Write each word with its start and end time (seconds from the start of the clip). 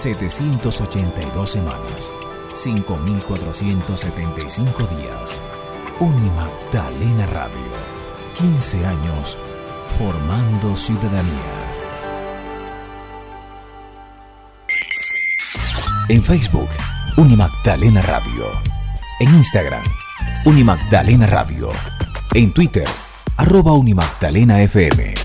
782 0.00 1.50
semanas, 1.50 2.10
5.475 2.54 4.88
días. 4.96 5.42
Unimagdalena 6.00 7.26
Radio, 7.26 7.70
15 8.38 8.86
años 8.86 9.36
formando 9.98 10.74
ciudadanía. 10.74 11.34
En 16.08 16.22
Facebook, 16.22 16.70
Unimagdalena 17.18 18.00
Radio. 18.00 18.46
En 19.20 19.34
Instagram, 19.34 19.84
Unimagdalena 20.46 21.26
Radio. 21.26 21.72
En 22.32 22.54
Twitter, 22.54 22.88
arroba 23.36 23.74
Unimagdalena 23.74 24.62
FM. 24.62 25.19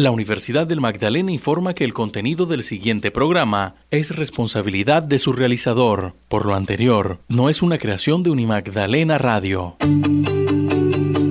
La 0.00 0.10
Universidad 0.10 0.66
del 0.66 0.80
Magdalena 0.80 1.30
informa 1.30 1.74
que 1.74 1.84
el 1.84 1.92
contenido 1.92 2.46
del 2.46 2.62
siguiente 2.62 3.10
programa 3.10 3.74
es 3.90 4.16
responsabilidad 4.16 5.02
de 5.02 5.18
su 5.18 5.34
realizador. 5.34 6.14
Por 6.26 6.46
lo 6.46 6.54
anterior, 6.54 7.20
no 7.28 7.50
es 7.50 7.60
una 7.60 7.76
creación 7.76 8.22
de 8.22 8.30
Unimagdalena 8.30 9.18
Radio. 9.18 9.76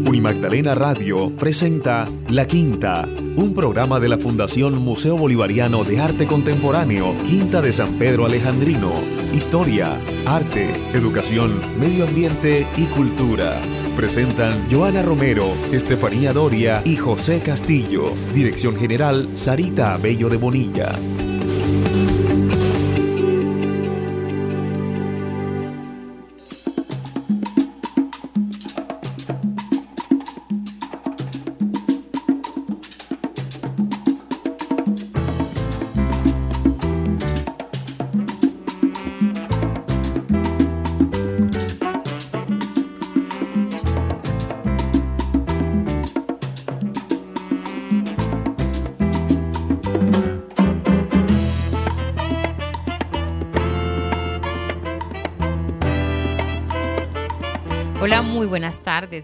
Unimagdalena 0.10 0.74
Radio 0.74 1.32
presenta 1.38 2.08
La 2.30 2.48
Quinta, 2.48 3.08
un 3.36 3.54
programa 3.54 4.00
de 4.00 4.10
la 4.10 4.18
Fundación 4.18 4.76
Museo 4.80 5.16
Bolivariano 5.16 5.84
de 5.84 6.02
Arte 6.02 6.26
Contemporáneo, 6.26 7.14
Quinta 7.26 7.62
de 7.62 7.72
San 7.72 8.00
Pedro 8.00 8.26
Alejandrino. 8.26 8.92
Historia, 9.36 10.02
arte, 10.26 10.74
educación, 10.96 11.62
medio 11.80 12.08
ambiente 12.08 12.68
y 12.76 12.86
cultura. 12.86 13.62
Presentan 13.96 14.66
Joana 14.72 15.04
Romero, 15.04 15.46
Estefanía 15.72 16.34
Doria 16.34 16.82
y 16.86 16.96
José 16.96 17.42
Castillo. 17.42 18.08
Dirección 18.34 18.78
General 18.78 19.30
Sarita 19.36 19.94
Abello 19.94 20.28
de 20.28 20.38
Bonilla. 20.38 20.98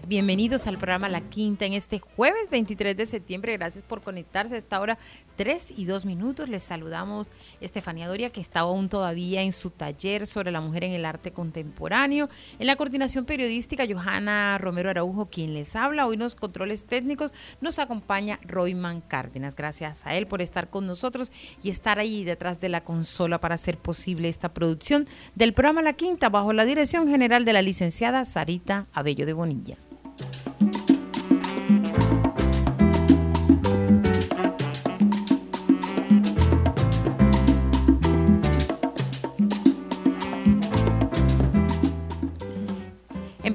Bienvenidos 0.08 0.66
al 0.66 0.78
programa 0.78 1.08
La 1.08 1.20
Quinta 1.20 1.64
en 1.64 1.72
este 1.72 2.00
jueves 2.00 2.50
23 2.50 2.96
de 2.96 3.06
septiembre. 3.06 3.52
Gracias 3.52 3.84
por 3.84 4.02
conectarse 4.02 4.56
a 4.56 4.58
esta 4.58 4.80
hora 4.80 4.98
3 5.36 5.74
y 5.76 5.84
2 5.84 6.04
minutos. 6.04 6.48
Les 6.48 6.64
saludamos 6.64 7.30
Estefanía 7.60 8.08
Doria, 8.08 8.30
que 8.30 8.40
está 8.40 8.60
aún 8.60 8.88
todavía 8.88 9.42
en 9.42 9.52
su 9.52 9.70
taller 9.70 10.26
sobre 10.26 10.50
la 10.50 10.60
mujer 10.60 10.82
en 10.82 10.92
el 10.92 11.04
arte 11.04 11.30
contemporáneo. 11.30 12.28
En 12.58 12.66
la 12.66 12.74
coordinación 12.74 13.26
periodística, 13.26 13.84
Johanna 13.88 14.58
Romero 14.58 14.90
Araujo, 14.90 15.26
quien 15.26 15.54
les 15.54 15.76
habla. 15.76 16.06
Hoy 16.06 16.16
los 16.16 16.34
controles 16.34 16.84
técnicos 16.84 17.32
nos 17.60 17.78
acompaña 17.78 18.40
Royman 18.42 19.00
Cárdenas. 19.02 19.54
Gracias 19.54 20.04
a 20.04 20.16
él 20.16 20.26
por 20.26 20.42
estar 20.42 20.68
con 20.68 20.88
nosotros 20.88 21.30
y 21.62 21.70
estar 21.70 22.00
ahí 22.00 22.24
detrás 22.24 22.58
de 22.58 22.70
la 22.70 22.82
consola 22.82 23.38
para 23.38 23.54
hacer 23.54 23.78
posible 23.78 24.28
esta 24.28 24.52
producción 24.52 25.06
del 25.36 25.54
programa 25.54 25.82
La 25.82 25.92
Quinta 25.92 26.28
bajo 26.28 26.52
la 26.52 26.64
dirección 26.64 27.06
general 27.06 27.44
de 27.44 27.52
la 27.52 27.62
licenciada 27.62 28.24
Sarita 28.24 28.88
Abello 28.92 29.26
de 29.26 29.32
Bonilla. 29.32 29.75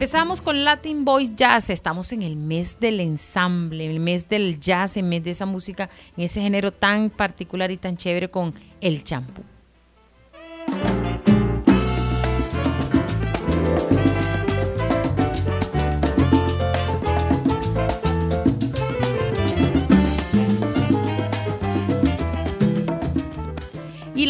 Empezamos 0.02 0.42
con 0.42 0.64
Latin 0.64 1.06
Boys 1.06 1.36
Jazz. 1.36 1.70
Estamos 1.70 2.12
en 2.12 2.24
el 2.24 2.36
mes 2.36 2.80
del 2.80 3.00
ensamble, 3.00 3.86
el 3.86 4.00
mes 4.00 4.28
del 4.28 4.60
jazz, 4.60 4.98
el 4.98 5.04
mes 5.04 5.24
de 5.24 5.30
esa 5.30 5.46
música, 5.46 5.90
en 6.18 6.24
ese 6.24 6.42
género 6.42 6.72
tan 6.72 7.12
particular 7.12 7.70
y 7.70 7.78
tan 7.78 7.98
chévere 7.98 8.32
con 8.32 8.54
el 8.82 9.04
champú. 9.04 9.44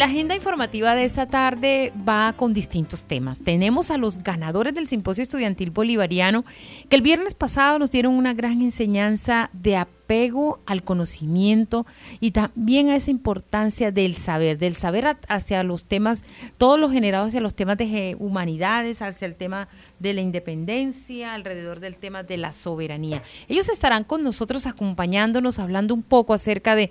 La 0.02 0.08
agenda 0.08 0.34
informativa 0.34 0.96
de 0.96 1.04
esta 1.04 1.26
tarde 1.26 1.92
va 1.96 2.32
con 2.32 2.52
distintos 2.52 3.04
temas. 3.04 3.38
Tenemos 3.38 3.92
a 3.92 3.98
los 3.98 4.18
ganadores 4.18 4.74
del 4.74 4.88
Simposio 4.88 5.22
Estudiantil 5.22 5.70
Bolivariano 5.70 6.44
que 6.88 6.96
el 6.96 7.02
viernes 7.02 7.34
pasado 7.34 7.78
nos 7.78 7.92
dieron 7.92 8.14
una 8.14 8.34
gran 8.34 8.62
enseñanza 8.62 9.48
de 9.52 9.76
apego 9.76 10.58
al 10.66 10.82
conocimiento 10.82 11.86
y 12.18 12.32
también 12.32 12.88
a 12.88 12.96
esa 12.96 13.12
importancia 13.12 13.92
del 13.92 14.16
saber, 14.16 14.58
del 14.58 14.74
saber 14.74 15.16
hacia 15.28 15.62
los 15.62 15.84
temas, 15.86 16.24
todos 16.58 16.80
los 16.80 16.90
generados 16.90 17.28
hacia 17.28 17.40
los 17.40 17.54
temas 17.54 17.78
de 17.78 18.16
humanidades, 18.18 19.02
hacia 19.02 19.26
el 19.26 19.36
tema 19.36 19.68
de 20.00 20.14
la 20.14 20.20
independencia, 20.20 21.32
alrededor 21.32 21.78
del 21.78 21.96
tema 21.96 22.24
de 22.24 22.36
la 22.38 22.52
soberanía. 22.52 23.22
Ellos 23.48 23.68
estarán 23.68 24.02
con 24.02 24.24
nosotros 24.24 24.66
acompañándonos, 24.66 25.60
hablando 25.60 25.94
un 25.94 26.02
poco 26.02 26.34
acerca 26.34 26.74
de 26.74 26.90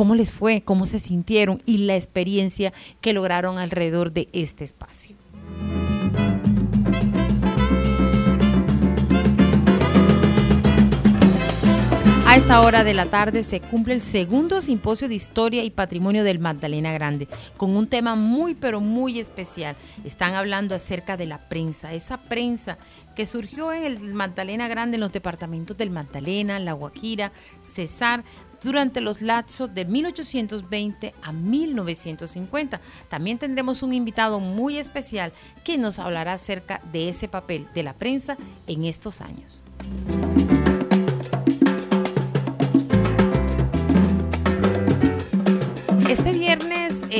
cómo 0.00 0.14
les 0.14 0.32
fue, 0.32 0.62
cómo 0.62 0.86
se 0.86 0.98
sintieron 0.98 1.60
y 1.66 1.76
la 1.76 1.94
experiencia 1.94 2.72
que 3.02 3.12
lograron 3.12 3.58
alrededor 3.58 4.12
de 4.12 4.30
este 4.32 4.64
espacio. 4.64 5.14
A 12.26 12.36
esta 12.36 12.60
hora 12.60 12.82
de 12.82 12.94
la 12.94 13.06
tarde 13.06 13.42
se 13.42 13.60
cumple 13.60 13.92
el 13.92 14.00
segundo 14.00 14.62
simposio 14.62 15.06
de 15.06 15.16
historia 15.16 15.64
y 15.64 15.70
patrimonio 15.70 16.24
del 16.24 16.38
Magdalena 16.38 16.92
Grande, 16.92 17.28
con 17.58 17.76
un 17.76 17.86
tema 17.86 18.14
muy 18.14 18.54
pero 18.54 18.80
muy 18.80 19.18
especial. 19.18 19.76
Están 20.04 20.32
hablando 20.32 20.74
acerca 20.74 21.18
de 21.18 21.26
la 21.26 21.48
prensa, 21.48 21.92
esa 21.92 22.16
prensa 22.16 22.78
que 23.14 23.26
surgió 23.26 23.72
en 23.72 23.82
el 23.82 23.98
Magdalena 24.14 24.66
Grande, 24.68 24.94
en 24.94 25.00
los 25.00 25.12
departamentos 25.12 25.76
del 25.76 25.90
Magdalena, 25.90 26.58
La 26.58 26.72
Guajira, 26.72 27.32
Cesar, 27.60 28.24
durante 28.62 29.00
los 29.00 29.22
lapsos 29.22 29.74
de 29.74 29.84
1820 29.84 31.14
a 31.22 31.32
1950. 31.32 32.80
También 33.08 33.38
tendremos 33.38 33.82
un 33.82 33.92
invitado 33.92 34.40
muy 34.40 34.78
especial 34.78 35.32
que 35.64 35.78
nos 35.78 35.98
hablará 35.98 36.34
acerca 36.34 36.80
de 36.92 37.08
ese 37.08 37.28
papel 37.28 37.68
de 37.74 37.82
la 37.82 37.94
prensa 37.94 38.36
en 38.66 38.84
estos 38.84 39.20
años. 39.20 39.62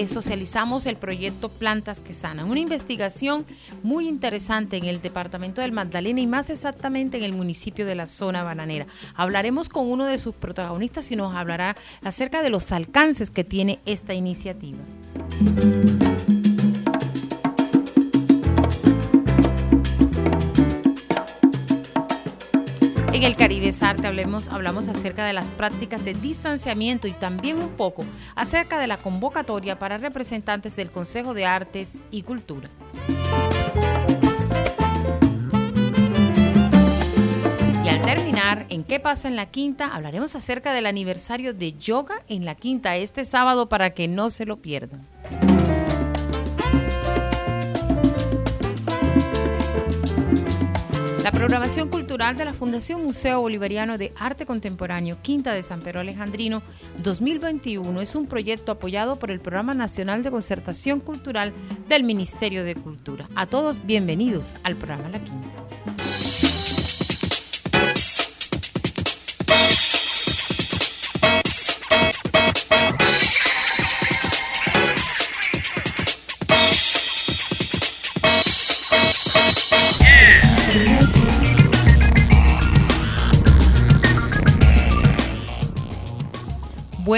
Eh, 0.01 0.09
socializamos 0.09 0.87
el 0.87 0.97
proyecto 0.97 1.51
Plantas 1.51 2.01
que 2.01 2.15
Sanan, 2.15 2.51
una 2.51 2.59
investigación 2.59 3.45
muy 3.83 4.09
interesante 4.09 4.79
en 4.79 4.87
el 4.87 5.03
departamento 5.03 5.61
del 5.61 5.73
Magdalena 5.73 6.21
y 6.21 6.27
más 6.27 6.49
exactamente 6.49 7.19
en 7.19 7.25
el 7.25 7.35
municipio 7.35 7.85
de 7.85 7.95
la 7.95 8.07
zona 8.07 8.43
bananera. 8.43 8.87
Hablaremos 9.15 9.69
con 9.69 9.91
uno 9.91 10.07
de 10.07 10.17
sus 10.17 10.35
protagonistas 10.35 11.11
y 11.11 11.17
nos 11.17 11.35
hablará 11.35 11.77
acerca 12.03 12.43
de 12.43 12.49
los 12.49 12.73
alcances 12.73 13.31
que 13.31 13.45
tiene 13.45 13.79
esta 13.85 14.15
iniciativa. 14.15 14.79
En 23.21 23.27
el 23.27 23.37
Caribe 23.37 23.71
Arte 23.83 24.07
hablemos, 24.07 24.49
hablamos 24.49 24.89
acerca 24.89 25.27
de 25.27 25.35
las 25.35 25.45
prácticas 25.49 26.03
de 26.03 26.15
distanciamiento 26.15 27.07
y 27.07 27.13
también 27.13 27.59
un 27.59 27.69
poco 27.69 28.07
acerca 28.35 28.79
de 28.79 28.87
la 28.87 28.97
convocatoria 28.97 29.79
para 29.79 29.99
representantes 29.99 30.75
del 30.75 30.91
Consejo 30.91 31.35
de 31.35 31.45
Artes 31.45 32.03
y 32.11 32.23
Cultura. 32.23 32.71
Y 37.85 37.89
al 37.91 38.01
terminar, 38.07 38.65
en 38.71 38.85
qué 38.85 38.99
pasa 39.01 39.29
en 39.29 39.37
la 39.37 39.51
quinta, 39.51 39.95
hablaremos 39.95 40.35
acerca 40.35 40.73
del 40.73 40.87
aniversario 40.87 41.53
de 41.53 41.75
yoga 41.75 42.23
en 42.27 42.47
la 42.47 42.55
quinta 42.55 42.97
este 42.97 43.27
sábado 43.27 43.69
para 43.69 43.91
que 43.91 44.09
no 44.09 44.31
se 44.31 44.47
lo 44.47 44.63
pierdan. 44.63 45.07
La 51.23 51.33
programación 51.33 51.91
cultural 51.91 52.35
de 52.39 52.47
la 52.47 52.55
Fundación 52.55 53.05
Museo 53.05 53.43
Bolivariano 53.43 53.99
de 53.99 54.11
Arte 54.17 54.47
Contemporáneo 54.47 55.19
Quinta 55.21 55.53
de 55.53 55.63
San 55.63 55.81
Pedro 55.81 56.01
Alejandrino 56.01 56.63
2021 57.03 58.01
es 58.01 58.15
un 58.15 58.27
proyecto 58.27 58.73
apoyado 58.73 59.17
por 59.17 59.31
el 59.31 59.39
Programa 59.39 59.75
Nacional 59.75 60.23
de 60.23 60.31
Concertación 60.31 60.99
Cultural 60.99 61.53
del 61.91 62.05
Ministerio 62.05 62.65
de 62.65 62.75
Cultura. 62.75 63.29
A 63.35 63.47
todos 63.47 63.85
bienvenidos 63.85 64.55
al 64.63 64.77
programa 64.77 65.11
La 65.11 65.19
Quinta. 65.19 66.10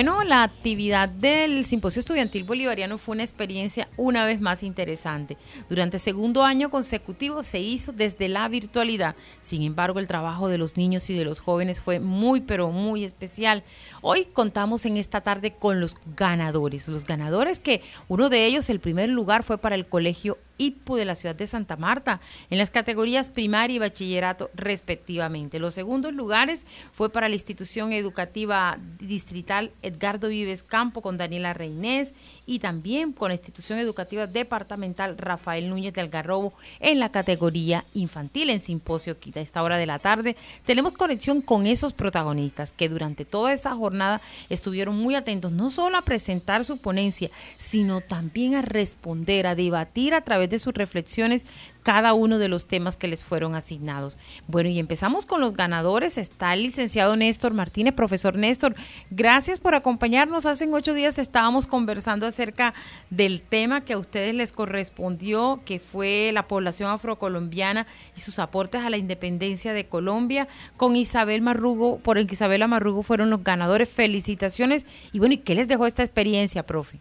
Bueno, 0.02 0.24
la 0.24 0.42
actividad 0.42 1.08
del 1.08 1.62
Simposio 1.62 2.00
Estudiantil 2.00 2.42
Bolivariano 2.42 2.98
fue 2.98 3.12
una 3.12 3.22
experiencia 3.22 3.88
una 3.96 4.24
vez 4.24 4.40
más 4.40 4.64
interesante. 4.64 5.36
Durante 5.68 6.00
segundo 6.00 6.42
año 6.42 6.70
consecutivo 6.70 7.44
se 7.44 7.60
hizo 7.60 7.92
desde 7.92 8.28
la 8.28 8.48
virtualidad. 8.48 9.14
Sin 9.40 9.62
embargo, 9.62 10.00
el 10.00 10.08
trabajo 10.08 10.48
de 10.48 10.58
los 10.58 10.76
niños 10.76 11.08
y 11.08 11.14
de 11.14 11.24
los 11.24 11.38
jóvenes 11.38 11.80
fue 11.80 12.00
muy, 12.00 12.40
pero 12.40 12.72
muy 12.72 13.04
especial. 13.04 13.62
Hoy 14.00 14.24
contamos 14.24 14.86
en 14.86 14.96
esta 14.96 15.20
tarde 15.20 15.54
con 15.54 15.78
los 15.78 15.96
ganadores. 16.16 16.88
Los 16.88 17.04
ganadores 17.04 17.60
que 17.60 17.80
uno 18.08 18.28
de 18.28 18.44
ellos, 18.44 18.70
el 18.70 18.80
primer 18.80 19.08
lugar, 19.08 19.44
fue 19.44 19.56
para 19.56 19.76
el 19.76 19.86
Colegio 19.86 20.36
IPU 20.62 20.96
de 20.96 21.04
la 21.04 21.14
ciudad 21.14 21.34
de 21.34 21.46
Santa 21.46 21.76
Marta 21.76 22.20
en 22.50 22.58
las 22.58 22.70
categorías 22.70 23.28
primaria 23.28 23.76
y 23.76 23.78
bachillerato 23.78 24.50
respectivamente. 24.54 25.58
Los 25.58 25.74
segundos 25.74 26.12
lugares 26.12 26.66
fue 26.92 27.10
para 27.10 27.28
la 27.28 27.34
institución 27.34 27.92
educativa 27.92 28.78
distrital 29.00 29.72
Edgardo 29.82 30.28
Vives 30.28 30.62
Campo 30.62 31.02
con 31.02 31.18
Daniela 31.18 31.54
Reinés 31.54 32.14
y 32.46 32.58
también 32.58 33.12
con 33.12 33.28
la 33.28 33.34
institución 33.34 33.78
educativa 33.78 34.26
departamental 34.26 35.18
Rafael 35.18 35.68
Núñez 35.68 35.92
del 35.92 36.06
Algarrobo 36.06 36.52
en 36.80 36.98
la 36.98 37.10
categoría 37.10 37.84
infantil 37.94 38.50
en 38.50 38.60
Simposio 38.60 39.18
Quita. 39.18 39.40
A 39.40 39.42
esta 39.42 39.62
hora 39.62 39.78
de 39.78 39.86
la 39.86 39.98
tarde 39.98 40.36
tenemos 40.64 40.92
conexión 40.92 41.40
con 41.40 41.66
esos 41.66 41.92
protagonistas 41.92 42.72
que 42.72 42.88
durante 42.88 43.24
toda 43.24 43.52
esa 43.52 43.74
jornada 43.74 44.20
estuvieron 44.48 44.96
muy 44.96 45.14
atentos 45.14 45.52
no 45.52 45.70
solo 45.70 45.96
a 45.96 46.02
presentar 46.02 46.64
su 46.64 46.78
ponencia, 46.78 47.30
sino 47.56 48.00
también 48.00 48.54
a 48.54 48.62
responder, 48.62 49.46
a 49.46 49.54
debatir 49.54 50.14
a 50.14 50.22
través 50.22 50.50
de 50.52 50.60
sus 50.60 50.72
reflexiones 50.72 51.44
cada 51.82 52.12
uno 52.12 52.38
de 52.38 52.48
los 52.48 52.66
temas 52.66 52.96
que 52.96 53.08
les 53.08 53.24
fueron 53.24 53.56
asignados. 53.56 54.18
Bueno, 54.46 54.68
y 54.68 54.78
empezamos 54.78 55.26
con 55.26 55.40
los 55.40 55.54
ganadores. 55.54 56.16
Está 56.16 56.54
el 56.54 56.62
licenciado 56.62 57.16
Néstor 57.16 57.54
Martínez, 57.54 57.94
profesor 57.94 58.36
Néstor. 58.36 58.76
Gracias 59.10 59.58
por 59.58 59.74
acompañarnos. 59.74 60.46
Hace 60.46 60.68
ocho 60.72 60.94
días 60.94 61.18
estábamos 61.18 61.66
conversando 61.66 62.26
acerca 62.26 62.72
del 63.10 63.42
tema 63.42 63.84
que 63.84 63.94
a 63.94 63.98
ustedes 63.98 64.34
les 64.34 64.52
correspondió, 64.52 65.60
que 65.64 65.80
fue 65.80 66.30
la 66.32 66.46
población 66.46 66.90
afrocolombiana 66.90 67.86
y 68.16 68.20
sus 68.20 68.38
aportes 68.38 68.82
a 68.82 68.90
la 68.90 68.96
independencia 68.96 69.72
de 69.72 69.86
Colombia. 69.86 70.46
Con 70.76 70.94
Isabel 70.94 71.42
Marrugo, 71.42 71.98
por 71.98 72.18
Isabela 72.18 72.68
Marrugo 72.68 73.02
fueron 73.02 73.30
los 73.30 73.42
ganadores. 73.42 73.88
Felicitaciones. 73.88 74.86
Y 75.12 75.18
bueno, 75.18 75.34
¿y 75.34 75.38
qué 75.38 75.54
les 75.54 75.66
dejó 75.66 75.86
esta 75.86 76.02
experiencia, 76.04 76.64
profe? 76.64 77.00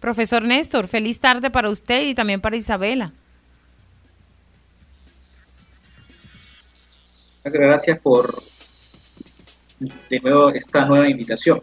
Profesor 0.00 0.42
Néstor, 0.42 0.88
feliz 0.88 1.20
tarde 1.20 1.50
para 1.50 1.68
usted 1.68 2.06
y 2.06 2.14
también 2.14 2.40
para 2.40 2.56
Isabela. 2.56 3.12
Gracias 7.44 7.98
por 8.00 8.42
de 9.78 10.20
nuevo 10.20 10.50
esta 10.50 10.84
nueva 10.84 11.08
invitación. 11.08 11.60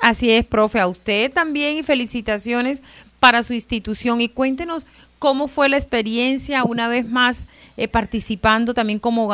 Así 0.00 0.30
es, 0.30 0.46
profe, 0.46 0.80
a 0.80 0.86
usted 0.86 1.30
también 1.32 1.76
y 1.76 1.82
felicitaciones 1.82 2.82
para 3.18 3.42
su 3.42 3.52
institución 3.52 4.20
y 4.20 4.28
cuéntenos 4.28 4.86
cómo 5.18 5.48
fue 5.48 5.68
la 5.68 5.76
experiencia 5.76 6.64
una 6.64 6.88
vez 6.88 7.06
más 7.06 7.46
eh, 7.76 7.86
participando 7.86 8.72
también 8.72 8.98
como, 8.98 9.30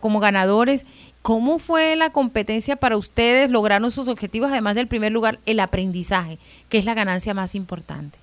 como 0.00 0.20
ganadores 0.20 0.86
¿Cómo 1.22 1.58
fue 1.58 1.96
la 1.96 2.10
competencia 2.10 2.76
para 2.76 2.96
ustedes? 2.96 3.50
¿Lograron 3.50 3.90
sus 3.90 4.08
objetivos? 4.08 4.50
Además 4.50 4.74
del 4.74 4.88
primer 4.88 5.12
lugar, 5.12 5.40
el 5.46 5.60
aprendizaje, 5.60 6.38
que 6.68 6.78
es 6.78 6.84
la 6.84 6.94
ganancia 6.94 7.34
más 7.34 7.54
importante. 7.54 8.18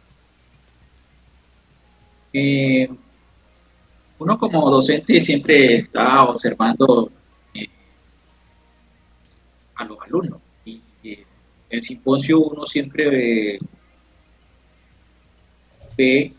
Eh, 2.34 2.90
uno 4.18 4.38
como 4.38 4.70
docente 4.72 5.20
siempre 5.20 5.76
está 5.76 6.24
observando 6.24 7.12
eh, 7.54 7.68
a 9.76 9.86
los 9.86 10.00
alumnos. 10.02 10.42
Y 10.66 10.82
en 11.04 11.26
el 11.70 11.84
simposio 11.84 12.40
uno 12.40 12.66
siempre 12.66 13.60
ve 15.98 16.34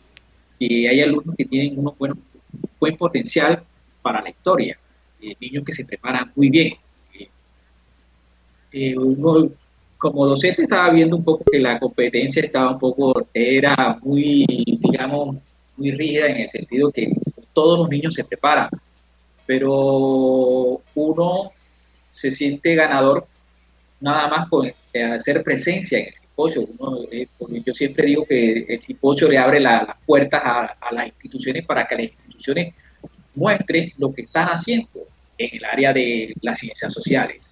que 0.58 0.88
hay 0.88 1.00
alumnos 1.02 1.36
que 1.36 1.44
tienen 1.44 1.78
un 1.78 1.94
buen 2.78 2.96
potencial 2.96 3.62
para 4.02 4.22
la 4.22 4.30
historia 4.30 4.78
eh, 5.26 5.36
niños 5.40 5.64
que 5.64 5.72
se 5.72 5.84
preparan 5.84 6.30
muy 6.36 6.50
bien. 6.50 6.74
Eh, 7.18 7.28
eh, 8.72 8.94
como 9.98 10.26
docente 10.26 10.62
estaba 10.62 10.90
viendo 10.90 11.16
un 11.16 11.24
poco 11.24 11.42
que 11.50 11.58
la 11.58 11.80
competencia 11.80 12.42
estaba 12.42 12.70
un 12.72 12.78
poco, 12.78 13.26
era 13.34 13.98
muy, 14.02 14.46
digamos, 14.46 15.36
muy 15.76 15.90
rígida 15.90 16.26
en 16.26 16.36
el 16.36 16.48
sentido 16.48 16.92
que 16.92 17.10
todos 17.52 17.78
los 17.80 17.88
niños 17.88 18.14
se 18.14 18.22
preparan, 18.22 18.68
pero 19.46 20.80
uno 20.94 21.50
se 22.10 22.30
siente 22.30 22.74
ganador 22.74 23.26
nada 24.00 24.28
más 24.28 24.48
con 24.48 24.70
hacer 25.14 25.42
presencia 25.42 25.98
en 25.98 26.06
el 26.08 26.14
simposio. 26.14 26.68
yo 27.64 27.74
siempre 27.74 28.06
digo 28.06 28.26
que 28.26 28.66
el 28.68 28.82
simposio 28.82 29.28
le 29.28 29.38
abre 29.38 29.58
las 29.60 29.86
puertas 30.04 30.42
a, 30.44 30.92
las 30.92 31.06
instituciones 31.06 31.64
para 31.64 31.86
que 31.86 31.94
las 31.96 32.04
instituciones 32.04 32.74
muestren 33.34 33.90
lo 33.98 34.12
que 34.12 34.22
están 34.22 34.48
haciendo 34.48 35.06
en 35.38 35.56
el 35.56 35.64
área 35.64 35.92
de 35.92 36.34
las 36.40 36.58
ciencias 36.58 36.92
sociales. 36.92 37.50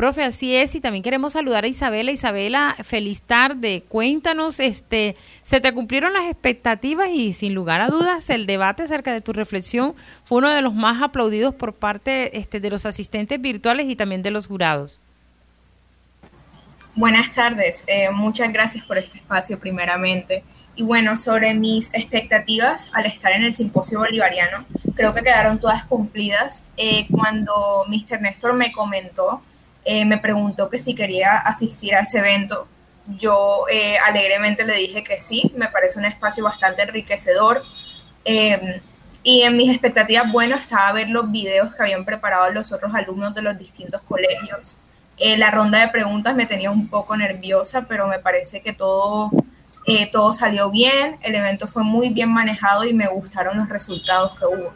Profe, 0.00 0.22
así 0.22 0.56
es, 0.56 0.74
y 0.74 0.80
también 0.80 1.02
queremos 1.02 1.34
saludar 1.34 1.64
a 1.64 1.68
Isabela. 1.68 2.10
Isabela, 2.10 2.74
feliz 2.82 3.20
tarde. 3.20 3.82
Cuéntanos, 3.86 4.58
este, 4.58 5.14
¿se 5.42 5.60
te 5.60 5.74
cumplieron 5.74 6.14
las 6.14 6.24
expectativas? 6.24 7.10
Y 7.10 7.34
sin 7.34 7.52
lugar 7.52 7.82
a 7.82 7.88
dudas, 7.88 8.30
el 8.30 8.46
debate 8.46 8.84
acerca 8.84 9.12
de 9.12 9.20
tu 9.20 9.34
reflexión 9.34 9.94
fue 10.24 10.38
uno 10.38 10.48
de 10.48 10.62
los 10.62 10.72
más 10.72 11.02
aplaudidos 11.02 11.54
por 11.54 11.74
parte 11.74 12.38
este, 12.38 12.60
de 12.60 12.70
los 12.70 12.86
asistentes 12.86 13.38
virtuales 13.42 13.90
y 13.90 13.94
también 13.94 14.22
de 14.22 14.30
los 14.30 14.46
jurados. 14.46 14.98
Buenas 16.94 17.34
tardes, 17.34 17.84
eh, 17.86 18.08
muchas 18.10 18.50
gracias 18.54 18.84
por 18.86 18.96
este 18.96 19.18
espacio 19.18 19.58
primeramente. 19.58 20.42
Y 20.74 20.82
bueno, 20.82 21.18
sobre 21.18 21.54
mis 21.54 21.92
expectativas 21.94 22.88
al 22.92 23.06
estar 23.06 23.32
en 23.32 23.44
el 23.44 23.54
simposio 23.54 23.98
bolivariano, 23.98 24.64
creo 24.94 25.14
que 25.14 25.22
quedaron 25.22 25.58
todas 25.58 25.84
cumplidas. 25.84 26.64
Eh, 26.76 27.06
cuando 27.10 27.84
Mr. 27.88 28.20
Néstor 28.20 28.52
me 28.54 28.72
comentó, 28.72 29.42
eh, 29.84 30.04
me 30.04 30.18
preguntó 30.18 30.70
que 30.70 30.78
si 30.78 30.94
quería 30.94 31.38
asistir 31.38 31.94
a 31.94 32.00
ese 32.00 32.18
evento, 32.18 32.68
yo 33.18 33.64
eh, 33.70 33.96
alegremente 33.98 34.64
le 34.64 34.74
dije 34.74 35.02
que 35.02 35.20
sí, 35.20 35.52
me 35.56 35.68
parece 35.68 35.98
un 35.98 36.04
espacio 36.04 36.44
bastante 36.44 36.82
enriquecedor. 36.82 37.62
Em, 38.24 38.80
y 39.22 39.42
en 39.42 39.56
mis 39.56 39.70
expectativas, 39.70 40.30
bueno, 40.30 40.56
estaba 40.56 40.92
ver 40.92 41.08
los 41.08 41.30
videos 41.30 41.74
que 41.74 41.82
habían 41.82 42.04
preparado 42.04 42.50
los 42.50 42.72
otros 42.72 42.94
alumnos 42.94 43.34
de 43.34 43.42
los 43.42 43.58
distintos 43.58 44.02
colegios. 44.02 44.76
la 45.18 45.50
ronda 45.50 45.80
de 45.80 45.88
preguntas 45.88 46.34
me 46.34 46.46
tenía 46.46 46.70
un 46.70 46.88
poco 46.88 47.14
nerviosa, 47.16 47.82
pero 47.86 48.06
me 48.06 48.18
parece 48.18 48.62
que 48.62 48.72
todo 48.72 49.30
eh, 49.86 50.08
todo 50.10 50.34
salió 50.34 50.70
bien, 50.70 51.16
el 51.22 51.34
evento 51.34 51.66
fue 51.66 51.82
muy 51.82 52.10
bien 52.10 52.32
manejado 52.32 52.84
y 52.84 52.94
me 52.94 53.08
gustaron 53.08 53.56
los 53.56 53.68
resultados 53.68 54.38
que 54.38 54.46
hubo. 54.46 54.72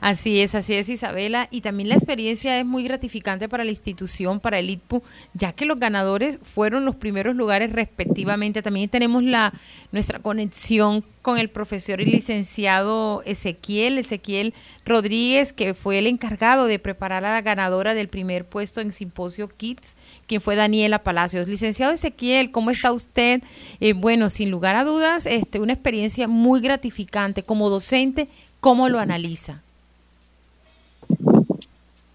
Así 0.00 0.40
es, 0.40 0.54
así 0.54 0.74
es 0.74 0.88
Isabela. 0.88 1.48
Y 1.50 1.60
también 1.60 1.90
la 1.90 1.94
experiencia 1.94 2.58
es 2.58 2.64
muy 2.64 2.84
gratificante 2.84 3.48
para 3.48 3.64
la 3.64 3.70
institución, 3.70 4.40
para 4.40 4.58
el 4.58 4.70
ITPU, 4.70 5.02
ya 5.34 5.52
que 5.52 5.66
los 5.66 5.78
ganadores 5.78 6.38
fueron 6.42 6.86
los 6.86 6.96
primeros 6.96 7.36
lugares 7.36 7.70
respectivamente. 7.70 8.62
También 8.62 8.88
tenemos 8.88 9.22
la 9.22 9.52
nuestra 9.92 10.18
conexión 10.18 11.04
con 11.20 11.38
el 11.38 11.50
profesor 11.50 12.00
y 12.00 12.06
licenciado 12.06 13.22
Ezequiel, 13.26 13.98
Ezequiel 13.98 14.54
Rodríguez, 14.86 15.52
que 15.52 15.74
fue 15.74 15.98
el 15.98 16.06
encargado 16.06 16.66
de 16.66 16.78
preparar 16.78 17.26
a 17.26 17.34
la 17.34 17.42
ganadora 17.42 17.92
del 17.92 18.08
primer 18.08 18.46
puesto 18.46 18.80
en 18.80 18.94
Simposio 18.94 19.48
Kids, 19.48 19.96
quien 20.30 20.40
fue 20.40 20.54
Daniela 20.54 21.00
Palacios. 21.00 21.48
Licenciado 21.48 21.92
Ezequiel, 21.92 22.52
¿cómo 22.52 22.70
está 22.70 22.92
usted? 22.92 23.42
Eh, 23.80 23.94
bueno, 23.94 24.30
sin 24.30 24.48
lugar 24.48 24.76
a 24.76 24.84
dudas, 24.84 25.26
este, 25.26 25.58
una 25.58 25.72
experiencia 25.72 26.28
muy 26.28 26.60
gratificante. 26.60 27.42
Como 27.42 27.68
docente, 27.68 28.28
¿cómo 28.60 28.88
lo 28.88 29.00
analiza? 29.00 29.60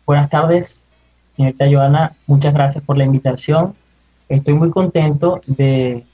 Buenas 0.06 0.30
tardes, 0.30 0.88
señorita 1.36 1.66
Joana. 1.70 2.14
Muchas 2.26 2.54
gracias 2.54 2.82
por 2.86 2.98
la 2.98 3.04
invitación. 3.04 3.74
estoy 4.30 4.54
muy 4.54 4.70
contento 4.70 5.42
de, 5.46 6.06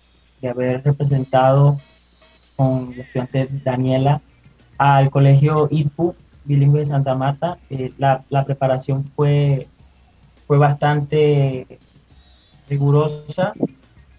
haber 0.41 0.83
representado 0.83 1.77
con 2.55 2.95
la 2.97 3.03
estudiante 3.03 3.47
Daniela 3.63 4.21
al 4.79 5.11
colegio 5.11 5.67
IPU 5.69 6.15
bilingüe 6.45 6.79
de 6.79 6.85
Santa 6.85 7.13
Marta. 7.13 7.59
Eh, 7.69 7.93
la, 7.99 8.43
preparación 8.43 9.03
fue, 9.15 9.67
fue 10.47 10.57
bastante 10.57 11.67
rigurosa 12.71 13.53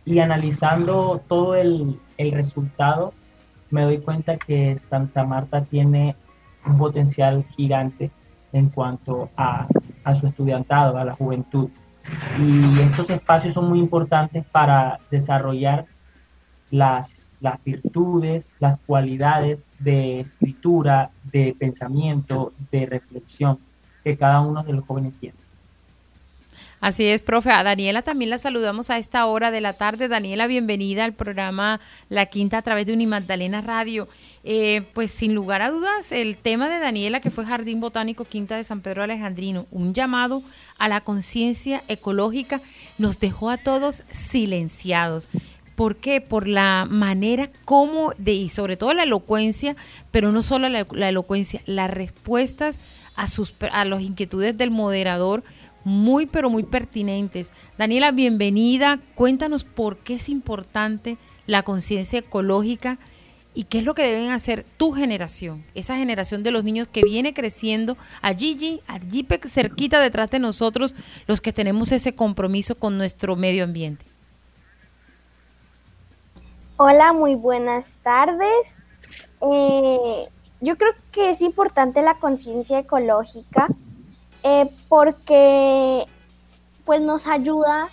y 0.05 0.19
analizando 0.19 1.23
todo 1.27 1.55
el, 1.57 1.99
el 2.19 2.33
resultado 2.33 3.15
me 3.71 3.83
doy 3.83 3.99
cuenta 3.99 4.37
que 4.37 4.77
Santa 4.77 5.25
Marta 5.25 5.65
tiene 5.65 6.15
un 6.67 6.77
potencial 6.77 7.45
gigante 7.57 8.11
en 8.53 8.69
cuanto 8.69 9.31
a, 9.37 9.67
a 10.05 10.15
su 10.15 10.27
estudiantado, 10.27 10.99
a 10.99 11.05
la 11.05 11.15
juventud. 11.15 11.71
Y 12.39 12.81
estos 12.81 13.09
espacios 13.09 13.55
son 13.55 13.71
muy 13.71 13.79
importantes 13.79 14.45
para 14.53 14.99
desarrollar 15.11 15.87
las, 16.71 17.31
las 17.41 17.65
virtudes, 17.65 18.51
las 18.61 18.77
cualidades 18.77 19.65
de 19.79 20.21
escritura, 20.21 21.11
de 21.33 21.57
pensamiento, 21.59 22.53
de 22.71 22.85
reflexión 22.85 23.59
que 24.05 24.19
cada 24.19 24.43
uno 24.43 24.63
de 24.63 24.75
los 24.75 24.85
jóvenes 24.85 25.15
tiene. 25.19 25.42
Así 26.83 27.05
es, 27.05 27.21
profe. 27.21 27.53
A 27.53 27.63
Daniela 27.63 28.03
también 28.03 28.29
la 28.29 28.39
saludamos 28.39 28.91
a 28.91 28.99
esta 28.99 29.25
hora 29.27 29.53
de 29.53 29.61
la 29.61 29.73
tarde. 29.73 30.09
Daniela, 30.09 30.49
bienvenida 30.49 31.05
al 31.05 31.13
programa 31.13 31.81
La 32.09 32.27
Quinta 32.27 32.59
a 32.59 32.63
través 32.63 32.87
de 32.87 32.93
Unimagdalena 32.93 33.61
Radio. 33.61 34.09
Eh, 34.43 34.83
pues 34.93 35.13
sin 35.13 35.33
lugar 35.33 35.63
a 35.63 35.71
dudas, 35.71 36.11
el 36.11 36.37
tema 36.37 36.69
de 36.69 36.81
Daniela, 36.81 37.21
que 37.21 37.31
fue 37.31 37.47
Jardín 37.47 37.79
Botánico 37.79 38.25
Quinta 38.25 38.57
de 38.57 38.65
San 38.65 38.81
Pedro 38.81 39.05
Alejandrino, 39.05 39.69
un 39.71 39.95
llamado 39.95 40.43
a 40.77 40.89
la 40.89 41.03
conciencia 41.03 41.85
ecológica, 41.87 42.61
nos 42.99 43.21
dejó 43.21 43.51
a 43.51 43.59
todos 43.59 44.03
silenciados. 44.11 45.29
¿Por 45.77 45.95
qué? 45.99 46.21
Por 46.21 46.49
la 46.49 46.89
manera 46.91 47.49
como, 47.65 48.13
de, 48.19 48.33
y 48.33 48.49
sobre 48.49 48.77
todo 48.77 48.93
la 48.93 49.05
elocuencia, 49.05 49.77
pero 50.11 50.33
no 50.33 50.43
solo 50.43 50.69
la, 50.69 50.81
elocuencia, 51.09 51.63
las 51.65 51.93
respuestas 51.93 52.81
a, 53.15 53.29
sus, 53.29 53.55
a 53.71 53.85
las 53.85 54.03
inquietudes 54.03 54.59
del 54.59 54.73
moderador, 54.73 55.45
muy, 55.85 56.27
pero 56.27 56.51
muy 56.51 56.63
pertinentes. 56.63 57.53
Daniela, 57.79 58.13
bienvenida. 58.13 58.99
Cuéntanos 59.15 59.65
por 59.65 59.99
qué 59.99 60.15
es 60.15 60.29
importante 60.29 61.19
la 61.47 61.63
conciencia 61.63 62.21
ecológica 62.21 62.99
y 63.55 63.65
qué 63.65 63.79
es 63.79 63.85
lo 63.85 63.95
que 63.95 64.05
deben 64.05 64.31
hacer 64.31 64.65
tu 64.77 64.93
generación, 64.93 65.65
esa 65.75 65.97
generación 65.97 66.43
de 66.43 66.51
los 66.51 66.65
niños 66.65 66.89
que 66.89 67.03
viene 67.03 67.35
creciendo 67.35 67.99
allí, 68.23 68.81
allí 68.87 69.27
cerquita 69.47 70.01
detrás 70.01 70.31
de 70.31 70.39
nosotros, 70.39 70.95
los 71.27 71.41
que 71.41 71.53
tenemos 71.53 71.93
ese 71.93 72.15
compromiso 72.15 72.77
con 72.77 72.97
nuestro 72.97 73.37
medio 73.37 73.65
ambiente. 73.65 74.07
Hola, 76.79 77.13
muy 77.13 77.35
buenas 77.35 77.87
tardes. 78.03 78.49
Eh, 79.43 80.27
yo 80.61 80.77
creo 80.77 80.93
que 81.11 81.31
es 81.31 81.41
importante 81.43 82.01
la 82.03 82.15
conciencia 82.15 82.79
ecológica 82.79 83.69
eh, 84.43 84.69
porque 84.89 86.05
pues 86.85 87.01
nos 87.01 87.27
ayuda 87.27 87.89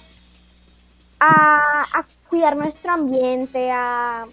a, 1.19 1.85
cuidar 2.29 2.55
nuestro 2.55 2.91
ambiente, 2.91 3.71
a, 3.71 4.25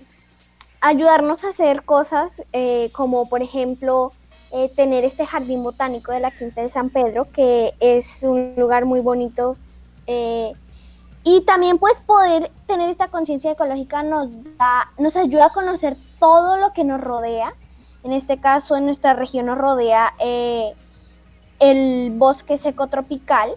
ayudarnos 0.80 1.44
a 1.44 1.48
hacer 1.48 1.82
cosas 1.84 2.42
eh, 2.52 2.90
como 2.92 3.28
por 3.28 3.42
ejemplo 3.42 4.12
eh, 4.52 4.70
tener 4.76 5.04
este 5.04 5.26
jardín 5.26 5.62
botánico 5.62 6.12
de 6.12 6.20
la 6.20 6.30
Quinta 6.30 6.62
de 6.62 6.70
San 6.70 6.90
Pedro, 6.90 7.30
que 7.32 7.74
es 7.80 8.06
un 8.22 8.54
lugar 8.56 8.84
muy 8.84 9.00
bonito. 9.00 9.56
y 11.24 11.40
también 11.42 11.78
pues 11.78 11.96
poder 12.06 12.52
tener 12.66 12.88
esta 12.88 13.08
conciencia 13.08 13.50
ecológica 13.50 14.02
nos, 14.02 14.30
da, 14.56 14.92
nos 14.98 15.16
ayuda 15.16 15.46
a 15.46 15.52
conocer 15.52 15.96
todo 16.18 16.56
lo 16.56 16.72
que 16.72 16.84
nos 16.84 17.00
rodea. 17.00 17.54
En 18.04 18.12
este 18.12 18.38
caso, 18.38 18.76
en 18.76 18.86
nuestra 18.86 19.14
región 19.14 19.46
nos 19.46 19.58
rodea 19.58 20.14
el 21.58 22.12
bosque 22.16 22.58
seco 22.58 22.88
tropical. 22.88 23.56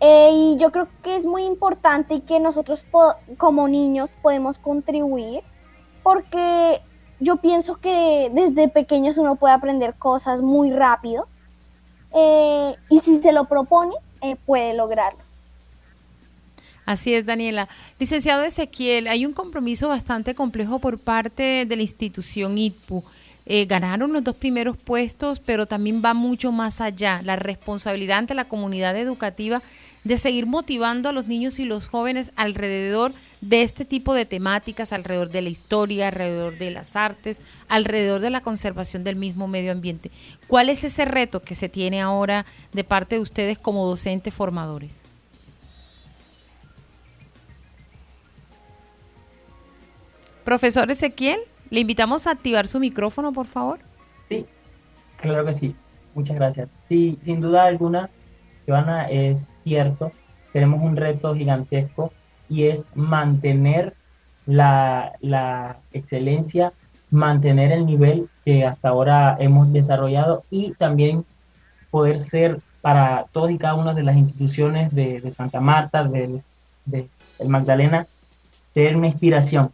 Eh, 0.00 0.30
y 0.32 0.56
yo 0.58 0.70
creo 0.70 0.88
que 1.02 1.16
es 1.16 1.24
muy 1.24 1.44
importante 1.44 2.14
y 2.14 2.20
que 2.20 2.40
nosotros 2.40 2.84
como 3.38 3.68
niños 3.68 4.10
podemos 4.22 4.58
contribuir 4.58 5.42
porque 6.02 6.82
yo 7.20 7.36
pienso 7.36 7.76
que 7.76 8.30
desde 8.32 8.68
pequeños 8.68 9.16
uno 9.16 9.36
puede 9.36 9.54
aprender 9.54 9.94
cosas 9.94 10.42
muy 10.42 10.72
rápido 10.72 11.26
eh, 12.14 12.74
y 12.90 13.00
si 13.00 13.20
se 13.20 13.32
lo 13.32 13.44
propone 13.46 13.94
eh, 14.20 14.36
puede 14.44 14.74
lograrlo. 14.74 15.20
Así 16.86 17.14
es, 17.14 17.24
Daniela. 17.24 17.68
Licenciado 17.98 18.42
Ezequiel, 18.42 19.08
hay 19.08 19.24
un 19.24 19.32
compromiso 19.32 19.88
bastante 19.88 20.34
complejo 20.34 20.80
por 20.80 20.98
parte 20.98 21.64
de 21.64 21.76
la 21.76 21.82
institución 21.82 22.58
ITPU 22.58 23.02
eh, 23.46 23.66
ganaron 23.66 24.12
los 24.12 24.24
dos 24.24 24.36
primeros 24.36 24.76
puestos, 24.76 25.40
pero 25.40 25.66
también 25.66 26.02
va 26.04 26.14
mucho 26.14 26.52
más 26.52 26.80
allá, 26.80 27.20
la 27.22 27.36
responsabilidad 27.36 28.18
ante 28.18 28.34
la 28.34 28.46
comunidad 28.46 28.96
educativa 28.96 29.62
de 30.04 30.18
seguir 30.18 30.46
motivando 30.46 31.08
a 31.08 31.12
los 31.12 31.26
niños 31.26 31.58
y 31.58 31.64
los 31.64 31.88
jóvenes 31.88 32.32
alrededor 32.36 33.12
de 33.40 33.62
este 33.62 33.84
tipo 33.84 34.14
de 34.14 34.26
temáticas, 34.26 34.92
alrededor 34.92 35.30
de 35.30 35.42
la 35.42 35.48
historia, 35.48 36.08
alrededor 36.08 36.58
de 36.58 36.70
las 36.70 36.94
artes, 36.96 37.40
alrededor 37.68 38.20
de 38.20 38.30
la 38.30 38.42
conservación 38.42 39.04
del 39.04 39.16
mismo 39.16 39.48
medio 39.48 39.72
ambiente. 39.72 40.10
¿Cuál 40.46 40.68
es 40.68 40.84
ese 40.84 41.04
reto 41.04 41.42
que 41.42 41.54
se 41.54 41.68
tiene 41.68 42.00
ahora 42.00 42.44
de 42.72 42.84
parte 42.84 43.16
de 43.16 43.22
ustedes 43.22 43.58
como 43.58 43.86
docentes 43.86 44.32
formadores? 44.32 45.04
Profesor 50.44 50.90
Ezequiel. 50.90 51.40
Le 51.70 51.80
invitamos 51.80 52.26
a 52.26 52.32
activar 52.32 52.66
su 52.66 52.78
micrófono, 52.80 53.32
por 53.32 53.46
favor. 53.46 53.80
Sí, 54.28 54.46
claro 55.16 55.44
que 55.44 55.52
sí. 55.52 55.74
Muchas 56.14 56.36
gracias. 56.36 56.76
Sí, 56.88 57.18
sin 57.22 57.40
duda 57.40 57.64
alguna, 57.64 58.08
Joana, 58.66 59.08
es 59.08 59.56
cierto, 59.64 60.12
tenemos 60.52 60.80
un 60.82 60.96
reto 60.96 61.34
gigantesco 61.34 62.12
y 62.48 62.64
es 62.64 62.86
mantener 62.94 63.94
la, 64.46 65.12
la 65.20 65.78
excelencia, 65.92 66.72
mantener 67.10 67.72
el 67.72 67.86
nivel 67.86 68.28
que 68.44 68.64
hasta 68.64 68.90
ahora 68.90 69.36
hemos 69.40 69.72
desarrollado 69.72 70.42
y 70.50 70.72
también 70.74 71.24
poder 71.90 72.18
ser 72.18 72.60
para 72.80 73.24
todas 73.32 73.50
y 73.50 73.58
cada 73.58 73.74
una 73.74 73.94
de 73.94 74.02
las 74.02 74.16
instituciones 74.16 74.94
de, 74.94 75.30
Santa 75.30 75.60
Marta, 75.60 76.04
del, 76.04 76.42
de, 76.84 77.08
Magdalena, 77.46 78.06
ser 78.74 78.96
una 78.96 79.06
inspiración 79.06 79.70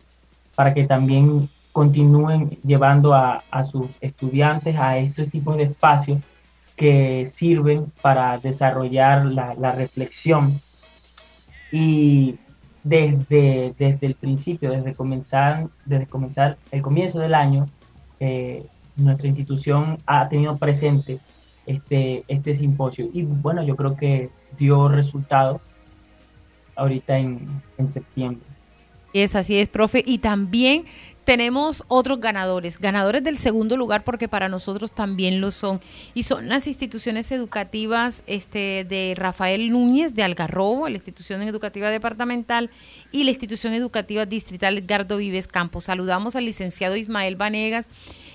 para 0.55 0.73
que 0.75 0.85
también 0.85 1.49
continúen 1.73 2.51
llevando 2.65 3.15
a, 3.15 3.43
sus 3.65 3.87
estudiantes 4.01 4.77
a 4.77 4.99
estos 4.99 5.29
tipos 5.31 5.57
de 5.57 5.65
espacios 5.65 6.21
que 6.77 7.27
sirven 7.27 7.93
para 8.03 8.39
desarrollar 8.39 9.27
la, 9.27 9.73
reflexión. 9.73 10.61
Y 11.71 12.37
desde, 12.83 13.75
desde 13.79 14.07
el 14.07 14.15
principio, 14.15 14.71
desde 14.71 14.95
comenzar, 14.95 15.69
desde 15.85 16.07
comenzar 16.07 16.57
el 16.71 16.83
comienzo 16.83 17.21
del 17.21 17.35
año, 17.35 17.69
eh, 18.19 18.67
nuestra 18.97 19.29
institución 19.29 19.99
ha 20.07 20.29
tenido 20.29 20.57
presente 20.57 21.21
este, 21.67 22.25
este 22.29 22.55
simposio. 22.55 23.09
Y 23.13 23.23
bueno, 23.23 23.63
yo 23.63 23.77
creo 23.77 23.97
que 23.97 24.31
dio 24.59 24.89
resultado 24.89 25.61
ahorita 26.75 27.19
en, 27.19 27.47
en 27.79 27.89
septiembre. 27.89 28.50
Es 29.13 29.35
así 29.35 29.59
es, 29.59 29.69
profe. 29.69 30.03
Y 30.07 30.19
también 30.19 30.85
tenemos 31.25 31.85
otros 31.89 32.21
ganadores, 32.21 32.79
ganadores 32.79 33.23
del 33.23 33.37
segundo 33.37 33.77
lugar 33.77 34.03
porque 34.05 34.27
para 34.27 34.49
nosotros 34.49 34.93
también 34.93 35.41
lo 35.41 35.51
son. 35.51 35.81
Y 36.15 36.25
son 36.25 36.49
las 36.49 36.67
instituciones 36.67 37.31
educativas 37.31 38.23
este, 38.27 38.85
de 38.85 39.15
Rafael 39.17 39.71
Núñez 39.71 40.15
de 40.15 40.23
Algarrobo, 40.23 40.89
la 40.89 40.97
institución 40.97 41.43
educativa 41.43 41.91
departamental, 41.91 42.71
y 43.13 43.25
la 43.25 43.31
institución 43.31 43.75
educativa 43.75 44.27
distrital 44.27 44.79
Edgardo 44.79 45.19
Vives 45.19 45.47
Campos. 45.47 45.85
Saludamos 45.85 46.37
al 46.37 46.47
licenciado 46.47 46.97
Ismael 46.97 47.37
Vanegas 47.37 47.89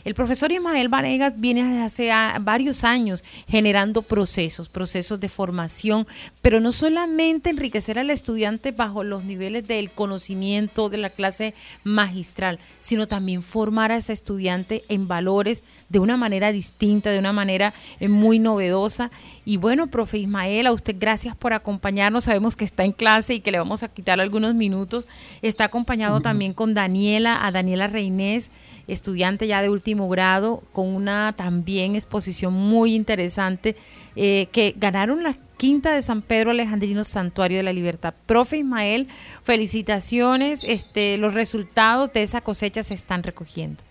el 0.05 0.13
profesor 0.13 0.51
Ismael 0.51 0.87
Vanegas 0.87 1.41
viene 1.41 1.63
desde 1.63 1.81
hace 1.81 2.11
varios 2.39 2.83
años 2.83 3.23
generando 3.47 4.03
procesos, 4.03 4.69
procesos 4.69 5.19
de 5.19 5.29
formación, 5.29 6.05
pero 6.43 6.59
no 6.59 6.71
solamente 6.71 7.49
enriquecer 7.49 7.97
al 7.97 8.11
estudiante 8.11 8.71
bajo 8.71 9.03
los 9.03 9.23
niveles 9.23 9.67
del 9.67 9.89
conocimiento 9.89 10.89
de 10.89 10.97
la 10.97 11.09
clase 11.09 11.55
magistral, 11.83 12.59
sino 12.79 13.07
también 13.07 13.41
formar 13.41 13.91
a 13.91 13.97
ese 13.97 14.13
estudiante 14.13 14.83
en 14.89 15.07
valores 15.07 15.63
de 15.89 15.97
una 15.97 16.17
manera 16.17 16.51
distinta, 16.51 17.09
de 17.09 17.19
una 17.19 17.33
manera 17.33 17.73
eh, 17.99 18.07
muy 18.07 18.37
novedosa. 18.37 19.09
Y 19.45 19.57
bueno, 19.57 19.87
profe 19.87 20.17
Ismael, 20.17 20.65
a 20.65 20.73
usted 20.73 20.95
gracias 20.99 21.35
por 21.35 21.53
acompañarnos. 21.53 22.23
Sabemos 22.23 22.55
que 22.55 22.65
está 22.65 22.83
en 22.83 22.91
clase 22.91 23.35
y 23.35 23.39
que 23.39 23.51
le 23.51 23.59
vamos 23.59 23.83
a 23.83 23.87
quitar 23.89 24.19
algunos 24.19 24.55
minutos. 24.55 25.07
Está 25.43 25.65
acompañado 25.65 26.19
también 26.19 26.53
con 26.53 26.73
Daniela, 26.73 27.45
a 27.45 27.51
Daniela 27.51 27.87
Reinés 27.87 28.51
estudiante 28.87 29.47
ya 29.47 29.61
de 29.61 29.69
último 29.69 30.07
grado, 30.09 30.63
con 30.71 30.87
una 30.87 31.33
también 31.35 31.95
exposición 31.95 32.53
muy 32.53 32.95
interesante, 32.95 33.75
eh, 34.15 34.47
que 34.51 34.75
ganaron 34.77 35.23
Quinta 35.57 35.93
de 35.93 36.01
San 36.01 36.21
Pedro 36.21 36.51
Alejandrino 36.51 37.05
Santuario 37.05 37.57
de 37.57 37.63
la 37.63 37.71
Libertad. 37.71 38.13
Profe 38.25 38.57
Ismael, 38.57 39.07
felicitaciones. 39.43 40.65
Este, 40.65 41.17
los 41.17 41.33
resultados 41.33 42.11
de 42.11 42.23
esa 42.23 42.41
cosecha 42.41 42.83
se 42.83 42.93
están 42.93 43.23
recogiendo. 43.23 43.81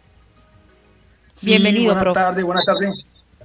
Bienvenido, 1.41 1.95
buenas 1.95 2.15
tardes, 2.15 2.45
buenas 2.45 2.65
tardes. 2.67 2.91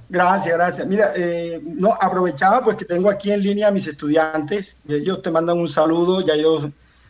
Gracias, 0.09 0.57
gracias. 0.57 0.87
Mira, 0.87 1.13
eh, 1.15 1.61
no 1.63 1.93
aprovechaba 1.93 2.63
pues 2.63 2.77
que 2.77 2.85
tengo 2.85 3.09
aquí 3.09 3.31
en 3.31 3.41
línea 3.41 3.67
a 3.67 3.71
mis 3.71 3.85
estudiantes. 3.87 4.77
Ellos 4.87 5.21
te 5.21 5.29
mandan 5.29 5.59
un 5.59 5.69
saludo, 5.69 6.21
ya 6.21 6.35
yo 6.35 6.59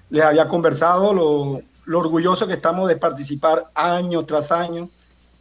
les 0.09 0.23
había 0.23 0.47
conversado 0.47 1.13
lo, 1.13 1.61
lo 1.85 1.99
orgulloso 1.99 2.45
que 2.45 2.53
estamos 2.53 2.87
de 2.87 2.97
participar 2.97 3.65
año 3.73 4.23
tras 4.23 4.51
año 4.51 4.89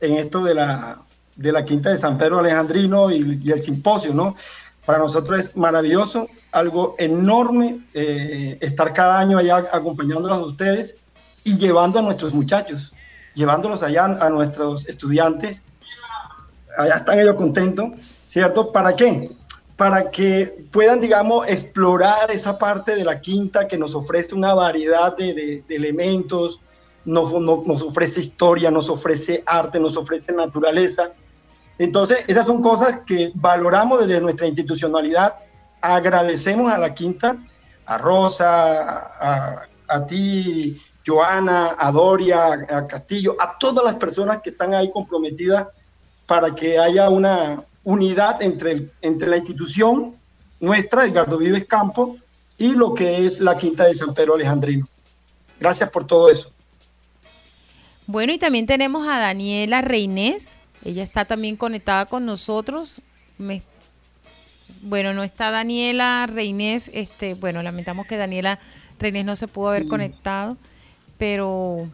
en 0.00 0.14
esto 0.14 0.42
de 0.42 0.54
la, 0.54 0.98
de 1.36 1.52
la 1.52 1.64
Quinta 1.64 1.90
de 1.90 1.98
San 1.98 2.16
Pedro 2.16 2.38
Alejandrino 2.38 3.10
y, 3.10 3.50
el 3.50 3.60
simposio, 3.60 4.14
¿no? 4.14 4.34
Para 4.86 4.98
nosotros 5.00 5.38
es 5.38 5.56
maravilloso, 5.56 6.26
algo 6.50 6.94
enorme 6.98 7.80
eh, 7.92 8.56
estar 8.62 8.94
cada 8.94 9.18
año 9.18 9.36
allá 9.36 9.68
acompañándolos 9.70 10.38
a 10.38 10.46
ustedes 10.46 10.96
y 11.44 11.58
llevando 11.58 11.98
a 11.98 12.02
nuestros 12.02 12.32
muchachos, 12.32 12.94
llevándolos 13.34 13.82
allá 13.82 14.04
a 14.06 14.30
nuestros 14.30 14.86
estudiantes. 14.86 15.62
Allá 16.78 16.98
están 16.98 17.18
ellos 17.18 17.34
contentos, 17.34 17.90
¿cierto? 18.28 18.70
¿Para 18.70 18.94
qué? 18.94 19.32
Para 19.76 20.12
que 20.12 20.64
puedan, 20.70 21.00
digamos, 21.00 21.48
explorar 21.48 22.30
esa 22.30 22.56
parte 22.56 22.94
de 22.94 23.04
la 23.04 23.20
quinta 23.20 23.66
que 23.66 23.76
nos 23.76 23.96
ofrece 23.96 24.32
una 24.32 24.54
variedad 24.54 25.16
de, 25.16 25.64
elementos, 25.68 26.60
nos, 27.04 27.32
ofrece 27.82 28.20
historia, 28.20 28.70
nos 28.70 28.88
ofrece 28.88 29.42
arte, 29.44 29.80
nos 29.80 29.96
ofrece 29.96 30.32
naturaleza. 30.32 31.10
Entonces, 31.80 32.18
esas 32.28 32.46
son 32.46 32.62
cosas 32.62 33.00
que 33.04 33.32
valoramos 33.34 34.06
desde 34.06 34.20
nuestra 34.20 34.46
institucionalidad. 34.46 35.34
Agradecemos 35.80 36.72
a 36.72 36.78
la 36.78 36.94
Quinta, 36.94 37.38
a 37.86 37.98
Rosa, 37.98 39.66
a, 39.88 40.06
ti, 40.06 40.80
Joana, 41.04 41.74
a 41.76 41.90
Doria, 41.90 42.52
a 42.70 42.86
Castillo, 42.86 43.34
a 43.40 43.58
todas 43.58 43.84
las 43.84 43.96
personas 43.96 44.42
que 44.42 44.50
están 44.50 44.74
ahí 44.74 44.88
comprometidas 44.92 45.66
para 46.28 46.54
que 46.54 46.78
haya 46.78 47.08
una 47.08 47.64
unidad 47.84 48.42
entre, 48.42 48.90
entre 49.00 49.28
la 49.28 49.38
institución 49.38 50.14
nuestra, 50.60 51.06
Edgardo 51.06 51.38
Vives 51.38 51.64
Campo, 51.64 52.18
y 52.58 52.72
lo 52.72 52.92
que 52.92 53.24
es 53.24 53.40
la 53.40 53.56
Quinta 53.56 53.84
de 53.86 53.94
San 53.94 54.12
Pedro 54.12 54.34
Alejandrino. 54.34 54.86
Gracias 55.58 55.88
por 55.90 56.06
todo 56.06 56.28
eso. 56.28 56.52
Bueno, 58.06 58.32
y 58.34 58.38
también 58.38 58.66
tenemos 58.66 59.08
a 59.08 59.18
Daniela 59.18 59.80
Reinés. 59.80 60.54
Ella 60.84 61.02
está 61.02 61.24
también 61.24 61.56
conectada 61.56 62.04
con 62.04 62.26
nosotros. 62.26 63.00
bueno, 64.82 65.14
no 65.14 65.22
está 65.22 65.50
Daniela 65.50 66.26
Reinés. 66.26 66.90
Este, 66.92 67.32
bueno, 67.32 67.62
lamentamos 67.62 68.06
que 68.06 68.18
Daniela 68.18 68.58
Reinés 68.98 69.24
no 69.24 69.34
se 69.34 69.48
pudo 69.48 69.68
haber 69.68 69.88
conectado, 69.88 70.58
pero 71.16 71.88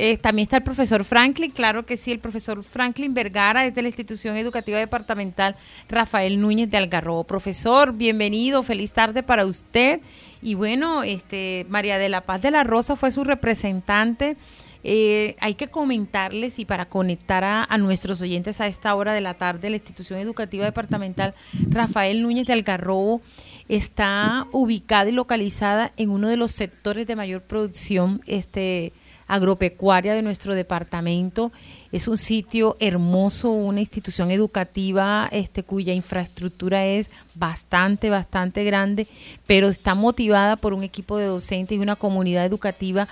eh, 0.00 0.16
también 0.16 0.44
está 0.44 0.58
el 0.58 0.62
profesor 0.62 1.04
Franklin, 1.04 1.50
claro 1.50 1.84
que 1.84 1.96
sí, 1.96 2.12
el 2.12 2.20
profesor 2.20 2.62
Franklin 2.62 3.14
Vergara 3.14 3.66
es 3.66 3.74
de 3.74 3.82
la 3.82 3.88
institución 3.88 4.36
educativa 4.36 4.78
departamental 4.78 5.56
Rafael 5.88 6.40
Núñez 6.40 6.70
de 6.70 6.76
Algarrobo. 6.76 7.24
Profesor, 7.24 7.92
bienvenido, 7.92 8.62
feliz 8.62 8.92
tarde 8.92 9.22
para 9.22 9.44
usted. 9.44 10.00
Y 10.40 10.54
bueno, 10.54 11.02
este 11.02 11.66
María 11.68 11.98
de 11.98 12.08
la 12.08 12.20
Paz 12.20 12.40
de 12.42 12.52
la 12.52 12.62
Rosa 12.62 12.94
fue 12.94 13.10
su 13.10 13.24
representante 13.24 14.36
eh, 14.84 15.36
hay 15.40 15.54
que 15.54 15.68
comentarles 15.68 16.58
y 16.58 16.64
para 16.64 16.88
conectar 16.88 17.42
a, 17.44 17.66
nuestros 17.78 18.20
oyentes 18.20 18.60
a 18.60 18.66
esta 18.68 18.94
hora 18.94 19.12
de 19.12 19.20
la 19.20 19.34
tarde, 19.34 19.70
la 19.70 19.76
institución 19.76 20.18
educativa 20.18 20.64
departamental 20.64 21.34
Rafael 21.68 22.22
Núñez 22.22 22.46
de 22.46 22.52
Algarrobo 22.52 23.20
está 23.68 24.46
ubicada 24.52 25.08
y 25.08 25.12
localizada 25.12 25.92
en 25.96 26.10
uno 26.10 26.28
de 26.28 26.36
los 26.36 26.52
sectores 26.52 27.06
de 27.06 27.16
mayor 27.16 27.42
producción 27.42 28.20
este, 28.26 28.92
agropecuaria 29.28 30.14
de 30.14 30.22
nuestro 30.22 30.54
departamento. 30.54 31.52
Es 31.92 32.08
un 32.08 32.18
sitio 32.18 32.76
hermoso, 32.80 33.50
una 33.50 33.80
institución 33.80 34.30
educativa 34.30 35.28
este, 35.30 35.62
cuya 35.62 35.94
infraestructura 35.94 36.84
es 36.86 37.10
bastante, 37.34 38.10
bastante 38.10 38.64
grande, 38.64 39.06
pero 39.46 39.68
está 39.68 39.94
motivada 39.94 40.56
por 40.56 40.74
un 40.74 40.82
equipo 40.82 41.18
de 41.18 41.26
docentes 41.26 41.76
y 41.76 41.80
una 41.80 41.96
comunidad 41.96 42.44
educativa 42.44 43.06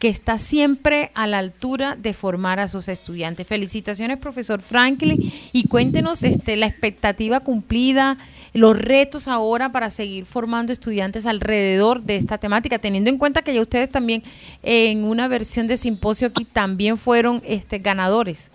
que 0.00 0.08
está 0.08 0.38
siempre 0.38 1.10
a 1.14 1.26
la 1.26 1.38
altura 1.38 1.94
de 1.94 2.14
formar 2.14 2.58
a 2.58 2.68
sus 2.68 2.88
estudiantes. 2.88 3.46
Felicitaciones, 3.46 4.16
profesor 4.16 4.62
Franklin, 4.62 5.30
y 5.52 5.64
cuéntenos 5.64 6.22
este, 6.22 6.56
la 6.56 6.64
expectativa 6.66 7.40
cumplida, 7.40 8.16
los 8.52 8.78
retos 8.78 9.28
ahora 9.28 9.72
para 9.72 9.90
seguir 9.90 10.26
formando 10.26 10.72
estudiantes 10.72 11.26
alrededor 11.26 12.02
de 12.02 12.16
esta 12.16 12.38
temática, 12.38 12.78
teniendo 12.78 13.10
en 13.10 13.18
cuenta 13.18 13.42
que 13.42 13.54
ya 13.54 13.60
ustedes 13.60 13.90
también 13.90 14.22
en 14.62 15.04
una 15.04 15.28
versión 15.28 15.66
de 15.66 15.76
simposio 15.76 16.28
aquí 16.28 16.44
también 16.44 16.96
fueron 16.96 17.42
este, 17.44 17.78
ganadores. 17.78 18.50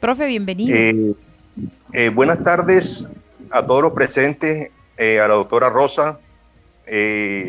Profe, 0.00 0.26
bienvenido. 0.26 0.76
Eh, 0.76 1.14
eh, 1.92 2.08
buenas 2.10 2.42
tardes 2.42 3.06
a 3.50 3.66
todos 3.66 3.82
los 3.82 3.92
presentes, 3.92 4.70
eh, 4.96 5.20
a 5.20 5.28
la 5.28 5.34
doctora 5.34 5.68
Rosa, 5.68 6.18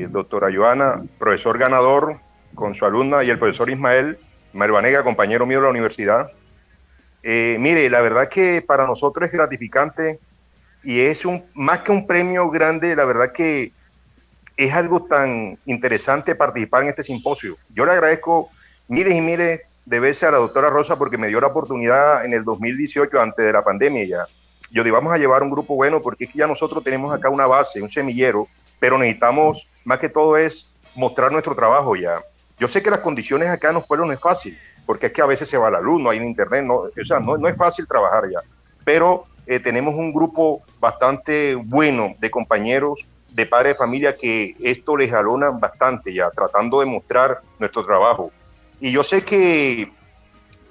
doctora 0.10 0.50
Joana, 0.54 1.04
profesor 1.18 1.58
ganador, 1.58 2.20
con 2.54 2.76
su 2.76 2.86
alumna 2.86 3.24
y 3.24 3.30
el 3.30 3.40
profesor 3.40 3.70
Ismael 3.70 4.18
Marvanega, 4.54 5.04
compañero 5.04 5.46
mío 5.46 5.58
de 5.58 5.64
la 5.64 5.70
universidad. 5.70 6.32
Eh, 7.24 7.58
mire, 7.60 7.90
la 7.90 8.02
verdad 8.02 8.30
que 8.30 8.62
para 8.62 8.88
nosotros 8.88 9.28
es 9.28 9.32
gratificante 9.32 10.20
y 10.84 11.02
es 11.02 11.26
un, 11.26 11.44
más 11.54 11.82
que 11.82 11.92
un 11.92 12.08
premio 12.08 12.50
grande, 12.50 12.96
la 12.96 13.06
verdad 13.06 13.32
que 13.32 13.72
es 14.58 14.74
algo 14.74 15.04
tan 15.04 15.58
interesante 15.66 16.36
participar 16.36 16.84
en 16.84 16.90
este 16.90 17.04
simposio. 17.04 17.58
Yo 17.70 17.86
le 17.86 17.94
agradezco 17.94 18.50
miles 18.88 19.16
y 19.16 19.22
miles 19.22 19.62
de 19.86 20.00
veces 20.00 20.24
a 20.24 20.32
la 20.32 20.38
doctora 20.38 20.70
Rosa 20.70 20.98
porque 20.98 21.18
me 21.18 21.28
dio 21.28 21.42
la 21.42 21.48
oportunidad 21.48 22.24
en 22.26 22.34
el 22.34 22.44
2018, 22.44 23.20
antes 23.20 23.46
de 23.46 23.54
la 23.54 23.62
pandemia 23.62 24.06
ya. 24.06 24.26
Yo 24.72 24.84
digo, 24.84 24.96
vamos 24.96 25.14
a 25.14 25.18
llevar 25.18 25.44
un 25.44 25.50
grupo 25.50 25.76
bueno 25.76 26.02
porque 26.02 26.26
es 26.26 26.32
que 26.32 26.40
ya 26.40 26.48
nosotros 26.48 26.84
tenemos 26.84 27.14
acá 27.14 27.30
una 27.30 27.48
base, 27.48 27.82
un 27.82 27.90
semillero, 27.90 28.48
pero 28.80 28.98
necesitamos, 28.98 29.68
más 29.84 30.00
que 30.00 30.10
todo 30.10 30.38
es 30.38 30.70
mostrar 30.96 31.32
nuestro 31.32 31.56
trabajo 31.56 31.96
ya. 31.96 32.22
Yo 32.58 32.68
sé 32.68 32.82
que 32.82 32.92
las 32.92 33.00
condiciones 33.00 33.50
acá 33.50 33.70
en 33.70 33.76
los 33.76 33.86
pueblos 33.86 34.08
no 34.08 34.14
es 34.14 34.20
fácil, 34.20 34.58
porque 34.86 35.08
es 35.08 35.12
que 35.12 35.22
a 35.22 35.26
veces 35.26 35.50
se 35.50 35.58
va 35.58 35.70
la 35.70 35.82
luz, 35.82 36.02
no 36.02 36.10
hay 36.10 36.20
internet, 36.20 36.64
no, 36.64 36.76
o 36.76 37.06
sea, 37.06 37.20
no, 37.20 37.48
es 37.48 37.56
fácil 37.58 37.88
trabajar 37.88 38.30
ya. 38.30 38.40
Pero 38.86 39.26
eh, 39.52 39.60
tenemos 39.60 39.96
un 39.96 40.14
grupo 40.14 40.62
bastante 40.80 41.56
bueno 41.56 42.16
de 42.20 42.32
compañeros, 42.32 43.06
de 43.28 43.46
padres 43.46 43.74
de 43.74 43.78
familia 43.80 44.16
que 44.16 44.56
esto 44.62 44.96
les 44.96 45.12
jalona 45.12 45.50
bastante 45.50 46.14
ya, 46.14 46.30
tratando 46.30 46.80
de 46.80 46.86
mostrar 46.86 47.42
nuestro 47.60 47.86
trabajo. 47.86 48.32
Y 48.80 48.94
yo 48.94 49.04
sé 49.04 49.26
que 49.26 49.92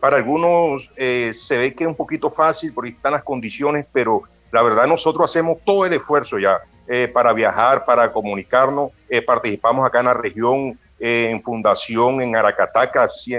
para 0.01 0.17
algunos 0.17 0.91
eh, 0.97 1.33
se 1.35 1.59
ve 1.59 1.75
que 1.75 1.85
es 1.85 1.89
un 1.89 1.95
poquito 1.95 2.31
fácil 2.31 2.73
porque 2.73 2.93
están 2.93 3.13
las 3.13 3.23
condiciones, 3.23 3.85
pero 3.93 4.23
la 4.51 4.63
verdad 4.63 4.87
nosotros 4.87 5.27
hacemos 5.27 5.59
todo 5.63 5.85
el 5.85 5.93
esfuerzo 5.93 6.39
ya 6.39 6.61
eh, 6.89 7.07
para 7.07 7.35
viajar, 7.35 7.85
para 7.85 8.11
comunicarnos, 8.11 8.93
participamos 9.27 9.87
acá 9.87 10.01
en 10.01 10.07
la 10.07 10.15
región 10.15 10.79
en 10.99 11.43
Fundación, 11.43 12.23
en 12.23 12.35
Aracataca, 12.35 13.11
si, 13.11 13.35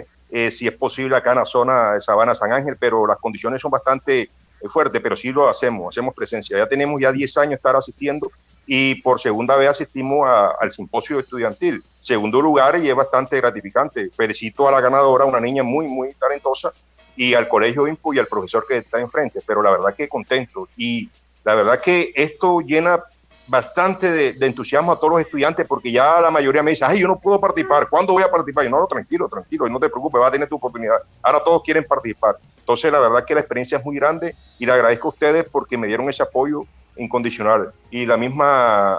si, 0.52 0.68
es 0.68 0.74
posible 0.74 1.16
acá 1.16 1.32
en 1.32 1.40
la 1.40 1.46
zona 1.48 1.94
de 1.94 2.02
Sabana 2.02 2.36
San 2.36 2.54
Ángel, 2.54 2.78
pero 2.80 3.08
las 3.08 3.18
condiciones 3.18 3.60
son 3.60 3.72
bastante 3.72 4.30
eh, 4.62 4.70
fuertes, 4.70 5.02
pero 5.02 5.16
sí 5.16 5.32
lo 5.32 5.48
hacemos, 5.48 5.94
hacemos 5.94 6.14
presencia. 6.14 6.58
Ya 6.58 6.68
tenemos 6.68 7.00
ya 7.02 7.12
10 7.12 7.38
años 7.38 7.54
estar 7.56 7.76
asistiendo 7.76 8.32
y 8.66 8.96
por 9.02 9.20
segunda 9.20 9.56
vez 9.56 9.70
asistimos 9.70 10.28
al 10.60 10.72
simposio 10.72 11.20
estudiantil. 11.20 11.84
Segundo 12.00 12.42
lugar 12.42 12.80
y 12.80 12.90
es 12.90 12.96
bastante 12.96 13.38
gratificante. 13.38 14.10
Felicito 14.16 14.68
a 14.68 14.72
la 14.72 14.82
ganadora, 14.82 15.26
una 15.26 15.40
niña 15.40 15.64
muy, 15.64 15.88
muy 15.88 16.14
talentosa, 16.14 16.72
y 17.16 17.34
al 17.34 17.48
colegio 17.48 17.88
INPO 17.88 18.14
y 18.14 18.20
al 18.20 18.28
profesor 18.28 18.66
que 18.68 18.78
está 18.78 19.00
enfrente, 19.00 19.42
pero 19.46 19.62
la 19.62 19.72
verdad 19.72 19.94
que 19.96 20.08
contento. 20.08 20.68
Y 20.78 21.10
la 21.44 21.56
verdad 21.56 21.82
que 21.82 22.12
esto 22.16 22.62
llena 22.62 23.04
bastante 23.48 24.34
de, 24.34 24.46
entusiasmo 24.46 24.92
a 24.92 24.96
todos 24.96 25.12
los 25.12 25.22
estudiantes 25.22 25.68
porque 25.68 25.92
ya 25.92 26.22
la 26.22 26.32
mayoría 26.32 26.64
me 26.64 26.72
dice, 26.72 26.86
ay, 26.86 27.00
yo 27.00 27.08
no 27.08 27.20
puedo 27.20 27.40
participar, 27.40 27.90
¿cuándo 27.90 28.14
voy 28.14 28.24
a 28.24 28.32
participar? 28.32 28.66
Y 28.66 28.70
no, 28.70 28.80
no, 28.80 28.88
tranquilo, 28.88 29.28
tranquilo, 29.28 29.68
no 29.68 29.80
te 29.80 29.90
preocupes, 29.90 30.22
va 30.22 30.28
a 30.28 30.32
tener 30.32 30.48
tu 30.48 30.56
oportunidad. 30.56 30.98
Ahora 31.22 31.44
todos 31.44 31.62
quieren 31.64 31.84
participar. 31.84 32.38
Entonces, 32.58 32.92
la 32.92 33.00
verdad 33.00 33.26
que 33.26 33.34
la 33.34 33.42
experiencia 33.42 33.78
es 33.78 33.86
muy 33.86 33.96
grande 33.96 34.36
y 34.60 34.66
le 34.66 34.72
agradezco 34.72 35.10
a 35.10 35.12
ustedes 35.12 35.46
porque 35.52 35.78
me 35.78 35.88
dieron 35.88 36.08
ese 36.10 36.24
apoyo 36.24 36.64
incondicional. 36.96 37.74
Y 37.90 38.06
la 38.06 38.18
misma 38.18 38.96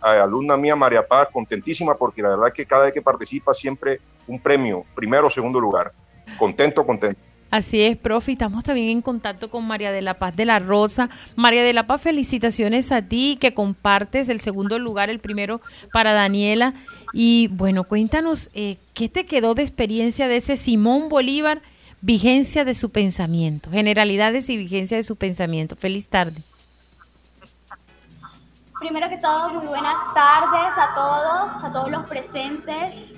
alumna 0.00 0.56
mía, 0.56 0.76
María 0.76 1.06
Paz, 1.06 1.28
contentísima 1.32 1.94
porque 1.96 2.22
la 2.22 2.30
verdad 2.30 2.52
que 2.52 2.66
cada 2.66 2.84
vez 2.84 2.92
que 2.92 3.02
participa 3.02 3.54
siempre 3.54 4.00
un 4.26 4.40
premio, 4.40 4.84
primero 4.94 5.26
o 5.26 5.30
segundo 5.30 5.58
lugar. 5.58 5.92
Contento, 6.38 6.84
contento. 6.84 7.20
Así 7.50 7.80
es, 7.82 7.96
profe. 7.96 8.32
Estamos 8.32 8.64
también 8.64 8.88
en 8.88 9.02
contacto 9.02 9.50
con 9.50 9.66
María 9.66 9.92
de 9.92 10.02
la 10.02 10.14
Paz 10.14 10.34
de 10.34 10.44
la 10.44 10.58
Rosa. 10.58 11.08
María 11.36 11.62
de 11.62 11.72
la 11.72 11.86
Paz, 11.86 12.02
felicitaciones 12.02 12.90
a 12.92 13.02
ti 13.02 13.38
que 13.40 13.54
compartes 13.54 14.28
el 14.28 14.40
segundo 14.40 14.78
lugar, 14.78 15.10
el 15.10 15.20
primero 15.20 15.60
para 15.92 16.12
Daniela. 16.12 16.74
Y 17.12 17.48
bueno, 17.48 17.84
cuéntanos, 17.84 18.50
eh, 18.54 18.78
¿qué 18.94 19.08
te 19.08 19.26
quedó 19.26 19.54
de 19.54 19.62
experiencia 19.62 20.28
de 20.28 20.36
ese 20.36 20.56
Simón 20.56 21.08
Bolívar? 21.08 21.62
Vigencia 22.02 22.64
de 22.64 22.74
su 22.74 22.90
pensamiento, 22.90 23.70
generalidades 23.70 24.50
y 24.50 24.56
vigencia 24.56 24.96
de 24.96 25.02
su 25.02 25.16
pensamiento. 25.16 25.76
Feliz 25.76 26.08
tarde. 26.08 26.42
Primero 28.78 29.08
que 29.08 29.16
todo, 29.16 29.54
muy 29.54 29.66
buenas 29.66 29.96
tardes 30.14 30.74
a 30.76 30.94
todos, 30.94 31.64
a 31.64 31.72
todos 31.72 31.90
los 31.90 32.06
presentes. 32.06 33.15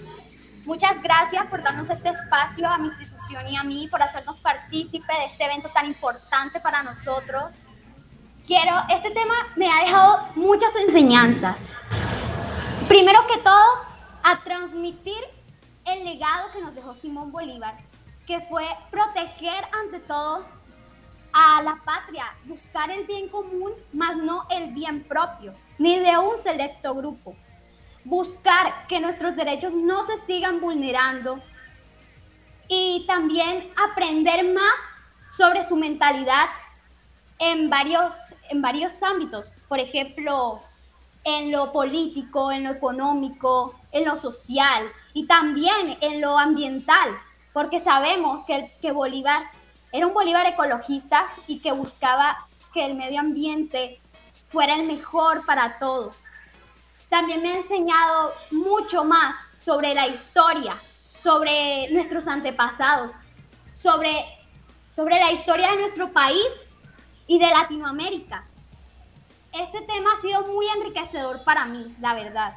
Muchas 0.68 1.02
gracias 1.02 1.46
por 1.46 1.62
darnos 1.62 1.88
este 1.88 2.10
espacio 2.10 2.68
a 2.68 2.76
mi 2.76 2.88
institución 2.88 3.48
y 3.48 3.56
a 3.56 3.62
mí, 3.62 3.88
por 3.90 4.02
hacernos 4.02 4.38
partícipe 4.40 5.10
de 5.14 5.24
este 5.24 5.44
evento 5.46 5.70
tan 5.70 5.86
importante 5.86 6.60
para 6.60 6.82
nosotros. 6.82 7.54
Quiero, 8.46 8.74
este 8.90 9.10
tema 9.12 9.34
me 9.56 9.72
ha 9.72 9.82
dejado 9.86 10.28
muchas 10.34 10.76
enseñanzas. 10.76 11.72
Primero 12.86 13.26
que 13.28 13.38
todo, 13.38 13.64
a 14.22 14.44
transmitir 14.44 15.16
el 15.86 16.04
legado 16.04 16.52
que 16.52 16.60
nos 16.60 16.74
dejó 16.74 16.92
Simón 16.92 17.32
Bolívar, 17.32 17.78
que 18.26 18.42
fue 18.42 18.66
proteger 18.90 19.64
ante 19.72 20.00
todo 20.00 20.44
a 21.32 21.62
la 21.62 21.80
patria, 21.82 22.26
buscar 22.44 22.90
el 22.90 23.06
bien 23.06 23.30
común, 23.30 23.72
más 23.94 24.18
no 24.18 24.46
el 24.50 24.74
bien 24.74 25.02
propio, 25.04 25.54
ni 25.78 25.98
de 25.98 26.18
un 26.18 26.36
selecto 26.36 26.94
grupo. 26.94 27.34
Buscar 28.08 28.86
que 28.86 29.00
nuestros 29.00 29.36
derechos 29.36 29.74
no 29.74 30.06
se 30.06 30.16
sigan 30.16 30.62
vulnerando 30.62 31.42
y 32.66 33.04
también 33.06 33.70
aprender 33.76 34.50
más 34.54 34.74
sobre 35.36 35.62
su 35.62 35.76
mentalidad 35.76 36.46
en 37.38 37.68
varios, 37.68 38.14
en 38.48 38.62
varios 38.62 39.02
ámbitos. 39.02 39.48
Por 39.68 39.78
ejemplo, 39.78 40.62
en 41.24 41.52
lo 41.52 41.70
político, 41.70 42.50
en 42.50 42.64
lo 42.64 42.70
económico, 42.70 43.74
en 43.92 44.06
lo 44.06 44.16
social 44.16 44.90
y 45.12 45.26
también 45.26 45.98
en 46.00 46.22
lo 46.22 46.38
ambiental, 46.38 47.10
porque 47.52 47.78
sabemos 47.78 48.42
que, 48.46 48.74
que 48.80 48.90
Bolívar 48.90 49.50
era 49.92 50.06
un 50.06 50.14
Bolívar 50.14 50.46
ecologista 50.46 51.26
y 51.46 51.58
que 51.58 51.72
buscaba 51.72 52.38
que 52.72 52.86
el 52.86 52.94
medio 52.94 53.20
ambiente 53.20 54.00
fuera 54.48 54.76
el 54.76 54.86
mejor 54.86 55.44
para 55.44 55.78
todos. 55.78 56.16
También 57.08 57.42
me 57.42 57.52
ha 57.52 57.56
enseñado 57.56 58.32
mucho 58.50 59.04
más 59.04 59.34
sobre 59.54 59.94
la 59.94 60.06
historia, 60.06 60.76
sobre 61.20 61.90
nuestros 61.90 62.26
antepasados, 62.26 63.12
sobre, 63.70 64.24
sobre 64.90 65.18
la 65.18 65.32
historia 65.32 65.70
de 65.70 65.78
nuestro 65.78 66.12
país 66.12 66.46
y 67.26 67.38
de 67.38 67.46
Latinoamérica. 67.46 68.46
Este 69.52 69.80
tema 69.82 70.10
ha 70.16 70.20
sido 70.20 70.46
muy 70.46 70.66
enriquecedor 70.68 71.42
para 71.44 71.64
mí, 71.64 71.94
la 72.00 72.14
verdad. 72.14 72.54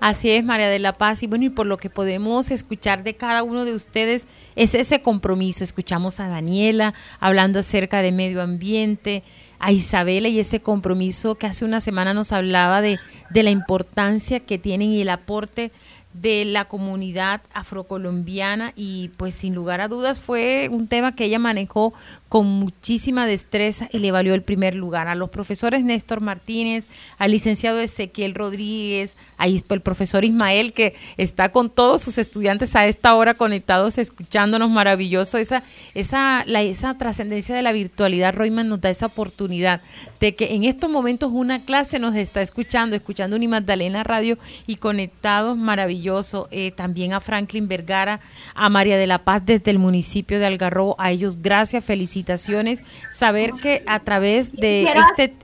Así 0.00 0.30
es, 0.30 0.42
María 0.42 0.68
de 0.68 0.78
la 0.78 0.94
Paz. 0.94 1.22
Y 1.22 1.26
bueno, 1.26 1.44
y 1.44 1.50
por 1.50 1.66
lo 1.66 1.76
que 1.76 1.90
podemos 1.90 2.50
escuchar 2.50 3.02
de 3.02 3.16
cada 3.16 3.42
uno 3.42 3.66
de 3.66 3.74
ustedes 3.74 4.26
es 4.56 4.74
ese 4.74 5.02
compromiso. 5.02 5.62
Escuchamos 5.62 6.20
a 6.20 6.28
Daniela 6.28 6.94
hablando 7.20 7.58
acerca 7.58 8.00
de 8.00 8.10
medio 8.10 8.40
ambiente, 8.40 9.22
a 9.60 9.72
Isabela 9.72 10.28
y 10.28 10.40
ese 10.40 10.60
compromiso 10.60 11.36
que 11.36 11.46
hace 11.46 11.64
una 11.64 11.80
semana 11.80 12.14
nos 12.14 12.32
hablaba 12.32 12.80
de, 12.80 12.98
de 13.30 13.42
la 13.42 13.50
importancia 13.50 14.40
que 14.40 14.58
tienen 14.58 14.90
y 14.90 15.02
el 15.02 15.10
aporte 15.10 15.70
de 16.12 16.44
la 16.44 16.64
comunidad 16.64 17.40
afrocolombiana 17.54 18.72
y 18.74 19.10
pues 19.16 19.34
sin 19.36 19.54
lugar 19.54 19.80
a 19.80 19.86
dudas 19.86 20.18
fue 20.18 20.68
un 20.70 20.88
tema 20.88 21.14
que 21.14 21.24
ella 21.24 21.38
manejó 21.38 21.94
con 22.28 22.46
muchísima 22.46 23.26
destreza 23.26 23.88
y 23.92 24.00
le 24.00 24.10
valió 24.10 24.34
el 24.34 24.42
primer 24.42 24.74
lugar. 24.74 25.06
A 25.06 25.14
los 25.14 25.30
profesores 25.30 25.84
Néstor 25.84 26.20
Martínez, 26.20 26.88
al 27.18 27.30
licenciado 27.30 27.78
Ezequiel 27.78 28.34
Rodríguez, 28.34 29.16
ahí 29.36 29.62
el 29.68 29.80
profesor 29.80 30.24
Ismael 30.24 30.72
que 30.72 30.94
está 31.16 31.52
con 31.52 31.70
todos 31.70 32.02
sus 32.02 32.18
estudiantes 32.18 32.74
a 32.74 32.86
esta 32.86 33.14
hora 33.14 33.34
conectados 33.34 33.96
escuchándonos 33.96 34.68
maravilloso 34.68 35.38
esa 35.38 35.62
esa 35.94 36.44
la, 36.46 36.62
esa 36.62 36.98
trascendencia 36.98 37.54
de 37.54 37.62
la 37.62 37.72
virtualidad 37.72 38.34
Royman 38.34 38.68
nos 38.68 38.80
da 38.80 38.90
esa 38.90 39.06
oportunidad 39.06 39.80
de 40.20 40.34
que 40.34 40.54
en 40.54 40.64
estos 40.64 40.90
momentos 40.90 41.30
una 41.32 41.64
clase 41.64 41.98
nos 41.98 42.14
está 42.14 42.42
escuchando, 42.42 42.94
escuchando 42.94 43.36
un 43.36 43.46
Magdalena 43.48 44.04
Radio 44.04 44.38
y 44.66 44.76
conectados 44.76 45.56
maravilloso 45.56 46.46
eh, 46.50 46.70
también 46.70 47.14
a 47.14 47.20
Franklin 47.20 47.66
Vergara, 47.66 48.20
a 48.54 48.68
María 48.68 48.98
de 48.98 49.06
la 49.06 49.24
Paz 49.24 49.42
desde 49.44 49.70
el 49.70 49.78
municipio 49.78 50.38
de 50.38 50.46
Algarrobo, 50.46 50.94
a 50.98 51.10
ellos 51.10 51.40
gracias, 51.40 51.84
felicitaciones, 51.84 52.82
saber 53.12 53.52
que 53.54 53.80
a 53.88 53.98
través 53.98 54.52
de 54.52 54.82
este... 54.82 55.34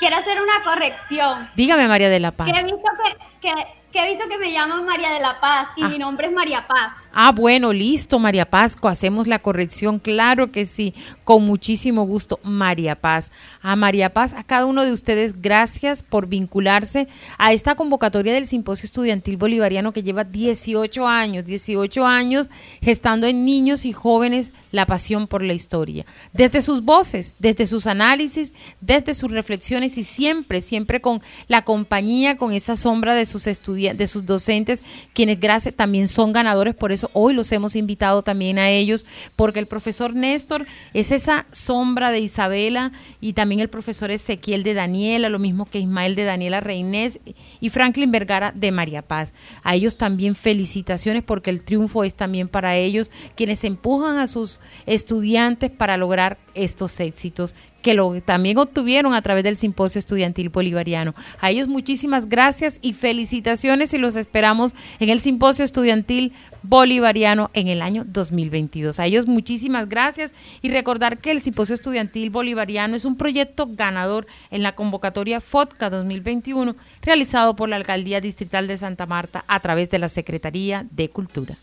Quiero 0.00 0.16
hacer 0.16 0.38
una 0.42 0.64
corrección. 0.64 1.48
Dígame, 1.54 1.86
María 1.86 2.08
de 2.08 2.18
la 2.18 2.32
Paz. 2.32 2.52
Que 2.52 2.58
he 2.58 2.64
visto 2.64 2.78
que, 3.40 3.50
que, 3.92 4.02
he 4.02 4.10
visto 4.10 4.28
que 4.28 4.38
me 4.38 4.52
llaman 4.52 4.84
María 4.84 5.10
de 5.12 5.20
la 5.20 5.40
Paz 5.40 5.68
y 5.76 5.84
mi 5.84 5.94
ah. 5.94 5.98
nombre 5.98 6.26
es 6.26 6.34
María 6.34 6.66
Paz. 6.66 6.94
Ah, 7.12 7.32
bueno, 7.32 7.72
listo, 7.72 8.20
María 8.20 8.48
Pasco, 8.48 8.86
hacemos 8.86 9.26
la 9.26 9.40
corrección, 9.40 9.98
claro 9.98 10.52
que 10.52 10.64
sí, 10.64 10.94
con 11.24 11.44
muchísimo 11.44 12.04
gusto, 12.04 12.38
María 12.44 12.94
Paz. 12.94 13.32
A 13.62 13.74
María 13.74 14.10
Paz, 14.10 14.32
a 14.32 14.44
cada 14.44 14.66
uno 14.66 14.84
de 14.84 14.92
ustedes, 14.92 15.42
gracias 15.42 16.04
por 16.04 16.28
vincularse 16.28 17.08
a 17.36 17.52
esta 17.52 17.74
convocatoria 17.74 18.32
del 18.32 18.46
Simposio 18.46 18.84
Estudiantil 18.84 19.36
Bolivariano 19.36 19.92
que 19.92 20.04
lleva 20.04 20.22
18 20.22 21.06
años, 21.06 21.44
18 21.46 22.06
años 22.06 22.48
gestando 22.80 23.26
en 23.26 23.44
niños 23.44 23.84
y 23.84 23.92
jóvenes 23.92 24.52
la 24.70 24.86
pasión 24.86 25.26
por 25.26 25.42
la 25.42 25.52
historia. 25.52 26.06
Desde 26.32 26.60
sus 26.60 26.84
voces, 26.84 27.34
desde 27.40 27.66
sus 27.66 27.88
análisis, 27.88 28.52
desde 28.80 29.14
sus 29.14 29.32
reflexiones 29.32 29.98
y 29.98 30.04
siempre, 30.04 30.60
siempre 30.60 31.00
con 31.00 31.22
la 31.48 31.64
compañía, 31.64 32.36
con 32.36 32.52
esa 32.52 32.76
sombra 32.76 33.14
de 33.14 33.26
sus 33.26 33.44
de 33.44 34.06
sus 34.06 34.26
docentes, 34.26 34.84
quienes 35.12 35.40
gracias 35.40 35.74
también 35.74 36.06
son 36.06 36.32
ganadores 36.32 36.74
por 36.74 36.92
eso 36.92 36.99
hoy 37.12 37.34
los 37.34 37.50
hemos 37.52 37.76
invitado 37.76 38.22
también 38.22 38.58
a 38.58 38.70
ellos, 38.70 39.06
porque 39.36 39.58
el 39.58 39.66
profesor 39.66 40.14
Néstor 40.14 40.66
es 40.94 41.12
esa 41.12 41.46
sombra 41.52 42.10
de 42.10 42.20
Isabela 42.20 42.92
y 43.20 43.32
también 43.32 43.60
el 43.60 43.70
profesor 43.70 44.10
Ezequiel 44.10 44.62
de 44.62 44.74
Daniela, 44.74 45.28
lo 45.28 45.38
mismo 45.38 45.66
que 45.66 45.78
Ismael 45.78 46.14
de 46.14 46.24
Daniela 46.24 46.60
Reinés 46.60 47.20
y 47.60 47.70
Franklin 47.70 48.10
Vergara 48.10 48.52
de 48.52 48.72
María 48.72 49.02
Paz. 49.02 49.34
A 49.62 49.74
ellos 49.74 49.96
también 49.96 50.34
felicitaciones 50.34 51.22
porque 51.22 51.50
el 51.50 51.62
triunfo 51.62 52.04
es 52.04 52.14
también 52.14 52.48
para 52.48 52.76
ellos, 52.76 53.10
quienes 53.34 53.64
empujan 53.64 54.18
a 54.18 54.26
sus 54.26 54.60
estudiantes 54.86 55.70
para 55.70 55.96
lograr 55.96 56.38
estos 56.54 56.98
éxitos 57.00 57.54
que 57.82 57.94
lo 57.94 58.20
también 58.20 58.58
obtuvieron 58.58 59.14
a 59.14 59.22
través 59.22 59.44
del 59.44 59.56
Simposio 59.56 59.98
Estudiantil 59.98 60.50
Bolivariano. 60.50 61.14
A 61.40 61.50
ellos 61.50 61.68
muchísimas 61.68 62.28
gracias 62.28 62.78
y 62.82 62.92
felicitaciones 62.92 63.94
y 63.94 63.98
los 63.98 64.16
esperamos 64.16 64.74
en 64.98 65.08
el 65.08 65.20
Simposio 65.20 65.64
Estudiantil 65.64 66.32
Bolivariano 66.62 67.50
en 67.54 67.68
el 67.68 67.82
año 67.82 68.04
2022. 68.06 69.00
A 69.00 69.06
ellos 69.06 69.26
muchísimas 69.26 69.88
gracias 69.88 70.34
y 70.62 70.70
recordar 70.70 71.18
que 71.18 71.30
el 71.30 71.40
Simposio 71.40 71.74
Estudiantil 71.74 72.30
Bolivariano 72.30 72.96
es 72.96 73.04
un 73.04 73.16
proyecto 73.16 73.68
ganador 73.70 74.26
en 74.50 74.62
la 74.62 74.74
convocatoria 74.74 75.40
FOTCA 75.40 75.90
2021 75.90 76.76
realizado 77.02 77.56
por 77.56 77.68
la 77.68 77.76
Alcaldía 77.76 78.20
Distrital 78.20 78.66
de 78.66 78.76
Santa 78.76 79.06
Marta 79.06 79.44
a 79.48 79.60
través 79.60 79.90
de 79.90 79.98
la 79.98 80.08
Secretaría 80.08 80.86
de 80.90 81.08
Cultura. 81.08 81.56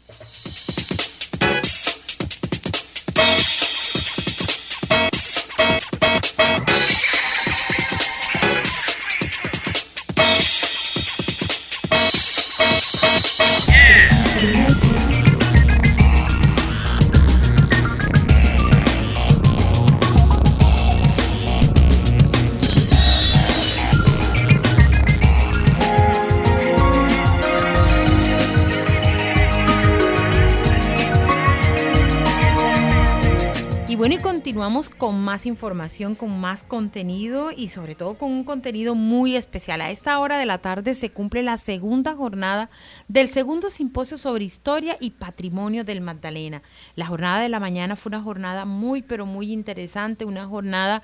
Continuamos 34.67 34.89
con 34.89 35.23
más 35.23 35.45
información, 35.45 36.13
con 36.13 36.41
más 36.41 36.65
contenido 36.65 37.51
y 37.55 37.69
sobre 37.69 37.95
todo 37.95 38.17
con 38.17 38.33
un 38.33 38.43
contenido 38.43 38.95
muy 38.95 39.37
especial. 39.37 39.79
A 39.79 39.91
esta 39.91 40.19
hora 40.19 40.37
de 40.37 40.45
la 40.45 40.57
tarde 40.57 40.93
se 40.93 41.09
cumple 41.09 41.41
la 41.41 41.55
segunda 41.55 42.15
jornada 42.15 42.69
del 43.07 43.29
segundo 43.29 43.69
simposio 43.69 44.17
sobre 44.17 44.43
historia 44.43 44.97
y 44.99 45.11
patrimonio 45.11 45.85
del 45.85 46.01
Magdalena. 46.01 46.63
La 46.95 47.05
jornada 47.05 47.39
de 47.39 47.47
la 47.47 47.61
mañana 47.61 47.95
fue 47.95 48.09
una 48.09 48.21
jornada 48.21 48.65
muy, 48.65 49.01
pero 49.03 49.25
muy 49.25 49.53
interesante, 49.53 50.25
una 50.25 50.45
jornada 50.47 51.01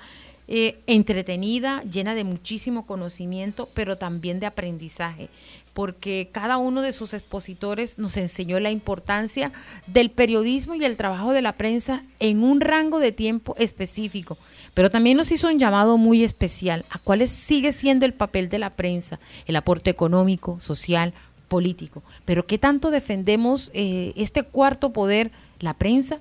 eh, 0.48 0.80
entretenida, 0.86 1.82
llena 1.84 2.14
de 2.14 2.24
muchísimo 2.24 2.86
conocimiento, 2.86 3.68
pero 3.74 3.96
también 3.96 4.40
de 4.40 4.46
aprendizaje 4.46 5.28
porque 5.74 6.30
cada 6.32 6.56
uno 6.56 6.80
de 6.80 6.92
sus 6.92 7.12
expositores 7.12 7.98
nos 7.98 8.16
enseñó 8.16 8.60
la 8.60 8.70
importancia 8.70 9.52
del 9.88 10.10
periodismo 10.10 10.76
y 10.76 10.84
el 10.84 10.96
trabajo 10.96 11.32
de 11.32 11.42
la 11.42 11.54
prensa 11.54 12.04
en 12.20 12.42
un 12.44 12.60
rango 12.60 13.00
de 13.00 13.12
tiempo 13.12 13.54
específico. 13.58 14.38
Pero 14.72 14.90
también 14.90 15.16
nos 15.16 15.30
hizo 15.32 15.48
un 15.48 15.58
llamado 15.58 15.98
muy 15.98 16.22
especial 16.22 16.84
a 16.90 16.98
cuál 16.98 17.26
sigue 17.28 17.72
siendo 17.72 18.06
el 18.06 18.14
papel 18.14 18.48
de 18.48 18.60
la 18.60 18.70
prensa, 18.70 19.18
el 19.46 19.56
aporte 19.56 19.90
económico, 19.90 20.58
social, 20.60 21.12
político. 21.48 22.02
Pero 22.24 22.46
¿qué 22.46 22.56
tanto 22.56 22.90
defendemos 22.90 23.70
eh, 23.74 24.12
este 24.16 24.44
cuarto 24.44 24.92
poder, 24.92 25.32
la 25.58 25.74
prensa? 25.74 26.18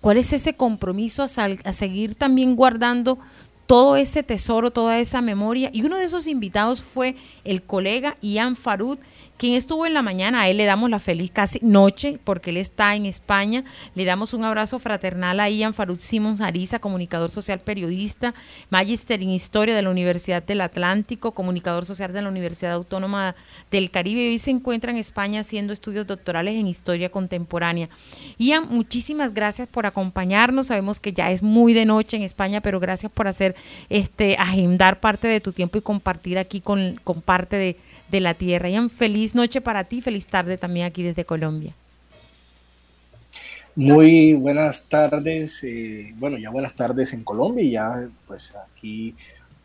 ¿Cuál 0.00 0.16
es 0.16 0.32
ese 0.32 0.54
compromiso 0.54 1.22
a 1.22 1.72
seguir 1.72 2.14
también 2.14 2.56
guardando 2.56 3.18
todo 3.74 3.96
ese 3.96 4.22
tesoro, 4.22 4.70
toda 4.70 5.00
esa 5.00 5.20
memoria. 5.20 5.68
Y 5.72 5.82
uno 5.82 5.96
de 5.96 6.04
esos 6.04 6.28
invitados 6.28 6.80
fue 6.80 7.16
el 7.42 7.60
colega 7.60 8.16
Ian 8.20 8.54
Farud, 8.54 8.98
quien 9.36 9.54
estuvo 9.54 9.84
en 9.84 9.94
la 9.94 10.02
mañana, 10.02 10.42
a 10.42 10.48
él 10.48 10.58
le 10.58 10.64
damos 10.64 10.90
la 10.90 11.00
feliz 11.00 11.30
casi 11.32 11.58
noche, 11.60 12.18
porque 12.22 12.50
él 12.50 12.56
está 12.56 12.94
en 12.94 13.04
España. 13.04 13.64
Le 13.94 14.04
damos 14.04 14.32
un 14.32 14.44
abrazo 14.44 14.78
fraternal 14.78 15.40
a 15.40 15.50
Ian 15.50 15.74
Farud 15.74 15.98
Simons 15.98 16.40
Ariza, 16.40 16.78
comunicador 16.78 17.30
social 17.30 17.58
periodista, 17.58 18.32
magister 18.70 19.22
en 19.22 19.30
historia 19.30 19.74
de 19.74 19.82
la 19.82 19.90
Universidad 19.90 20.42
del 20.42 20.60
Atlántico, 20.60 21.32
comunicador 21.32 21.84
social 21.84 22.12
de 22.12 22.22
la 22.22 22.28
Universidad 22.28 22.74
Autónoma 22.74 23.34
del 23.72 23.90
Caribe. 23.90 24.24
Y 24.24 24.28
hoy 24.28 24.38
se 24.38 24.52
encuentra 24.52 24.92
en 24.92 24.98
España 24.98 25.40
haciendo 25.40 25.72
estudios 25.72 26.06
doctorales 26.06 26.54
en 26.54 26.68
historia 26.68 27.10
contemporánea. 27.10 27.88
Ian, 28.38 28.68
muchísimas 28.68 29.34
gracias 29.34 29.66
por 29.66 29.84
acompañarnos. 29.84 30.68
Sabemos 30.68 31.00
que 31.00 31.12
ya 31.12 31.32
es 31.32 31.42
muy 31.42 31.74
de 31.74 31.86
noche 31.86 32.16
en 32.16 32.22
España, 32.22 32.60
pero 32.60 32.78
gracias 32.78 33.10
por 33.10 33.26
hacer 33.26 33.56
este 33.90 34.36
agendar 34.36 35.00
parte 35.00 35.26
de 35.26 35.40
tu 35.40 35.52
tiempo 35.52 35.78
y 35.78 35.82
compartir 35.82 36.38
aquí 36.38 36.60
con, 36.60 37.00
con 37.02 37.20
parte 37.20 37.56
de 37.56 37.76
de 38.10 38.20
la 38.20 38.34
tierra. 38.34 38.68
Ian, 38.68 38.90
feliz 38.90 39.34
noche 39.34 39.60
para 39.60 39.84
ti, 39.84 40.00
feliz 40.00 40.26
tarde 40.26 40.56
también 40.56 40.86
aquí 40.86 41.02
desde 41.02 41.24
Colombia. 41.24 41.72
Muy 43.76 44.34
buenas 44.34 44.88
tardes, 44.88 45.58
eh, 45.64 46.14
bueno, 46.16 46.38
ya 46.38 46.50
buenas 46.50 46.74
tardes 46.74 47.12
en 47.12 47.24
Colombia 47.24 47.68
ya 47.68 48.08
pues 48.28 48.52
aquí 48.54 49.16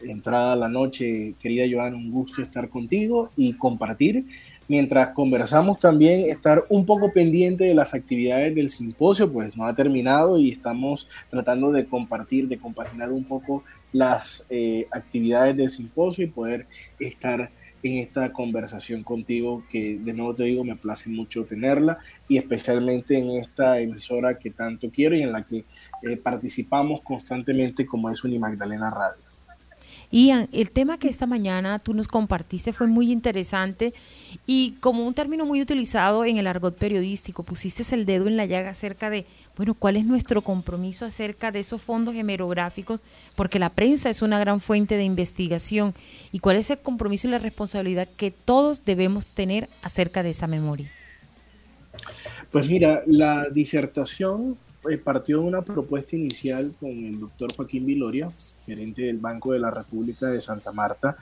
entrada 0.01 0.55
la 0.55 0.69
noche, 0.69 1.35
querida 1.39 1.65
Joana, 1.69 1.95
un 1.95 2.11
gusto 2.11 2.41
estar 2.41 2.69
contigo 2.69 3.31
y 3.35 3.53
compartir. 3.53 4.25
Mientras 4.67 5.09
conversamos 5.15 5.79
también, 5.79 6.29
estar 6.29 6.63
un 6.69 6.85
poco 6.85 7.11
pendiente 7.11 7.63
de 7.63 7.73
las 7.73 7.93
actividades 7.93 8.53
del 8.53 8.69
simposio, 8.69 9.31
pues 9.31 9.57
no 9.57 9.65
ha 9.65 9.75
terminado 9.75 10.39
y 10.39 10.51
estamos 10.51 11.07
tratando 11.29 11.71
de 11.71 11.85
compartir, 11.85 12.47
de 12.47 12.59
compaginar 12.59 13.11
un 13.11 13.23
poco 13.23 13.63
las 13.91 14.45
eh, 14.49 14.87
actividades 14.91 15.57
del 15.57 15.71
simposio 15.71 16.23
y 16.23 16.29
poder 16.29 16.67
estar 16.99 17.49
en 17.81 17.97
esta 17.97 18.31
conversación 18.33 19.03
contigo, 19.03 19.63
que 19.69 19.97
de 19.99 20.13
nuevo 20.13 20.35
te 20.35 20.43
digo, 20.43 20.63
me 20.63 20.75
place 20.75 21.09
mucho 21.09 21.45
tenerla 21.45 21.99
y 22.27 22.37
especialmente 22.37 23.17
en 23.17 23.31
esta 23.31 23.79
emisora 23.79 24.37
que 24.37 24.51
tanto 24.51 24.89
quiero 24.89 25.15
y 25.15 25.21
en 25.21 25.31
la 25.31 25.43
que 25.43 25.65
eh, 26.03 26.17
participamos 26.17 27.01
constantemente 27.01 27.85
como 27.85 28.09
es 28.09 28.23
Unimagdalena 28.23 28.89
Radio. 28.89 29.29
Ian, 30.11 30.49
el 30.51 30.71
tema 30.71 30.97
que 30.97 31.07
esta 31.07 31.27
mañana 31.27 31.77
tú 31.77 31.93
nos 31.93 32.07
compartiste 32.07 32.73
fue 32.73 32.87
muy 32.87 33.11
interesante 33.11 33.93
y 34.47 34.71
como 34.79 35.05
un 35.05 35.13
término 35.13 35.45
muy 35.45 35.61
utilizado 35.61 36.25
en 36.25 36.37
el 36.37 36.47
argot 36.47 36.75
periodístico, 36.75 37.43
pusiste 37.43 37.83
el 37.93 38.05
dedo 38.05 38.27
en 38.27 38.35
la 38.35 38.45
llaga 38.45 38.71
acerca 38.71 39.11
de 39.11 39.27
bueno, 39.59 39.73
¿cuál 39.73 39.97
es 39.97 40.05
nuestro 40.05 40.41
compromiso 40.41 41.03
acerca 41.03 41.51
de 41.51 41.59
esos 41.59 41.81
fondos 41.81 42.15
hemerográficos? 42.15 43.01
Porque 43.35 43.59
la 43.59 43.69
prensa 43.69 44.09
es 44.09 44.21
una 44.21 44.39
gran 44.39 44.61
fuente 44.61 44.95
de 44.95 45.03
investigación. 45.03 45.93
¿Y 46.31 46.39
cuál 46.39 46.55
es 46.55 46.69
el 46.69 46.79
compromiso 46.79 47.27
y 47.27 47.31
la 47.31 47.39
responsabilidad 47.39 48.07
que 48.15 48.31
todos 48.31 48.85
debemos 48.85 49.27
tener 49.27 49.67
acerca 49.81 50.23
de 50.23 50.29
esa 50.29 50.47
memoria? 50.47 50.89
Pues 52.51 52.69
mira, 52.69 53.01
la 53.05 53.49
disertación 53.49 54.57
eh, 54.89 54.97
partió 54.97 55.41
de 55.41 55.43
una 55.43 55.61
propuesta 55.61 56.15
inicial 56.15 56.73
con 56.79 56.91
el 56.91 57.19
doctor 57.19 57.53
Joaquín 57.53 57.85
Viloria, 57.85 58.31
gerente 58.65 59.01
del 59.01 59.17
Banco 59.17 59.51
de 59.51 59.59
la 59.59 59.71
República 59.71 60.27
de 60.27 60.39
Santa 60.39 60.71
Marta, 60.71 61.17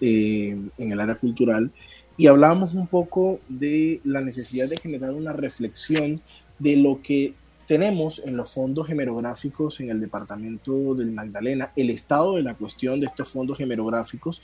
eh, 0.00 0.56
en 0.78 0.92
el 0.92 1.00
área 1.00 1.16
cultural, 1.16 1.72
y 2.16 2.28
hablábamos 2.28 2.74
un 2.74 2.86
poco 2.86 3.40
de 3.48 4.00
la 4.04 4.20
necesidad 4.20 4.68
de 4.68 4.78
generar 4.78 5.10
una 5.10 5.32
reflexión 5.32 6.20
de 6.60 6.76
lo 6.76 7.02
que 7.02 7.34
tenemos 7.66 8.20
en 8.24 8.36
los 8.36 8.52
fondos 8.52 8.88
hemerográficos 8.90 9.80
en 9.80 9.90
el 9.90 10.00
departamento 10.00 10.94
del 10.94 11.12
Magdalena 11.12 11.72
el 11.76 11.90
estado 11.90 12.36
de 12.36 12.42
la 12.42 12.54
cuestión 12.54 13.00
de 13.00 13.06
estos 13.06 13.28
fondos 13.28 13.60
hemerográficos, 13.60 14.42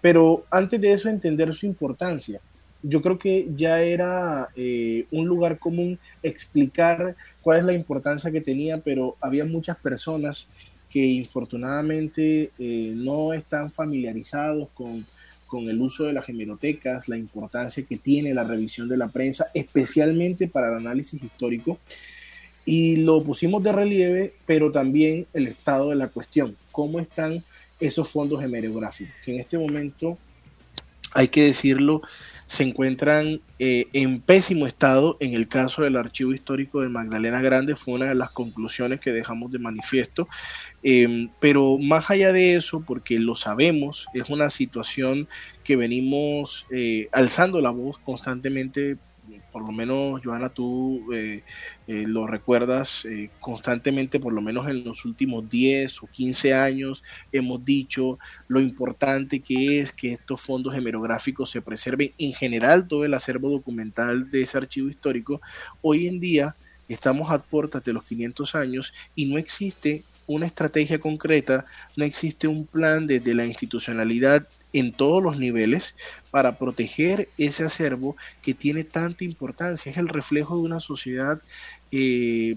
pero 0.00 0.44
antes 0.50 0.80
de 0.80 0.92
eso 0.92 1.08
entender 1.08 1.52
su 1.54 1.66
importancia. 1.66 2.40
Yo 2.82 3.00
creo 3.00 3.18
que 3.18 3.48
ya 3.56 3.80
era 3.80 4.48
eh, 4.54 5.06
un 5.10 5.26
lugar 5.26 5.58
común 5.58 5.98
explicar 6.22 7.16
cuál 7.40 7.60
es 7.60 7.64
la 7.64 7.72
importancia 7.72 8.30
que 8.30 8.42
tenía, 8.42 8.78
pero 8.78 9.16
había 9.20 9.46
muchas 9.46 9.78
personas 9.78 10.46
que 10.90 11.00
infortunadamente 11.00 12.50
eh, 12.58 12.92
no 12.94 13.32
están 13.32 13.70
familiarizados 13.70 14.68
con, 14.74 15.06
con 15.46 15.68
el 15.68 15.80
uso 15.80 16.04
de 16.04 16.12
las 16.12 16.28
hemerotecas, 16.28 17.08
la 17.08 17.16
importancia 17.16 17.84
que 17.88 17.96
tiene 17.96 18.34
la 18.34 18.44
revisión 18.44 18.88
de 18.88 18.98
la 18.98 19.08
prensa, 19.08 19.46
especialmente 19.54 20.46
para 20.46 20.68
el 20.68 20.74
análisis 20.74 21.22
histórico 21.22 21.78
y 22.64 22.96
lo 22.96 23.22
pusimos 23.22 23.62
de 23.62 23.72
relieve, 23.72 24.34
pero 24.46 24.70
también 24.70 25.26
el 25.32 25.46
estado 25.46 25.90
de 25.90 25.96
la 25.96 26.08
cuestión, 26.08 26.56
cómo 26.72 27.00
están 27.00 27.42
esos 27.80 28.08
fondos 28.08 28.42
hemerográficos, 28.42 29.14
que 29.24 29.34
en 29.34 29.40
este 29.40 29.58
momento, 29.58 30.18
hay 31.12 31.28
que 31.28 31.44
decirlo, 31.44 32.02
se 32.46 32.62
encuentran 32.62 33.40
eh, 33.58 33.86
en 33.92 34.20
pésimo 34.20 34.66
estado. 34.66 35.16
En 35.20 35.34
el 35.34 35.48
caso 35.48 35.82
del 35.82 35.96
archivo 35.96 36.32
histórico 36.32 36.80
de 36.80 36.88
Magdalena 36.88 37.40
Grande 37.40 37.76
fue 37.76 37.94
una 37.94 38.06
de 38.06 38.14
las 38.14 38.30
conclusiones 38.30 39.00
que 39.00 39.12
dejamos 39.12 39.50
de 39.50 39.58
manifiesto. 39.58 40.28
Em, 40.82 41.30
pero 41.40 41.78
más 41.78 42.10
allá 42.10 42.32
de 42.32 42.56
eso, 42.56 42.82
porque 42.86 43.18
lo 43.18 43.34
sabemos, 43.34 44.06
es 44.12 44.28
una 44.28 44.50
situación 44.50 45.28
que 45.62 45.76
venimos 45.76 46.66
eh, 46.70 47.08
alzando 47.12 47.60
la 47.60 47.70
voz 47.70 47.98
constantemente 47.98 48.98
por 49.52 49.66
lo 49.66 49.72
menos, 49.72 50.20
Joana, 50.22 50.48
tú 50.48 51.12
eh, 51.12 51.42
eh, 51.86 52.04
lo 52.06 52.26
recuerdas 52.26 53.04
eh, 53.04 53.30
constantemente, 53.40 54.18
por 54.18 54.32
lo 54.32 54.42
menos 54.42 54.68
en 54.68 54.84
los 54.84 55.04
últimos 55.04 55.48
10 55.48 56.02
o 56.02 56.06
15 56.06 56.54
años, 56.54 57.02
hemos 57.32 57.64
dicho 57.64 58.18
lo 58.48 58.60
importante 58.60 59.40
que 59.40 59.78
es 59.78 59.92
que 59.92 60.12
estos 60.12 60.40
fondos 60.40 60.74
hemerográficos 60.74 61.50
se 61.50 61.62
preserven 61.62 62.12
en 62.18 62.32
general 62.32 62.88
todo 62.88 63.04
el 63.04 63.14
acervo 63.14 63.48
documental 63.48 64.30
de 64.30 64.42
ese 64.42 64.58
archivo 64.58 64.88
histórico. 64.88 65.40
Hoy 65.82 66.08
en 66.08 66.20
día 66.20 66.56
estamos 66.88 67.30
a 67.30 67.38
puertas 67.38 67.84
de 67.84 67.92
los 67.92 68.04
500 68.04 68.54
años 68.54 68.92
y 69.14 69.26
no 69.26 69.38
existe 69.38 70.04
una 70.26 70.46
estrategia 70.46 70.98
concreta, 70.98 71.66
no 71.96 72.04
existe 72.04 72.48
un 72.48 72.66
plan 72.66 73.06
desde 73.06 73.34
la 73.34 73.46
institucionalidad 73.46 74.46
en 74.74 74.92
todos 74.92 75.22
los 75.22 75.38
niveles 75.38 75.94
para 76.30 76.58
proteger 76.58 77.30
ese 77.38 77.64
acervo 77.64 78.16
que 78.42 78.52
tiene 78.52 78.84
tanta 78.84 79.24
importancia. 79.24 79.90
Es 79.90 79.96
el 79.96 80.08
reflejo 80.08 80.56
de 80.56 80.62
una 80.62 80.80
sociedad 80.80 81.40
eh, 81.90 82.56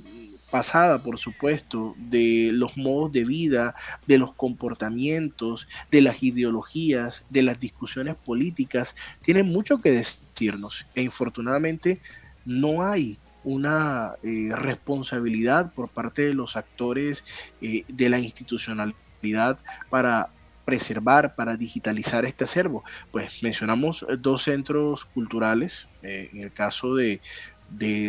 pasada, 0.50 1.04
por 1.04 1.20
supuesto, 1.20 1.96
de 1.98 2.50
los 2.54 2.76
modos 2.76 3.12
de 3.12 3.24
vida, 3.24 3.76
de 4.08 4.18
los 4.18 4.34
comportamientos, 4.34 5.68
de 5.92 6.02
las 6.02 6.24
ideologías, 6.24 7.24
de 7.30 7.44
las 7.44 7.60
discusiones 7.60 8.16
políticas. 8.16 8.96
Tiene 9.22 9.44
mucho 9.44 9.80
que 9.80 9.92
decirnos 9.92 10.86
e 10.96 11.04
infortunadamente 11.04 12.02
no 12.46 12.84
hay 12.84 13.20
una 13.44 14.16
eh, 14.24 14.50
responsabilidad 14.54 15.72
por 15.74 15.90
parte 15.90 16.24
de 16.24 16.34
los 16.34 16.56
actores 16.56 17.24
eh, 17.62 17.86
de 17.88 18.10
la 18.10 18.20
institucionalidad 18.20 19.60
para 19.90 20.32
preservar, 20.68 21.34
para 21.34 21.56
digitalizar 21.56 22.26
este 22.26 22.44
acervo? 22.44 22.84
Pues 23.10 23.42
mencionamos 23.42 24.06
dos 24.20 24.44
centros 24.44 25.06
culturales, 25.06 25.88
eh, 26.04 26.30
en 26.34 26.42
el 26.42 26.52
caso 26.52 26.94
de, 26.94 27.22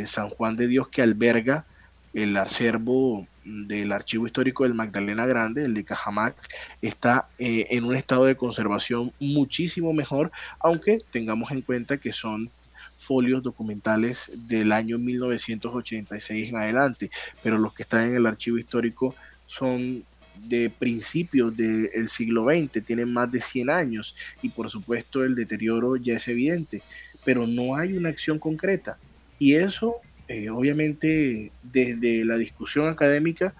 San 0.06 0.28
Juan 0.28 0.56
de 0.56 0.66
Dios 0.66 0.88
que 0.88 1.02
alberga 1.02 1.66
el 2.14 2.36
acervo 2.36 3.28
del 3.44 3.92
Archivo 3.92 4.26
Histórico 4.26 4.64
del 4.64 4.74
Magdalena 4.74 5.24
Grande, 5.24 5.64
el 5.64 5.74
de 5.74 5.84
Cajamac, 5.84 6.34
está 6.82 7.28
eh, 7.38 7.66
en 7.70 7.84
un 7.84 7.94
estado 7.94 8.24
de 8.24 8.36
conservación 8.36 9.12
muchísimo 9.20 9.92
mejor, 9.92 10.32
aunque 10.58 10.98
tengamos 11.12 11.52
en 11.52 11.62
cuenta 11.62 11.96
que 11.96 12.12
son 12.12 12.50
folios 12.98 13.40
documentales 13.44 14.32
del 14.34 14.72
año 14.72 14.98
1986 14.98 16.48
en 16.48 16.56
adelante, 16.56 17.10
pero 17.40 17.56
los 17.56 17.72
que 17.72 17.84
están 17.84 18.08
en 18.08 18.16
el 18.16 18.26
archivo 18.26 18.58
histórico 18.58 19.14
son 19.46 20.04
de 20.44 20.70
principios 20.70 21.56
del 21.56 22.08
siglo 22.08 22.44
XX, 22.44 22.84
tienen 22.84 23.12
más 23.12 23.30
de 23.30 23.40
100 23.40 23.70
años 23.70 24.14
y 24.42 24.48
por 24.48 24.70
supuesto 24.70 25.24
el 25.24 25.34
deterioro 25.34 25.96
ya 25.96 26.14
es 26.14 26.28
evidente, 26.28 26.82
pero 27.24 27.46
no 27.46 27.76
hay 27.76 27.96
una 27.96 28.08
acción 28.08 28.38
concreta. 28.38 28.98
Y 29.38 29.54
eso, 29.54 29.96
eh, 30.26 30.50
obviamente, 30.50 31.52
desde 31.62 32.24
la 32.24 32.36
discusión 32.36 32.88
académica, 32.88 33.54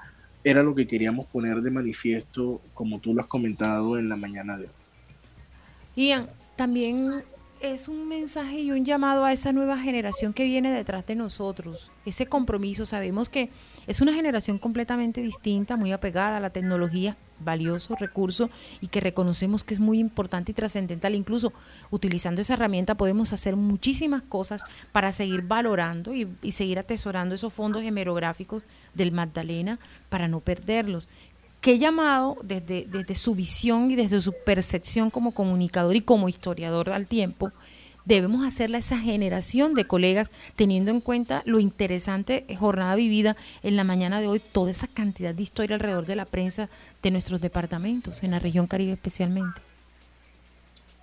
era 0.45 0.63
lo 0.63 0.75
que 0.75 0.87
queríamos 0.87 1.27
poner 1.27 1.61
de 1.61 1.71
manifiesto, 1.71 2.61
como 2.75 3.01
tú 3.01 3.15
lo 3.15 3.23
has 3.23 3.29
comentado 3.29 3.99
en 3.99 4.09
la 4.09 4.17
mañana 4.17 4.57
de 4.57 4.65
hoy. 4.65 4.71
Ian, 5.97 6.29
también 6.57 7.23
es 7.61 7.89
un 7.89 8.09
mensaje 8.09 8.61
y 8.61 8.71
un 8.71 8.85
llamado 8.85 9.25
a 9.25 9.33
esa 9.33 9.53
nueva 9.53 9.79
generación 9.79 10.33
que 10.33 10.45
viene 10.45 10.71
detrás 10.71 11.07
de 11.07 11.15
nosotros, 11.15 11.91
ese 12.05 12.27
compromiso. 12.27 12.87
Sabemos 12.87 13.29
que 13.29 13.51
es 13.87 14.01
una 14.01 14.15
generación 14.15 14.59
completamente 14.59 15.21
distinta, 15.21 15.77
muy 15.77 15.93
apegada 15.93 16.37
a 16.37 16.41
la 16.41 16.51
tecnología, 16.51 17.17
valioso 17.41 17.95
recurso 17.97 18.51
y 18.81 18.89
que 18.89 19.01
reconocemos 19.01 19.65
que 19.65 19.75
es 19.75 19.81
muy 19.81 19.99
importante 19.99 20.53
y 20.53 20.55
trascendental. 20.55 21.15
Incluso 21.15 21.53
utilizando 21.91 22.41
esa 22.41 22.55
herramienta 22.55 22.97
podemos 22.97 23.33
hacer 23.33 23.57
muchísimas 23.57 24.23
cosas 24.23 24.65
para 24.93 25.13
seguir 25.13 25.43
valorando 25.43 26.15
y, 26.15 26.27
seguir 26.53 26.79
atesorando 26.79 27.35
esos 27.35 27.53
fondos 27.53 27.83
hemerográficos 27.83 28.65
del 28.95 29.13
Magdalena 29.13 29.79
para 30.09 30.29
no 30.29 30.41
perderlos. 30.41 31.09
Qué 31.61 31.79
llamado 31.79 32.37
desde, 32.43 32.87
desde 32.87 33.15
su 33.15 33.35
visión 33.35 33.91
y 33.91 33.97
desde 33.97 34.21
su 34.21 34.33
percepción 34.45 35.11
como 35.11 35.33
comunicador 35.33 35.97
y 35.97 36.01
como 36.01 36.29
historiador 36.29 36.91
al 36.91 37.07
tiempo 37.07 37.53
debemos 38.09 38.47
hacerle 38.47 38.77
a 38.77 38.81
esa 38.81 38.99
generación 38.99 39.75
de 39.75 39.87
colegas, 39.87 40.31
teniendo 40.57 40.91
en 40.91 41.01
cuenta 41.01 41.43
lo 41.45 41.61
interesante 41.61 42.47
jornada 42.59 42.95
vivida 42.95 43.37
en 43.63 43.77
la 43.77 43.85
mañana 43.85 44.19
de 44.19 44.27
hoy, 44.27 44.41
toda 44.41 44.71
esa 44.71 44.87
cantidad 44.87 45.35
de 45.35 45.43
historia 45.43 45.75
alrededor 45.75 46.07
de 46.07 46.17
la 46.17 46.25
prensa 46.25 46.71
de 47.03 47.11
nuestros 47.11 47.43
departamentos, 47.43 48.23
en 48.23 48.31
la 48.31 48.39
región 48.39 48.67
Caribe 48.67 48.93
especialmente. 48.93 49.68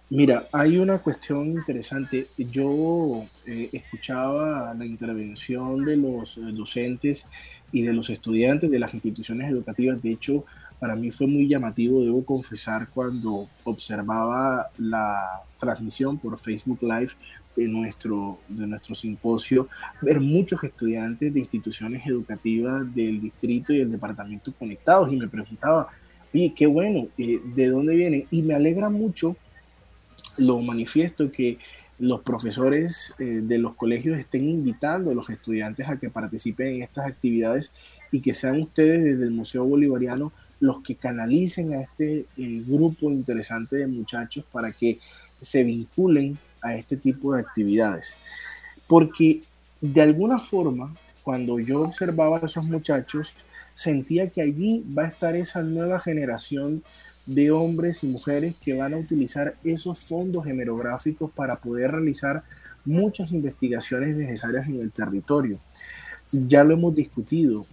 Mira, 0.10 0.46
hay 0.52 0.78
una 0.78 1.00
cuestión 1.00 1.48
interesante. 1.48 2.28
Yo 2.38 3.26
eh, 3.48 3.70
escuchaba 3.74 4.74
la 4.76 4.86
intervención 4.86 5.84
de 5.84 5.98
los 5.98 6.38
eh, 6.38 6.42
docentes 6.54 7.26
y 7.72 7.82
de 7.82 7.92
los 7.92 8.12
estudiantes 8.12 8.70
de 8.70 8.80
las 8.80 8.94
instituciones 8.94 9.52
educativas. 9.52 10.02
De 10.04 10.12
hecho, 10.12 10.46
para 10.80 10.96
mí 10.96 11.10
fue 11.10 11.26
muy 11.26 11.48
llamativo, 11.48 12.04
debo 12.04 12.24
confesar, 12.24 12.90
cuando 12.94 13.48
observaba 13.64 14.70
la 14.78 15.42
transmisión 15.60 16.20
por 16.20 16.38
Facebook 16.38 16.80
Live 16.82 17.14
de 17.56 17.68
nuestro, 17.68 18.40
de 18.48 18.68
nuestro 18.68 18.94
simposio, 18.94 19.70
ver 20.02 20.20
muchos 20.20 20.64
estudiantes 20.64 21.34
de 21.34 21.40
instituciones 21.40 22.06
educativas 22.06 22.94
del 22.94 23.22
distrito 23.22 23.74
y 23.74 23.80
del 23.80 23.92
departamento 23.92 24.54
conectados 24.54 25.12
y 25.12 25.16
me 25.16 25.28
preguntaba, 25.28 25.88
oye, 26.34 26.54
qué 26.56 26.68
bueno, 26.68 27.08
eh, 27.18 27.40
¿de 27.56 27.68
dónde 27.70 27.96
vienen? 27.96 28.28
Y 28.30 28.42
me 28.42 28.54
alegra 28.54 28.90
mucho, 28.90 29.38
lo 30.38 30.60
manifiesto, 30.62 31.32
que 31.32 31.58
los 32.00 32.22
profesores 32.22 33.14
eh, 33.20 33.42
de 33.44 33.58
los 33.58 33.76
colegios 33.76 34.18
estén 34.18 34.50
invitando 34.50 35.12
a 35.12 35.16
los 35.16 35.30
estudiantes 35.30 35.88
a 35.88 35.98
que 35.98 36.10
participen 36.10 36.76
en 36.76 36.84
estas 36.84 37.06
actividades 37.06 37.72
y 38.12 38.20
que 38.20 38.34
sean 38.34 38.62
ustedes 38.62 39.04
desde 39.04 39.24
el 39.24 39.32
Museo 39.32 39.66
Bolivariano 39.66 40.32
los 40.60 40.82
que 40.82 40.96
canalicen 40.96 41.74
a 41.74 41.82
este 41.82 42.26
eh, 42.38 42.64
grupo 42.66 43.10
interesante 43.10 43.78
de 43.78 43.88
muchachos 43.88 44.44
para 44.52 44.72
que 44.72 45.00
se 45.42 45.64
vinculen 45.64 46.38
a 46.62 46.76
este 46.76 46.98
tipo 46.98 47.34
de 47.34 47.42
actividades. 47.42 48.18
Porque 48.88 49.42
de 49.82 50.02
alguna 50.02 50.40
forma, 50.40 50.96
cuando 51.24 51.60
yo 51.60 51.82
observaba 51.82 52.38
a 52.38 52.46
esos 52.46 52.66
muchachos, 52.66 53.34
sentía 53.74 54.30
que 54.30 54.42
allí 54.42 54.84
va 54.98 55.04
a 55.04 55.08
estar 55.08 55.36
esa 55.36 55.62
nueva 55.62 56.00
generación 56.00 56.84
de 57.26 57.52
hombres 57.52 58.04
y 58.04 58.08
mujeres 58.08 58.56
que 58.62 58.74
van 58.74 58.94
a 58.94 58.98
utilizar 58.98 59.56
esos 59.64 60.00
fondos 60.00 60.46
hemerográficos 60.48 61.32
para 61.32 61.58
poder 61.58 61.92
realizar 61.92 62.44
muchas 62.86 63.32
investigaciones 63.32 64.16
necesarias 64.16 64.68
en 64.68 64.80
el 64.80 64.92
territorio. 64.92 65.60
Ya 66.32 66.64
lo 66.64 66.74
hemos 66.74 66.94
discutido, 66.94 67.66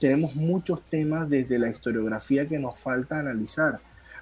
tenemos 0.00 0.34
muchos 0.34 0.80
temas 0.88 1.28
desde 1.28 1.58
la 1.58 1.68
historiografía 1.68 2.48
que 2.48 2.58
nos 2.58 2.78
falta 2.78 3.18
analizar, 3.18 3.80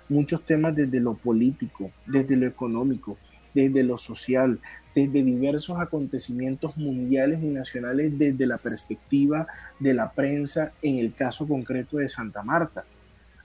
muchos 0.08 0.44
temas 0.44 0.74
desde 0.74 1.00
lo 1.00 1.14
político, 1.14 1.90
desde 2.06 2.36
lo 2.36 2.46
económico, 2.46 3.18
desde 3.54 3.82
lo 3.82 3.96
social, 3.96 4.60
desde 4.94 5.22
diversos 5.22 5.78
acontecimientos 5.78 6.76
mundiales 6.76 7.42
y 7.42 7.50
nacionales 7.50 8.18
desde 8.18 8.46
la 8.46 8.58
perspectiva 8.58 9.46
de 9.78 9.94
la 9.94 10.12
prensa 10.12 10.72
en 10.82 10.98
el 10.98 11.14
caso 11.14 11.46
concreto 11.46 11.98
de 11.98 12.08
Santa 12.08 12.42
Marta. 12.42 12.84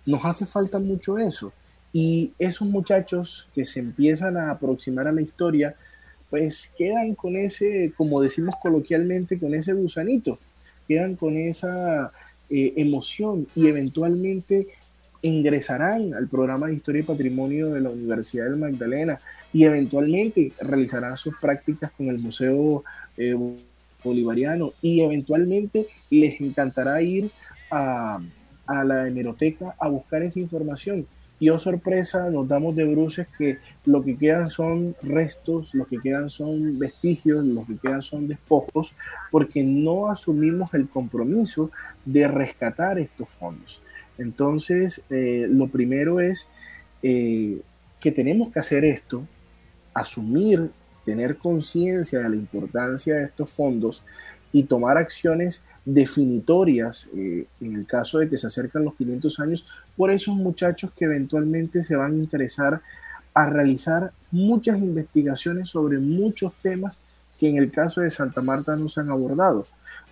Nos 0.05 0.23
hace 0.25 0.45
falta 0.45 0.79
mucho 0.79 1.17
eso. 1.17 1.53
Y 1.93 2.31
esos 2.39 2.67
muchachos 2.67 3.49
que 3.53 3.65
se 3.65 3.79
empiezan 3.79 4.37
a 4.37 4.51
aproximar 4.51 5.07
a 5.07 5.11
la 5.11 5.21
historia, 5.21 5.75
pues 6.29 6.71
quedan 6.77 7.15
con 7.15 7.35
ese, 7.35 7.93
como 7.97 8.21
decimos 8.21 8.55
coloquialmente, 8.61 9.37
con 9.37 9.53
ese 9.53 9.73
gusanito, 9.73 10.39
quedan 10.87 11.15
con 11.15 11.37
esa 11.37 12.11
eh, 12.49 12.73
emoción 12.77 13.47
y 13.55 13.67
eventualmente 13.67 14.67
ingresarán 15.21 16.13
al 16.13 16.27
programa 16.27 16.67
de 16.67 16.75
Historia 16.75 17.01
y 17.01 17.05
Patrimonio 17.05 17.71
de 17.71 17.81
la 17.81 17.89
Universidad 17.89 18.45
del 18.45 18.57
Magdalena 18.57 19.19
y 19.53 19.65
eventualmente 19.65 20.53
realizarán 20.61 21.17
sus 21.17 21.35
prácticas 21.37 21.91
con 21.91 22.07
el 22.07 22.17
Museo 22.17 22.83
eh, 23.17 23.35
Bolivariano 24.03 24.73
y 24.81 25.01
eventualmente 25.01 25.87
les 26.09 26.41
encantará 26.41 27.01
ir 27.01 27.29
a, 27.69 28.19
a 28.79 28.83
la 28.83 29.07
hemeroteca 29.07 29.75
a 29.79 29.87
buscar 29.87 30.23
esa 30.23 30.39
información 30.39 31.07
y 31.41 31.49
oh 31.49 31.57
sorpresa, 31.57 32.29
nos 32.29 32.47
damos 32.47 32.75
de 32.75 32.85
bruces 32.85 33.27
que 33.35 33.57
lo 33.85 34.03
que 34.03 34.15
quedan 34.15 34.47
son 34.47 34.95
restos, 35.01 35.73
lo 35.73 35.85
que 35.85 35.97
quedan 35.97 36.29
son 36.29 36.77
vestigios, 36.77 37.43
lo 37.43 37.65
que 37.65 37.77
quedan 37.77 38.03
son 38.03 38.27
despojos, 38.27 38.93
porque 39.31 39.63
no 39.63 40.11
asumimos 40.11 40.71
el 40.75 40.87
compromiso 40.87 41.71
de 42.05 42.27
rescatar 42.27 42.99
estos 42.99 43.27
fondos. 43.27 43.81
Entonces, 44.19 45.01
eh, 45.09 45.47
lo 45.49 45.67
primero 45.67 46.19
es 46.19 46.47
eh, 47.01 47.59
que 47.99 48.11
tenemos 48.11 48.51
que 48.51 48.59
hacer 48.59 48.85
esto, 48.85 49.25
asumir, 49.95 50.69
tener 51.05 51.37
conciencia 51.37 52.19
de 52.19 52.29
la 52.29 52.35
importancia 52.35 53.15
de 53.15 53.25
estos 53.25 53.49
fondos 53.49 54.03
y 54.51 54.61
tomar 54.61 54.95
acciones 54.95 55.63
definitorias 55.85 57.07
eh, 57.15 57.47
en 57.59 57.75
el 57.75 57.85
caso 57.85 58.19
de 58.19 58.29
que 58.29 58.37
se 58.37 58.47
acercan 58.47 58.85
los 58.85 58.95
500 58.95 59.39
años 59.39 59.65
por 59.97 60.11
esos 60.11 60.35
muchachos 60.35 60.91
que 60.95 61.05
eventualmente 61.05 61.83
se 61.83 61.95
van 61.95 62.13
a 62.13 62.17
interesar 62.17 62.81
a 63.33 63.49
realizar 63.49 64.11
muchas 64.31 64.77
investigaciones 64.79 65.69
sobre 65.69 65.97
muchos 65.99 66.53
temas 66.61 66.99
que 67.39 67.49
en 67.49 67.57
el 67.57 67.71
caso 67.71 68.01
de 68.01 68.11
Santa 68.11 68.41
Marta 68.41 68.75
no 68.75 68.87
se 68.87 68.99
han 68.99 69.09
abordado. 69.09 69.65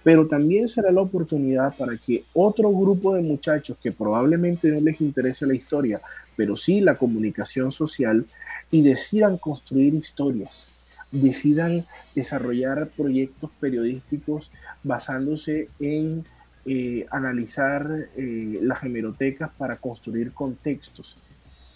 Pero 0.04 0.26
también 0.28 0.68
será 0.68 0.92
la 0.92 1.02
oportunidad 1.02 1.76
para 1.78 1.96
que 1.96 2.24
otro 2.34 2.72
grupo 2.72 3.14
de 3.14 3.22
muchachos 3.22 3.78
que 3.84 3.92
probablemente 3.92 4.72
no 4.72 4.80
les 4.80 5.00
interese 5.00 5.46
la 5.46 5.54
historia, 5.54 6.02
pero 6.36 6.56
sí 6.56 6.82
la 6.82 6.96
comunicación 6.96 7.72
social, 7.72 8.26
y 8.72 8.82
decidan 8.82 9.38
construir 9.38 9.94
historias, 9.94 10.72
decidan 11.12 11.86
desarrollar 12.16 12.90
proyectos 12.90 13.50
periodísticos 13.60 14.52
basándose 14.84 15.70
en 15.80 16.26
eh, 16.66 17.08
analizar 17.10 18.10
eh, 18.16 18.60
las 18.62 18.84
hemerotecas 18.84 19.50
para 19.58 19.78
construir 19.78 20.34
contextos. 20.34 21.18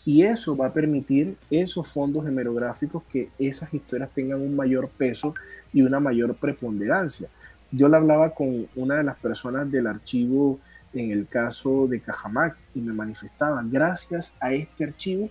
Y 0.06 0.24
eso 0.24 0.56
va 0.56 0.68
a 0.68 0.74
permitir 0.74 1.38
esos 1.50 1.88
fondos 1.88 2.28
hemerográficos 2.28 3.04
que 3.10 3.30
esas 3.40 3.74
historias 3.74 4.10
tengan 4.14 4.42
un 4.42 4.56
mayor 4.56 4.90
peso 4.90 5.34
y 5.72 5.82
una 5.82 6.00
mayor 6.00 6.36
preponderancia. 6.36 7.30
Yo 7.72 7.88
le 7.88 7.98
hablaba 7.98 8.36
con 8.36 8.68
una 8.76 8.98
de 8.98 9.04
las 9.04 9.18
personas 9.18 9.72
del 9.72 9.88
archivo 9.88 10.60
en 10.94 11.12
el 11.12 11.28
caso 11.28 11.88
de 11.88 12.02
Cajamac 12.02 12.58
y 12.76 12.82
me 12.82 12.94
manifestaban, 12.94 13.72
gracias 13.72 14.34
a 14.40 14.54
este 14.54 14.84
archivo 14.84 15.30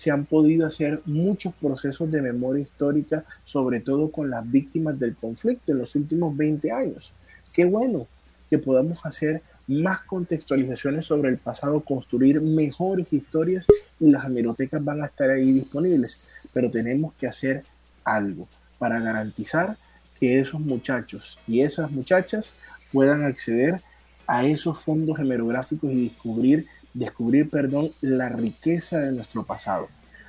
se 0.00 0.10
han 0.10 0.24
podido 0.24 0.66
hacer 0.66 1.02
muchos 1.04 1.52
procesos 1.60 2.10
de 2.10 2.22
memoria 2.22 2.62
histórica, 2.62 3.22
sobre 3.44 3.80
todo 3.80 4.10
con 4.10 4.30
las 4.30 4.50
víctimas 4.50 4.98
del 4.98 5.14
conflicto 5.14 5.72
en 5.72 5.78
los 5.78 5.94
últimos 5.94 6.34
20 6.34 6.72
años. 6.72 7.12
Qué 7.52 7.66
bueno 7.66 8.06
que 8.48 8.56
podamos 8.56 9.04
hacer 9.04 9.42
más 9.66 10.00
contextualizaciones 10.00 11.04
sobre 11.04 11.28
el 11.28 11.36
pasado, 11.36 11.80
construir 11.80 12.40
mejores 12.40 13.12
historias 13.12 13.66
y 13.98 14.10
las 14.10 14.24
hemerotecas 14.24 14.82
van 14.82 15.02
a 15.02 15.06
estar 15.06 15.28
ahí 15.28 15.52
disponibles. 15.52 16.26
Pero 16.54 16.70
tenemos 16.70 17.12
que 17.20 17.26
hacer 17.26 17.62
algo 18.02 18.48
para 18.78 19.00
garantizar 19.00 19.76
que 20.18 20.40
esos 20.40 20.62
muchachos 20.62 21.38
y 21.46 21.60
esas 21.60 21.90
muchachas 21.90 22.54
puedan 22.90 23.22
acceder 23.22 23.82
a 24.26 24.46
esos 24.46 24.78
fondos 24.78 25.18
hemerográficos 25.18 25.92
y 25.92 26.04
descubrir 26.04 26.66
descubrir, 26.94 27.48
perdón, 27.48 27.90
la 28.00 28.28
riqueza 28.28 28.98
de 28.98 29.12
nuestro 29.12 29.44
pasado, 29.44 29.88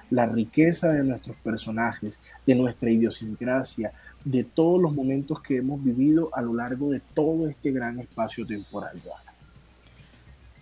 la 0.09 0.25
riqueza 0.25 0.89
de 0.89 1.03
nuestros 1.03 1.37
personajes, 1.37 2.19
de 2.45 2.55
nuestra 2.55 2.91
idiosincrasia, 2.91 3.93
de 4.23 4.43
todos 4.43 4.81
los 4.81 4.93
momentos 4.93 5.41
que 5.41 5.57
hemos 5.57 5.83
vivido 5.83 6.29
a 6.33 6.41
lo 6.41 6.53
largo 6.53 6.91
de 6.91 6.99
todo 6.99 7.47
este 7.47 7.71
gran 7.71 7.99
espacio 7.99 8.45
temporal. 8.45 9.01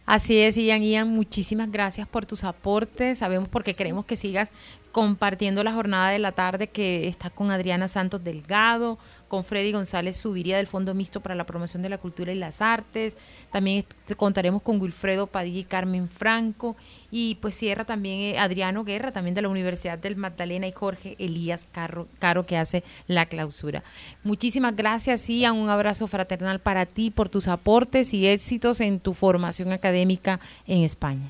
Así 0.05 0.39
es, 0.39 0.57
Ian. 0.57 0.81
Ian, 0.81 1.09
muchísimas 1.09 1.71
gracias 1.71 2.07
por 2.07 2.25
tus 2.25 2.43
aportes. 2.43 3.19
Sabemos 3.19 3.47
porque 3.47 3.75
queremos 3.75 4.05
que 4.05 4.15
sigas 4.15 4.51
compartiendo 4.91 5.63
la 5.63 5.71
jornada 5.71 6.09
de 6.09 6.17
la 6.17 6.31
tarde 6.31 6.67
que 6.67 7.07
está 7.07 7.29
con 7.29 7.51
Adriana 7.51 7.87
Santos 7.87 8.23
Delgado, 8.23 8.97
con 9.29 9.45
Freddy 9.45 9.71
González 9.71 10.17
Subiría 10.17 10.57
del 10.57 10.67
Fondo 10.67 10.93
Mixto 10.93 11.21
para 11.21 11.35
la 11.35 11.45
Promoción 11.45 11.81
de 11.81 11.87
la 11.87 11.97
Cultura 11.97 12.33
y 12.33 12.35
las 12.35 12.61
Artes. 12.61 13.15
También 13.51 13.85
contaremos 14.17 14.61
con 14.61 14.81
Wilfredo 14.81 15.27
Padilla 15.27 15.59
y 15.59 15.63
Carmen 15.63 16.09
Franco. 16.09 16.75
Y 17.11 17.35
pues 17.35 17.55
cierra 17.55 17.85
también 17.85 18.19
eh, 18.19 18.39
Adriano 18.39 18.83
Guerra, 18.83 19.13
también 19.13 19.35
de 19.35 19.41
la 19.41 19.49
Universidad 19.49 19.97
del 19.97 20.17
Magdalena, 20.17 20.67
y 20.67 20.73
Jorge 20.73 21.15
Elías 21.19 21.65
Caro, 21.71 22.07
Caro, 22.19 22.45
que 22.45 22.57
hace 22.57 22.83
la 23.07 23.27
clausura. 23.27 23.83
Muchísimas 24.23 24.75
gracias, 24.75 25.29
Ian. 25.29 25.55
Un 25.55 25.69
abrazo 25.69 26.07
fraternal 26.07 26.59
para 26.59 26.85
ti 26.85 27.11
por 27.11 27.29
tus 27.29 27.47
aportes 27.47 28.13
y 28.13 28.27
éxitos 28.27 28.81
en 28.81 28.99
tu 28.99 29.13
formación 29.13 29.71
académica 29.71 30.39
en 30.67 30.83
España. 30.83 31.29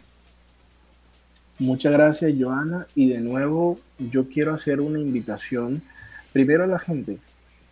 Muchas 1.59 1.91
gracias, 1.91 2.31
Joana. 2.39 2.87
Y 2.95 3.09
de 3.09 3.19
nuevo, 3.19 3.77
yo 3.99 4.29
quiero 4.29 4.53
hacer 4.53 4.79
una 4.79 4.99
invitación 4.99 5.81
primero 6.31 6.63
a 6.63 6.67
la 6.67 6.79
gente 6.79 7.17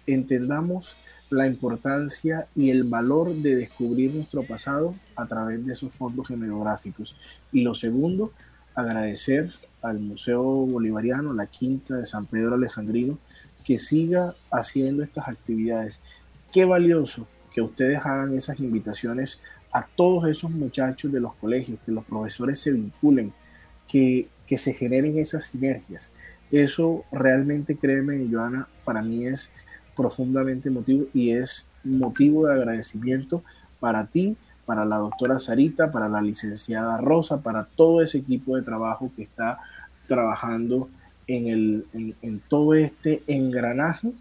entendamos 0.08 0.95
la 1.30 1.45
importancia 1.45 2.47
y 2.55 2.72
el 2.72 2.86
valor 2.86 3.34
de 3.34 3.55
descubrir 3.55 4.14
nuestro 4.16 4.43
pasado 4.43 4.95
a 5.16 5.26
través 5.26 5.66
de 5.66 5.74
esos 5.74 5.93
fondos 5.93 6.28
genealógicos. 6.28 7.16
Y 7.51 7.62
lo 7.62 7.76
segundo, 7.76 8.32
agradecer 8.74 9.53
al 9.82 9.99
Museo 9.99 10.43
Bolivariano, 10.43 11.34
la 11.34 11.47
Quinta 11.47 11.97
de 11.97 12.05
San 12.05 12.26
Pedro 12.26 12.55
Alejandrino, 12.55 13.20
que 13.66 13.78
siga 13.78 14.36
haciendo 14.49 15.03
estas 15.03 15.28
actividades. 15.28 16.01
Qué 16.51 16.64
valioso 16.64 17.28
que 17.51 17.62
ustedes 17.62 17.99
hagan 18.05 18.38
esas 18.38 18.60
invitaciones 18.60 19.39
a 19.74 19.86
todos 19.86 20.30
esos 20.30 20.49
muchachos 20.49 21.12
de 21.12 21.20
los 21.20 21.36
colegios, 21.36 21.80
que 21.86 21.91
los 21.91 22.05
profesores 22.05 22.60
se 22.60 22.72
vinculen, 22.72 23.34
que, 23.88 24.30
que 24.45 24.58
se 24.58 24.74
generen 24.74 25.18
esas 25.20 25.45
sinergias. 25.45 26.14
Eso 26.51 27.03
realmente, 27.12 27.76
créeme, 27.76 28.26
Joana, 28.32 28.70
para 28.86 29.01
mí 29.01 29.28
es 29.28 29.51
profundamente 29.98 30.70
emotivo 30.70 31.08
y 31.14 31.32
es 31.32 31.66
motivo 31.84 32.48
de 32.48 32.54
agradecimiento 32.54 33.43
para 33.80 34.06
ti, 34.06 34.38
para 34.66 34.86
la 34.86 34.98
doctora 34.98 35.39
Sarita, 35.39 35.91
para 35.91 36.08
la 36.08 36.22
licenciada 36.22 36.98
Rosa, 36.98 37.41
para 37.41 37.66
todo 37.66 38.02
ese 38.02 38.20
equipo 38.20 38.56
de 38.56 38.62
trabajo 38.62 39.12
que 39.16 39.24
está 39.24 39.60
trabajando 40.08 40.89
en, 41.28 41.48
el, 41.48 42.14
en, 42.22 42.39
todo 42.48 42.74
este 42.74 43.24
engranaje 43.28 44.12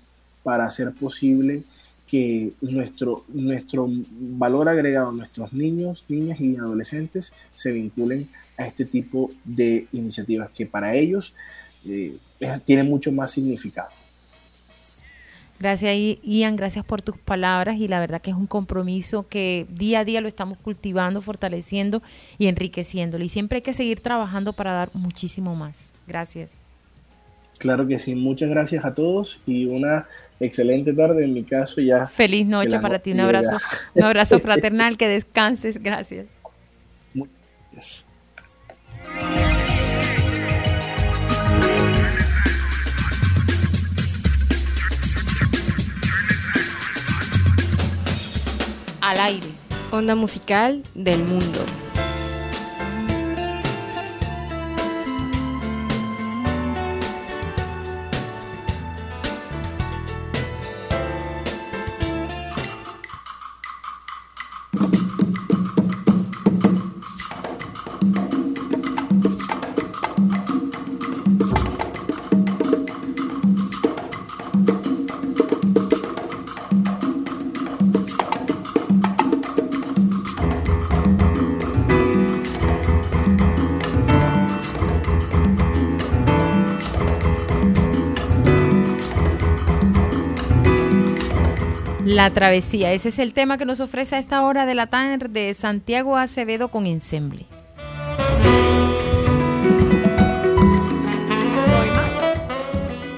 para 0.42 0.64
hacer 0.64 0.92
posible 0.92 1.62
que 2.06 2.52
nuestro, 2.60 3.24
nuestro 3.28 3.88
valor 3.88 4.68
agregado, 4.68 5.12
nuestros 5.12 5.52
niños, 5.52 6.04
niñas 6.08 6.40
y 6.40 6.56
adolescentes 6.56 7.32
se 7.54 7.72
vinculen 7.72 8.28
a 8.56 8.66
este 8.66 8.84
tipo 8.84 9.30
de 9.44 9.86
iniciativas 9.92 10.50
que 10.50 10.66
para 10.66 10.94
ellos 10.94 11.34
eh, 11.84 12.16
tienen 12.64 12.88
mucho 12.88 13.12
más 13.12 13.32
significado. 13.32 13.90
Gracias 15.58 15.96
Ian, 16.22 16.56
gracias 16.56 16.84
por 16.84 17.00
tus 17.00 17.16
palabras 17.16 17.78
y 17.78 17.88
la 17.88 17.98
verdad 17.98 18.20
que 18.20 18.30
es 18.30 18.36
un 18.36 18.46
compromiso 18.46 19.26
que 19.28 19.66
día 19.70 20.00
a 20.00 20.04
día 20.04 20.20
lo 20.20 20.28
estamos 20.28 20.58
cultivando, 20.58 21.22
fortaleciendo 21.22 22.02
y 22.36 22.48
enriqueciéndolo 22.48 23.24
y 23.24 23.28
siempre 23.28 23.56
hay 23.56 23.62
que 23.62 23.72
seguir 23.72 24.00
trabajando 24.00 24.52
para 24.52 24.72
dar 24.72 24.90
muchísimo 24.92 25.54
más. 25.54 25.94
Gracias. 26.06 26.58
Claro 27.58 27.86
que 27.86 27.98
sí, 27.98 28.14
muchas 28.14 28.50
gracias 28.50 28.84
a 28.84 28.92
todos 28.92 29.40
y 29.46 29.64
una 29.64 30.06
excelente 30.40 30.92
tarde 30.92 31.24
en 31.24 31.32
mi 31.32 31.42
caso 31.42 31.80
ya. 31.80 32.06
Feliz 32.06 32.46
noche 32.46 32.78
para 32.78 32.98
ti, 32.98 33.12
un 33.12 33.20
abrazo, 33.20 33.56
un 33.94 34.04
abrazo 34.04 34.38
fraternal, 34.40 34.98
que 34.98 35.08
descanses, 35.08 35.82
gracias. 35.82 36.26
Al 49.06 49.20
aire. 49.20 49.46
Onda 49.92 50.16
musical 50.16 50.82
del 50.94 51.22
mundo. 51.22 51.85
La 92.16 92.30
travesía, 92.30 92.92
ese 92.94 93.10
es 93.10 93.18
el 93.18 93.34
tema 93.34 93.58
que 93.58 93.66
nos 93.66 93.78
ofrece 93.80 94.16
a 94.16 94.18
esta 94.18 94.42
hora 94.42 94.64
de 94.64 94.74
la 94.74 94.86
tarde 94.86 95.52
Santiago 95.52 96.16
Acevedo 96.16 96.68
con 96.68 96.86
Ensemble. 96.86 97.44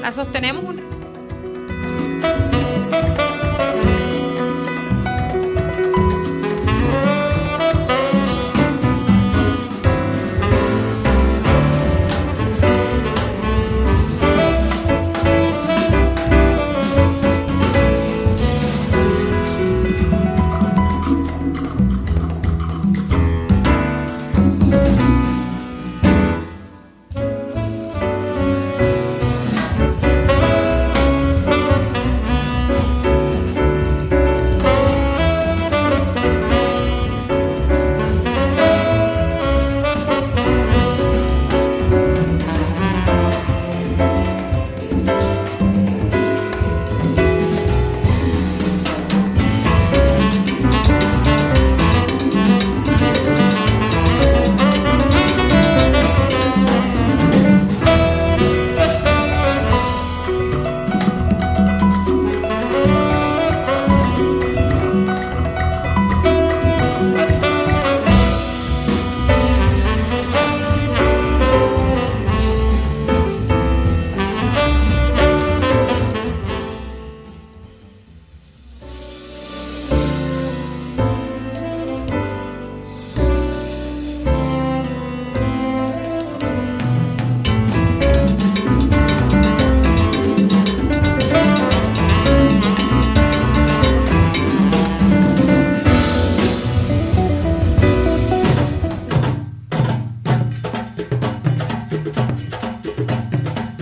La 0.01 0.11
sostenemos 0.11 0.64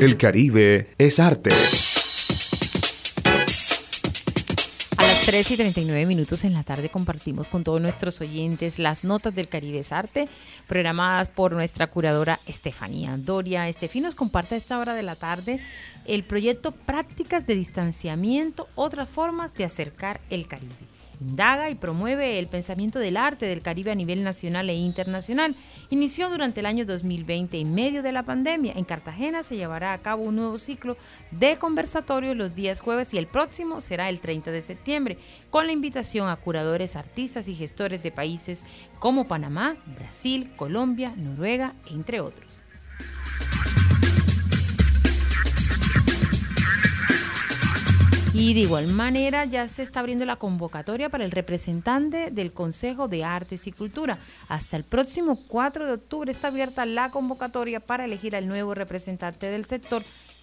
El 0.07 0.19
Caribe 0.19 0.95
es 0.99 1.19
arte. 1.19 1.51
A 4.97 5.03
las 5.03 5.27
3 5.27 5.51
y 5.51 5.57
39 5.57 6.07
minutos 6.07 6.45
en 6.45 6.53
la 6.53 6.63
tarde 6.63 6.91
compartimos 6.91 7.49
con 7.49 7.65
todos 7.65 7.81
nuestros 7.81 8.21
oyentes 8.21 8.79
las 8.79 9.03
notas 9.03 9.35
del 9.35 9.49
Caribe 9.49 9.81
es 9.81 9.91
arte, 9.91 10.29
programadas 10.69 11.29
por 11.29 11.55
nuestra 11.55 11.89
curadora 11.89 12.39
Estefanía 12.47 13.17
Doria. 13.17 13.69
Estefi 13.69 14.01
nos 14.01 14.15
comparte 14.15 14.55
a 14.55 14.59
esta 14.59 14.79
hora 14.79 14.95
de 14.95 15.03
la 15.03 15.17
tarde 15.17 15.59
el 16.05 16.23
proyecto 16.23 16.71
Prácticas 16.71 17.45
de 17.45 17.57
Distanciamiento, 17.57 18.69
otras 18.77 19.09
formas 19.09 19.55
de 19.55 19.65
acercar 19.65 20.21
el 20.31 20.47
Caribe 20.47 20.96
indaga 21.21 21.71
y 21.71 21.75
promueve 21.75 22.39
el 22.39 22.49
pensamiento 22.49 22.99
del 22.99 23.17
arte 23.17 23.47
del 23.47 23.63
Caribe 23.63 23.91
a 23.91 23.95
nivel 23.95 24.23
nacional 24.23 24.69
e 24.71 24.75
internacional. 24.75 25.57
Inició 25.91 26.31
durante 26.31 26.61
el 26.61 26.67
año 26.67 26.85
2020 26.85 27.59
en 27.59 27.75
medio 27.75 28.03
de 28.03 28.13
la 28.13 28.25
pandemia. 28.25 28.75
En 28.77 28.85
Cartagena 28.85 29.43
se 29.43 29.57
llevará 29.57 29.93
a 29.93 30.03
cabo 30.03 30.25
un 30.25 30.37
nuevo 30.37 30.59
ciclo 30.59 30.97
de 31.31 31.57
conversatorios 31.59 32.37
los 32.37 32.55
días 32.55 32.81
jueves 32.81 33.13
y 33.15 33.19
el 33.19 33.27
próximo 33.27 33.81
será 33.81 34.09
el 34.09 34.21
30 34.21 34.51
de 34.51 34.63
septiembre, 34.63 35.19
con 35.51 35.67
la 35.67 35.73
invitación 35.73 36.29
a 36.29 36.37
curadores, 36.37 36.97
artistas 36.97 37.49
y 37.49 37.55
gestores 37.55 38.03
de 38.03 38.13
países 38.13 38.63
como 38.99 39.27
Panamá, 39.27 39.77
Brasil, 39.97 40.51
Colombia, 40.57 41.15
Noruega, 41.17 41.75
entre 41.91 42.21
otros. 42.21 42.66
Y 48.39 48.53
de 48.53 48.61
igual 48.61 48.89
manera 48.89 49.47
ya 49.47 49.67
se 49.67 49.83
está 49.83 50.01
abriendo 50.01 50.27
la 50.27 50.37
convocatoria 50.37 51.09
para 51.09 51.25
el 51.25 51.31
representante 51.31 52.31
del 52.31 52.53
Consejo 52.53 53.09
de 53.09 53.25
Artes 53.25 53.67
y 53.67 53.73
Cultura. 53.73 54.19
Hasta 54.49 54.77
el 54.77 54.85
próximo 54.85 55.41
4 55.49 55.87
de 55.87 55.93
octubre 55.95 56.31
está 56.31 56.49
abierta 56.49 56.85
la 56.85 57.11
convocatoria 57.11 57.81
para 57.81 58.05
elegir 58.05 58.37
al 58.37 58.47
nuevo 58.47 58.75
representante 58.75 59.47
del 59.47 59.65
sector 59.65 60.03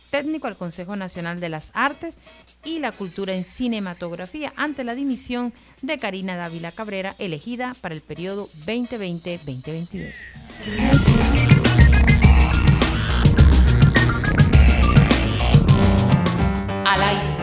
técnico 0.09 0.47
al 0.47 0.57
Consejo 0.57 0.95
Nacional 0.95 1.39
de 1.39 1.49
las 1.49 1.69
Artes 1.75 2.17
y 2.65 2.79
la 2.79 2.91
Cultura 2.91 3.35
en 3.35 3.43
Cinematografía 3.43 4.53
ante 4.55 4.83
la 4.83 4.95
dimisión 4.95 5.53
de 5.83 5.99
Karina 5.99 6.35
Dávila 6.35 6.71
Cabrera, 6.71 7.15
elegida 7.19 7.75
para 7.79 7.93
el 7.93 8.01
periodo 8.01 8.49
2020-2022. 8.65 10.13
Al 16.85 17.03
aire. 17.03 17.42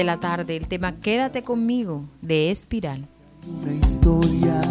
el 0.00 0.68
tema 0.68 0.92
Quédate 1.00 1.42
conmigo 1.42 2.04
de 2.22 2.50
Espiral. 2.50 3.06
Una 3.46 3.72
historia 3.74 4.62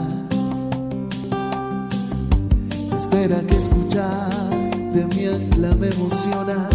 espera 2.97 3.41
que 3.41 3.55
escucharte 3.55 5.05
mi 5.15 5.25
ancla 5.25 5.75
me 5.75 5.89
emociona. 5.89 6.69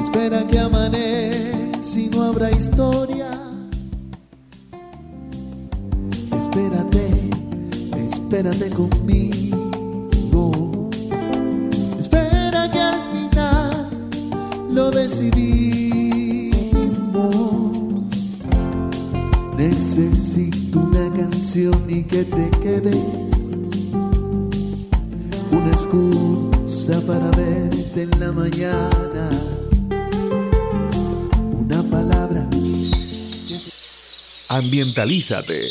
Espera 0.00 0.46
que 0.46 0.58
amanezca 0.58 1.82
si 1.82 2.08
no 2.10 2.22
habrá 2.22 2.50
historia. 2.50 3.30
Espérate, 6.38 7.08
espérate 8.08 8.70
conmigo. 8.70 9.41
Ambientalízate 34.72 35.70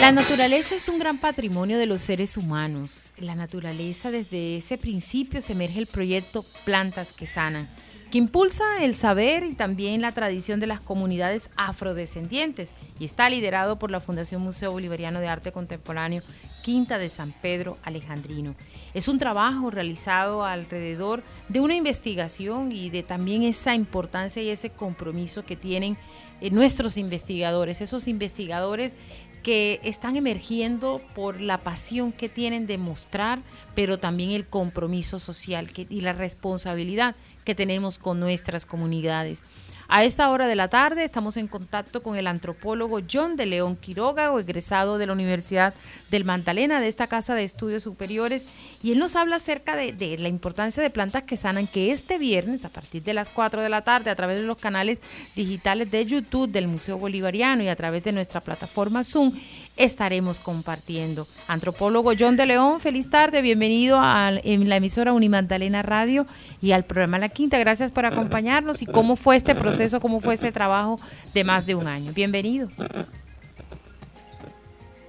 La 0.00 0.10
naturaleza 0.10 0.74
es 0.74 0.88
un 0.88 0.98
gran 0.98 1.18
patrimonio 1.18 1.78
de 1.78 1.86
los 1.86 2.00
seres 2.00 2.36
humanos. 2.36 3.12
La 3.16 3.36
naturaleza 3.36 4.10
desde 4.10 4.56
ese 4.56 4.76
principio 4.76 5.40
se 5.40 5.52
emerge 5.52 5.78
el 5.78 5.86
proyecto 5.86 6.44
Plantas 6.64 7.12
que 7.12 7.28
Sanan, 7.28 7.68
que 8.10 8.18
impulsa 8.18 8.64
el 8.82 8.96
saber 8.96 9.44
y 9.44 9.54
también 9.54 10.02
la 10.02 10.10
tradición 10.10 10.58
de 10.58 10.66
las 10.66 10.80
comunidades 10.80 11.48
afrodescendientes 11.54 12.72
y 12.98 13.04
está 13.04 13.30
liderado 13.30 13.78
por 13.78 13.92
la 13.92 14.00
Fundación 14.00 14.42
Museo 14.42 14.72
Bolivariano 14.72 15.20
de 15.20 15.28
Arte 15.28 15.52
Contemporáneo 15.52 16.24
Quinta 16.68 16.98
de 16.98 17.08
San 17.08 17.32
Pedro 17.32 17.78
Alejandrino. 17.82 18.54
Es 18.92 19.08
un 19.08 19.16
trabajo 19.16 19.70
realizado 19.70 20.44
alrededor 20.44 21.22
de 21.48 21.60
una 21.60 21.74
investigación 21.74 22.72
y 22.72 22.90
de 22.90 23.02
también 23.02 23.42
esa 23.42 23.74
importancia 23.74 24.42
y 24.42 24.50
ese 24.50 24.68
compromiso 24.68 25.46
que 25.46 25.56
tienen 25.56 25.96
eh, 26.42 26.50
nuestros 26.50 26.98
investigadores, 26.98 27.80
esos 27.80 28.06
investigadores 28.06 28.96
que 29.42 29.80
están 29.82 30.16
emergiendo 30.16 31.00
por 31.14 31.40
la 31.40 31.56
pasión 31.56 32.12
que 32.12 32.28
tienen 32.28 32.66
de 32.66 32.76
mostrar, 32.76 33.40
pero 33.74 33.98
también 33.98 34.32
el 34.32 34.46
compromiso 34.46 35.18
social 35.18 35.70
y 35.74 36.02
la 36.02 36.12
responsabilidad 36.12 37.16
que 37.46 37.54
tenemos 37.54 37.98
con 37.98 38.20
nuestras 38.20 38.66
comunidades. 38.66 39.42
A 39.90 40.04
esta 40.04 40.28
hora 40.28 40.46
de 40.46 40.54
la 40.54 40.68
tarde 40.68 41.02
estamos 41.02 41.38
en 41.38 41.46
contacto 41.46 42.02
con 42.02 42.14
el 42.18 42.26
antropólogo 42.26 43.00
John 43.10 43.36
de 43.36 43.46
León 43.46 43.74
Quiroga, 43.74 44.30
egresado 44.38 44.98
de 44.98 45.06
la 45.06 45.14
Universidad 45.14 45.72
del 46.10 46.26
Magdalena, 46.26 46.78
de 46.78 46.88
esta 46.88 47.06
Casa 47.06 47.34
de 47.34 47.44
Estudios 47.44 47.84
Superiores, 47.84 48.44
y 48.82 48.92
él 48.92 48.98
nos 48.98 49.16
habla 49.16 49.36
acerca 49.36 49.76
de, 49.76 50.18
la 50.18 50.28
importancia 50.28 50.82
de 50.82 50.90
plantas 50.90 51.22
que 51.22 51.38
sanan, 51.38 51.66
que 51.66 51.90
este 51.90 52.18
viernes, 52.18 52.66
a 52.66 52.68
partir 52.68 53.02
de 53.02 53.14
las 53.14 53.30
4 53.30 53.62
de 53.62 53.68
la 53.70 53.80
tarde, 53.80 54.10
a 54.10 54.14
través 54.14 54.36
de 54.36 54.46
los 54.46 54.58
canales 54.58 55.00
digitales 55.34 55.90
de 55.90 56.04
YouTube 56.04 56.50
del 56.50 56.68
Museo 56.68 56.98
Bolivariano 56.98 57.62
y 57.62 57.68
a 57.68 57.76
través 57.76 58.04
de 58.04 58.12
nuestra 58.12 58.42
plataforma 58.42 59.04
Zoom, 59.04 59.32
estaremos 59.78 60.40
compartiendo. 60.40 61.26
Antropólogo 61.46 62.12
John 62.18 62.36
de 62.36 62.46
León, 62.46 62.80
feliz 62.80 63.08
tarde, 63.08 63.40
bienvenido 63.40 63.98
a 64.00 64.32
la 64.32 64.76
emisora 64.76 65.12
Unimagdalena 65.12 65.82
Radio 65.82 66.26
y 66.60 66.72
al 66.72 66.84
programa 66.84 67.18
La 67.18 67.28
Quinta. 67.28 67.58
Gracias 67.58 67.90
por 67.90 68.04
acompañarnos 68.04 68.82
y 68.82 68.86
cómo 68.86 69.16
fue 69.16 69.36
este 69.36 69.54
proceso, 69.54 70.00
cómo 70.00 70.20
fue 70.20 70.34
este 70.34 70.52
trabajo 70.52 71.00
de 71.32 71.44
más 71.44 71.64
de 71.64 71.76
un 71.76 71.86
año. 71.86 72.12
Bienvenido. 72.12 72.68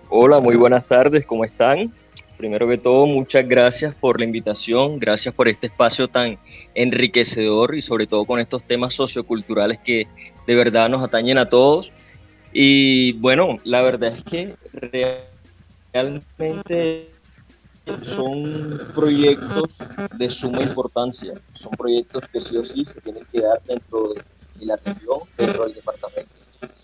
Hola, 0.10 0.40
muy 0.40 0.56
buenas 0.56 0.86
tardes, 0.88 1.26
¿cómo 1.26 1.44
están? 1.44 1.92
Primero 2.38 2.68
que 2.70 2.78
todo, 2.78 3.06
muchas 3.06 3.48
gracias 3.48 3.94
por 3.94 4.20
la 4.20 4.26
invitación, 4.26 4.98
gracias 4.98 5.36
por 5.36 5.50
este 5.50 5.68
espacio 5.68 6.08
tan 6.08 6.40
enriquecedor 6.74 7.76
y 7.76 7.82
sobre 7.82 8.08
todo 8.08 8.24
con 8.26 8.40
estos 8.40 8.64
temas 8.64 8.94
socioculturales 8.94 9.78
que 9.80 10.08
de 10.48 10.56
verdad 10.56 10.90
nos 10.90 11.04
atañen 11.04 11.38
a 11.38 11.50
todos 11.50 11.92
y 12.54 13.14
bueno, 13.14 13.58
la 13.64 13.82
verdad 13.82 14.14
es 14.16 14.24
que 14.24 14.56
realmente 15.94 17.10
son 18.04 18.80
proyectos 18.96 19.76
de 20.18 20.30
suma 20.30 20.62
importancia, 20.62 21.34
son 21.60 21.72
proyectos 21.72 22.24
que 22.32 22.42
sí 22.42 22.58
o 22.58 22.64
sí 22.64 22.86
se 22.86 23.02
tienen 23.02 23.26
que 23.32 23.42
dar 23.42 23.62
dentro 23.64 24.14
de, 24.14 24.66
la 24.66 24.76
región, 24.76 25.20
dentro 25.38 25.66
del 25.66 25.74
departamento. 25.74 26.32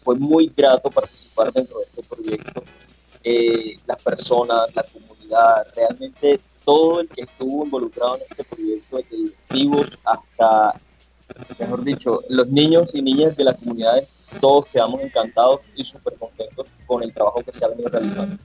Fue 0.04 0.16
muy 0.16 0.52
grato 0.56 0.90
participar 0.90 1.52
dentro 1.52 1.80
de 1.80 1.86
este 1.86 2.04
proyecto, 2.04 2.64
eh, 3.24 3.78
las 3.86 4.02
personas, 4.02 4.74
la 4.76 4.84
comunidad, 4.84 5.68
realmente 5.76 6.40
todo 6.64 7.02
el 7.02 7.10
que 7.10 7.22
estuvo 7.22 7.66
involucrado 7.66 8.18
en 8.18 8.22
este 8.30 8.44
proyecto, 8.44 8.98
desde 8.98 9.18
directivos 9.18 9.98
hasta, 10.04 10.80
mejor 11.60 11.84
dicho, 11.84 12.22
los 12.30 12.48
niños 12.48 12.92
y 12.94 13.02
niñas 13.02 13.36
de 13.36 13.44
las 13.44 13.58
comunidades 13.58 14.08
todos 14.40 14.68
quedamos 14.68 15.02
encantados 15.02 15.62
y 15.76 15.86
súper 15.86 16.16
contentos 16.16 16.68
con 16.86 17.04
el 17.04 17.14
trabajo 17.14 17.44
que 17.44 17.54
se 17.54 17.66
ha 17.66 17.68
venido 17.68 17.90
realizando. 17.90 18.38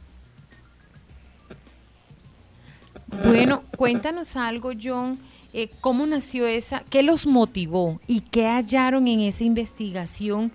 Bueno, 3.24 3.62
cuéntanos 3.76 4.36
algo, 4.36 4.70
John. 4.80 5.18
Eh, 5.52 5.68
¿Cómo 5.80 6.06
nació 6.06 6.46
esa? 6.46 6.84
¿Qué 6.90 7.02
los 7.02 7.26
motivó 7.26 8.00
y 8.06 8.20
qué 8.20 8.46
hallaron 8.46 9.08
en 9.08 9.20
esa 9.20 9.44
investigación? 9.44 10.52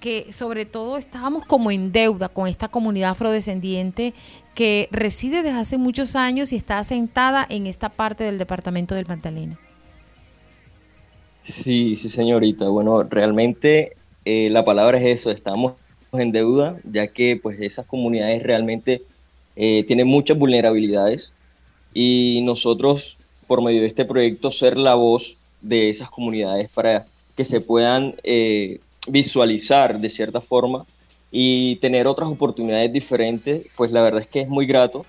Que 0.00 0.32
sobre 0.32 0.64
todo 0.64 0.96
estábamos 0.96 1.44
como 1.44 1.70
en 1.70 1.92
deuda 1.92 2.28
con 2.28 2.46
esta 2.46 2.68
comunidad 2.68 3.10
afrodescendiente 3.10 4.14
que 4.54 4.88
reside 4.90 5.42
desde 5.42 5.58
hace 5.58 5.76
muchos 5.76 6.16
años 6.16 6.52
y 6.52 6.56
está 6.56 6.78
asentada 6.78 7.46
en 7.48 7.66
esta 7.66 7.88
parte 7.90 8.24
del 8.24 8.38
departamento 8.38 8.94
del 8.94 9.06
Magdalena. 9.06 9.58
Sí, 11.42 11.96
sí, 11.96 12.08
señorita. 12.08 12.68
Bueno, 12.68 13.02
realmente 13.02 13.96
eh, 14.30 14.50
la 14.50 14.62
palabra 14.62 14.98
es 14.98 15.20
eso, 15.20 15.30
estamos 15.30 15.72
en 16.12 16.32
deuda, 16.32 16.76
ya 16.84 17.06
que 17.06 17.38
pues 17.42 17.58
esas 17.62 17.86
comunidades 17.86 18.42
realmente 18.42 19.00
eh, 19.56 19.84
tienen 19.86 20.06
muchas 20.06 20.38
vulnerabilidades. 20.38 21.32
Y 21.94 22.42
nosotros, 22.44 23.16
por 23.46 23.62
medio 23.62 23.80
de 23.80 23.86
este 23.86 24.04
proyecto, 24.04 24.50
ser 24.50 24.76
la 24.76 24.96
voz 24.96 25.38
de 25.62 25.88
esas 25.88 26.10
comunidades 26.10 26.68
para 26.68 27.06
que 27.36 27.46
se 27.46 27.62
puedan 27.62 28.16
eh, 28.22 28.80
visualizar 29.06 29.98
de 29.98 30.10
cierta 30.10 30.42
forma 30.42 30.84
y 31.30 31.76
tener 31.76 32.06
otras 32.06 32.28
oportunidades 32.28 32.92
diferentes, 32.92 33.66
pues 33.76 33.90
la 33.92 34.02
verdad 34.02 34.20
es 34.20 34.28
que 34.28 34.40
es 34.40 34.48
muy 34.48 34.66
grato 34.66 35.06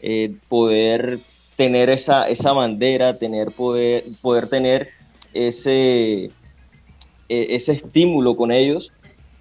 eh, 0.00 0.34
poder 0.48 1.18
tener 1.56 1.90
esa, 1.90 2.26
esa 2.26 2.52
bandera, 2.54 3.18
tener 3.18 3.50
poder, 3.50 4.04
poder 4.22 4.48
tener 4.48 4.88
ese, 5.34 6.30
e, 7.28 7.56
ese 7.56 7.72
estímulo 7.72 8.36
con 8.36 8.52
ellos. 8.52 8.92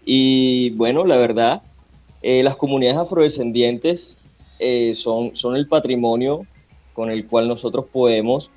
Y 0.05 0.71
bueno, 0.71 1.05
la 1.05 1.17
verdad, 1.17 1.63
eh, 2.21 2.43
las 2.43 2.55
comunidades 2.55 2.99
afrodescendientes 2.99 4.17
eh, 4.59 4.93
son, 4.95 5.35
son 5.35 5.55
el 5.55 5.67
patrimonio 5.67 6.45
con 6.93 7.11
el 7.11 7.27
cual 7.27 7.47
nosotros 7.47 7.85
podemos 7.91 8.49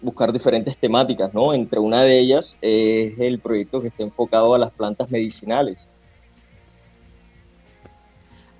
buscar 0.00 0.32
diferentes 0.32 0.76
temáticas, 0.76 1.34
¿no? 1.34 1.52
Entre 1.52 1.80
una 1.80 2.04
de 2.04 2.18
ellas 2.20 2.56
es 2.60 3.18
el 3.18 3.40
proyecto 3.40 3.80
que 3.80 3.88
está 3.88 4.04
enfocado 4.04 4.54
a 4.54 4.58
las 4.58 4.70
plantas 4.70 5.10
medicinales. 5.10 5.88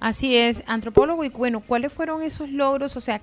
Así 0.00 0.34
es, 0.34 0.62
antropólogo, 0.66 1.24
y 1.24 1.28
bueno, 1.28 1.60
¿cuáles 1.60 1.92
fueron 1.92 2.22
esos 2.22 2.48
logros? 2.48 2.96
O 2.96 3.00
sea, 3.00 3.20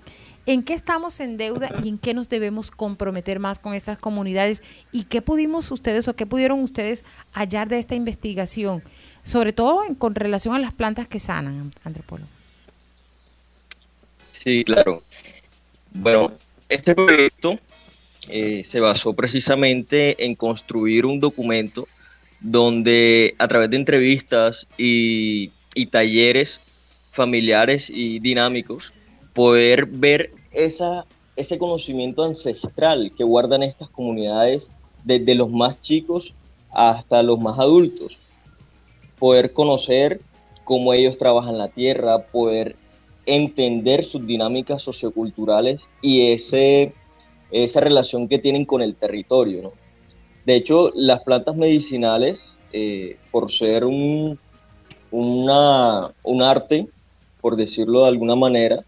¿en 0.48 0.64
qué 0.64 0.74
estamos 0.74 1.20
en 1.20 1.38
deuda 1.38 1.70
y 1.84 1.90
en 1.90 2.00
qué 2.00 2.16
nos 2.16 2.30
debemos 2.30 2.72
comprometer 2.72 3.40
más 3.40 3.60
con 3.60 3.76
estas 3.76 4.00
comunidades? 4.00 4.64
¿Y 4.92 5.04
qué 5.04 5.22
pudimos 5.22 5.70
ustedes 5.70 6.08
o 6.08 6.16
qué 6.16 6.26
pudieron 6.26 6.62
ustedes 6.62 7.04
hallar 7.34 7.68
de 7.68 7.78
esta 7.78 7.94
investigación? 7.94 8.82
Sobre 9.22 9.54
todo 9.54 9.82
con 10.00 10.16
relación 10.16 10.56
a 10.56 10.60
las 10.60 10.74
plantas 10.74 11.08
que 11.08 11.20
sanan, 11.20 11.72
antropólogo. 11.84 12.30
Sí, 14.32 14.64
claro. 14.64 15.04
Bueno, 15.94 16.32
este 16.70 16.96
proyecto 16.96 17.60
eh, 18.30 18.64
se 18.66 18.80
basó 18.80 19.14
precisamente 19.14 20.26
en 20.26 20.34
construir 20.34 21.06
un 21.06 21.20
documento 21.20 21.88
donde 22.40 23.36
a 23.38 23.48
través 23.48 23.70
de 23.70 23.78
entrevistas 23.78 24.66
y, 24.78 25.52
y 25.74 25.88
talleres 25.88 26.60
familiares 27.18 27.90
y 27.90 28.20
dinámicos, 28.20 28.94
poder 29.34 29.88
ver 29.88 30.30
esa, 30.58 31.06
ese 31.36 31.58
conocimiento 31.58 32.24
ancestral 32.24 33.12
que 33.16 33.24
guardan 33.24 33.64
estas 33.64 33.90
comunidades 33.90 34.70
desde 35.04 35.36
los 35.36 35.50
más 35.50 35.80
chicos 35.80 36.34
hasta 36.72 37.22
los 37.24 37.40
más 37.40 37.60
adultos. 37.60 38.18
Poder 39.20 39.54
conocer 39.54 40.20
cómo 40.64 40.94
ellos 40.94 41.18
trabajan 41.18 41.58
la 41.58 41.70
tierra, 41.70 42.26
poder 42.28 42.76
entender 43.26 44.04
sus 44.04 44.26
dinámicas 44.26 44.82
socioculturales 44.82 45.88
y 46.02 46.32
ese, 46.32 46.94
esa 47.52 47.80
relación 47.80 48.28
que 48.28 48.40
tienen 48.40 48.66
con 48.66 48.82
el 48.82 48.96
territorio. 48.96 49.74
De 50.46 50.56
hecho, 50.56 50.92
las 50.96 51.22
plantas 51.22 51.56
medicinales, 51.56 52.56
eh, 52.74 53.18
por 53.32 53.52
ser 53.52 53.86
un, 53.86 54.40
una, 55.12 56.12
un 56.24 56.42
arte 56.42 56.88
por 57.42 57.56
decirlo 57.56 58.02
de 58.02 58.08
alguna 58.10 58.36
manera, 58.36 58.84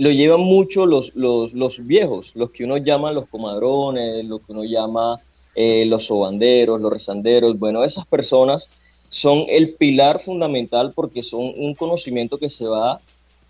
lo 0.00 0.10
llevan 0.10 0.40
mucho 0.40 0.86
los, 0.86 1.12
los, 1.14 1.86
viejos, 1.86 2.30
los 2.34 2.50
que 2.52 2.64
uno 2.64 2.78
llama 2.78 3.12
los 3.12 3.28
comadrones, 3.28 4.24
los 4.24 4.40
que 4.40 4.52
uno 4.52 4.64
llama 4.64 5.20
eh, 5.54 5.84
los 5.84 6.06
sobanderos, 6.06 6.80
los 6.80 6.90
rezanderos. 6.90 7.58
Bueno, 7.58 7.84
esas 7.84 8.06
personas 8.06 8.66
son 9.10 9.44
el 9.46 9.74
pilar 9.74 10.22
fundamental 10.22 10.92
porque 10.94 11.22
son 11.22 11.52
un 11.54 11.74
conocimiento 11.74 12.38
que 12.38 12.48
se 12.48 12.64
va 12.64 13.02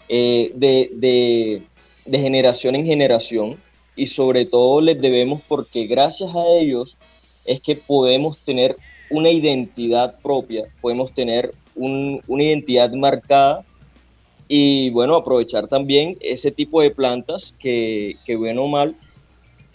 eh, 0.09 0.51
de, 0.57 1.63
de 2.05 2.19
generación 2.19 2.75
en 2.75 2.85
generación 2.85 3.57
y 3.95 4.07
sobre 4.07 4.45
todo 4.45 4.81
les 4.81 5.01
debemos 5.01 5.43
porque 5.47 5.87
gracias 5.87 6.35
a 6.35 6.49
ellos 6.49 6.97
es 7.45 7.61
que 7.61 7.77
podemos 7.77 8.39
tener 8.39 8.77
una 9.09 9.31
identidad 9.31 10.19
propia, 10.21 10.65
podemos 10.81 11.15
tener 11.15 11.55
una 11.77 12.43
identidad 12.43 12.91
marcada 12.93 13.65
y 14.53 14.91
bueno, 14.91 15.15
aprovechar 15.15 15.69
también 15.69 16.17
ese 16.21 16.51
tipo 16.51 16.81
de 16.83 16.91
plantas 16.91 17.55
que, 17.61 18.17
que 18.27 18.35
bueno 18.35 18.65
o 18.65 18.67
mal, 18.67 18.97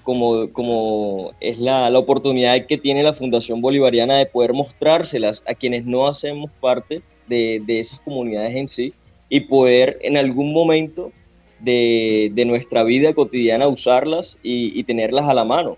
como, 0.04 0.52
como 0.52 1.32
es 1.40 1.58
la, 1.60 1.90
la, 1.90 1.98
oportunidad 1.98 2.66
que 2.66 2.78
tiene 2.78 3.02
la 3.02 3.14
Fundación 3.14 3.62
Bolivariana 3.62 4.18
de 4.18 4.26
poder 4.26 4.52
mostrárselas 4.52 5.42
a 5.48 5.56
quienes 5.56 5.86
no 5.86 6.08
hacemos 6.08 6.58
parte 6.58 7.02
de, 7.26 7.62
de 7.66 7.80
esas 7.80 8.02
comunidades 8.02 8.54
en 8.54 8.68
sí 8.68 8.94
y 9.30 9.40
poder 9.40 9.98
en 10.02 10.18
algún 10.18 10.52
momento 10.52 11.14
de, 11.62 12.30
de 12.34 12.44
nuestra 12.44 12.84
vida 12.84 13.14
cotidiana 13.14 13.70
usarlas 13.70 14.38
y, 14.44 14.78
y 14.78 14.84
tenerlas 14.84 15.30
a 15.30 15.34
la 15.34 15.46
mano. 15.46 15.78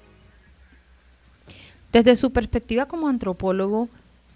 Desde 1.91 2.15
su 2.15 2.33
perspectiva 2.33 2.87
como 2.87 3.09
antropólogo, 3.09 3.89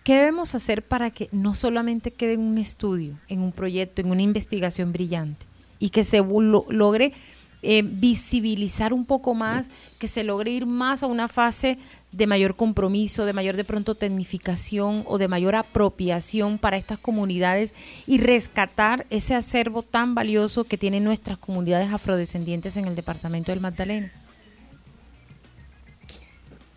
¿Qué 0.04 0.16
debemos 0.16 0.56
hacer 0.56 0.82
para 0.82 1.12
que 1.12 1.30
no 1.32 1.54
solamente 1.54 2.10
quede 2.10 2.34
en 2.34 2.40
un 2.40 2.58
estudio, 2.58 3.16
en 3.28 3.42
un 3.42 3.52
proyecto, 3.52 4.02
en 4.02 4.10
una 4.10 4.24
investigación 4.24 4.92
brillante 4.92 5.46
y 5.78 5.90
que 5.90 6.04
se 6.04 6.18
logre 6.18 7.14
eh, 7.62 7.84
visibilizar 7.86 8.94
un 8.94 9.06
poco 9.06 9.36
más, 9.36 9.70
que 10.00 10.08
se 10.08 10.24
logre 10.24 10.50
ir 10.50 10.66
más 10.66 11.04
a 11.04 11.08
una 11.08 11.28
fase 11.28 11.78
de 12.12 12.26
mayor 12.26 12.56
compromiso, 12.56 13.26
de 13.26 13.34
mayor 13.34 13.56
de 13.56 13.64
pronto 13.64 13.94
tecnificación 13.94 15.04
o 15.06 15.20
de 15.20 15.28
mayor 15.28 15.54
apropiación 15.54 16.58
para 16.58 16.78
estas 16.78 16.98
comunidades 16.98 17.76
y 18.08 18.18
rescatar 18.18 19.06
ese 19.12 19.36
acervo 19.36 19.84
tan 19.84 20.16
valioso 20.16 20.64
que 20.64 20.80
tienen 20.80 21.04
nuestras 21.04 21.38
comunidades 21.38 21.94
afrodescendientes 21.94 22.76
en 22.76 22.86
el 22.86 22.96
departamento 22.96 23.52
del 23.52 23.62
Magdalena? 23.62 24.12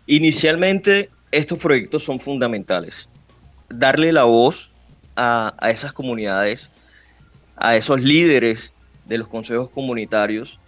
Inicialmente, 0.05 1.09
estos 1.31 1.57
proyectos 1.57 2.03
son 2.03 2.19
fundamentales 2.19 3.09
darle 3.69 4.11
la 4.11 4.23
voz 4.23 4.71
a, 5.15 5.55
esas 5.71 5.93
comunidades, 5.93 6.69
a 7.55 7.75
esos 7.75 8.01
líderes 8.01 8.71
de 9.05 9.17
los 9.17 9.27
consejos 9.27 9.69
comunitarios. 9.69 10.59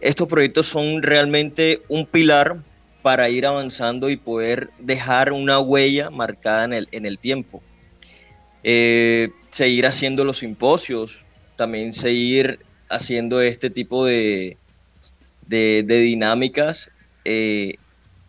Estos 0.00 0.28
proyectos 0.28 0.66
son 0.66 1.02
realmente 1.02 1.82
un 1.88 2.06
pilar 2.06 2.58
para 3.02 3.28
ir 3.28 3.46
avanzando 3.46 4.10
y 4.10 4.16
poder 4.16 4.70
dejar 4.78 5.32
una 5.32 5.60
huella 5.60 6.10
marcada 6.10 6.64
en 6.64 6.72
el, 6.72 6.88
en 6.92 7.06
el 7.06 7.18
tiempo. 7.18 7.62
Eh, 8.62 9.30
seguir 9.50 9.86
haciendo 9.86 10.24
los 10.24 10.38
simposios, 10.38 11.24
también 11.56 11.92
seguir 11.92 12.60
haciendo 12.88 13.40
este 13.40 13.70
tipo 13.70 14.04
de, 14.04 14.56
de, 15.46 15.82
dinámicas 15.82 16.90
eh, 17.24 17.74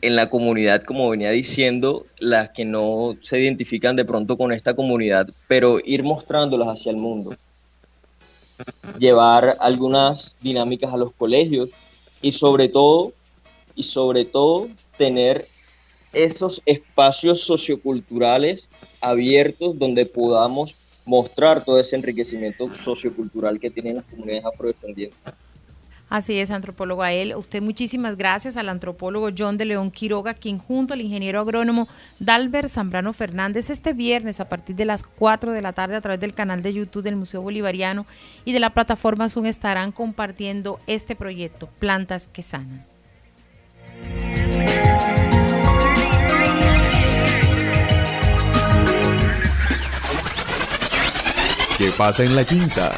en 0.02 0.16
la 0.16 0.30
comunidad, 0.30 0.84
como 0.84 1.10
venía 1.10 1.32
diciendo, 1.32 2.06
las 2.20 2.50
que 2.52 2.66
no 2.66 3.18
se 3.22 3.40
identifican 3.40 3.96
de 3.96 4.06
pronto 4.06 4.38
con 4.38 4.52
esta 4.52 4.74
comunidad, 4.74 5.30
pero 5.48 5.80
ir 5.84 6.04
mostrándolas 6.04 6.70
hacia 6.70 6.92
el 6.92 6.98
mundo. 6.98 7.36
Llevar 8.98 9.58
algunas 9.60 10.38
dinámicas 10.42 10.94
a 10.94 10.98
los 10.98 11.12
colegios 11.14 11.70
y 12.22 12.32
sobre 12.32 12.70
todo, 12.70 13.14
y 13.76 13.84
sobre 13.84 14.26
todo 14.26 14.70
tener 14.98 15.48
esos 16.14 16.62
espacios 16.66 17.42
socioculturales 17.42 18.68
abiertos 19.00 19.78
donde 19.78 20.06
podamos 20.06 20.76
mostrar 21.06 21.64
todo 21.64 21.80
ese 21.80 21.96
enriquecimiento 21.96 22.74
sociocultural 22.74 23.60
que 23.60 23.70
tienen 23.70 23.98
las 23.98 24.06
comunidades 24.06 24.46
afrodescendientes. 24.46 25.34
Así 26.10 26.40
es, 26.40 26.50
antropólogo 26.50 27.04
a 27.04 27.12
él. 27.12 27.36
Usted 27.36 27.62
muchísimas 27.62 28.18
gracias 28.18 28.58
al 28.58 28.70
antropólogo 28.70 29.30
John 29.38 29.58
de 29.58 29.66
León 29.66 29.92
Quiroga, 29.92 30.34
quien 30.34 30.58
junto 30.58 30.94
al 30.94 31.02
ingeniero 31.02 31.40
agrónomo 31.40 31.88
Dalbert 32.20 32.70
Zambrano 32.70 33.14
Fernández 33.14 33.70
este 33.70 33.94
viernes 33.94 34.40
a 34.40 34.50
partir 34.50 34.76
de 34.76 34.86
las 34.86 35.04
4 35.04 35.52
de 35.52 35.62
la 35.62 35.74
tarde 35.74 35.96
a 35.96 36.02
través 36.02 36.20
del 36.20 36.34
canal 36.34 36.64
de 36.64 36.74
YouTube 36.74 37.04
del 37.04 37.16
Museo 37.16 37.42
Bolivariano 37.42 38.08
y 38.44 38.54
de 38.54 38.60
la 38.60 38.72
plataforma 38.72 39.30
Zoom 39.30 39.46
estarán 39.46 39.92
compartiendo 39.92 40.80
este 40.88 41.16
proyecto, 41.16 41.70
Plantas 41.80 42.28
que 42.28 42.42
Sanan. 42.42 42.86
¿Qué 51.78 51.92
pasa 51.98 52.24
en 52.24 52.36
la 52.36 52.44
quinta? 52.44 52.92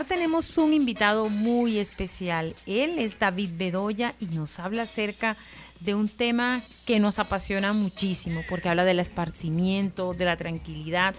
Tenemos 0.00 0.56
un 0.56 0.72
invitado 0.72 1.28
muy 1.28 1.78
especial. 1.78 2.54
Él 2.66 2.98
es 2.98 3.18
David 3.18 3.50
Bedoya 3.56 4.14
y 4.20 4.24
nos 4.26 4.58
habla 4.58 4.84
acerca 4.84 5.36
de 5.80 5.94
un 5.94 6.08
tema 6.08 6.62
que 6.86 6.98
nos 6.98 7.18
apasiona 7.18 7.72
muchísimo 7.74 8.40
porque 8.48 8.70
habla 8.70 8.84
del 8.84 9.00
esparcimiento, 9.00 10.14
de 10.14 10.24
la 10.24 10.36
tranquilidad 10.36 11.14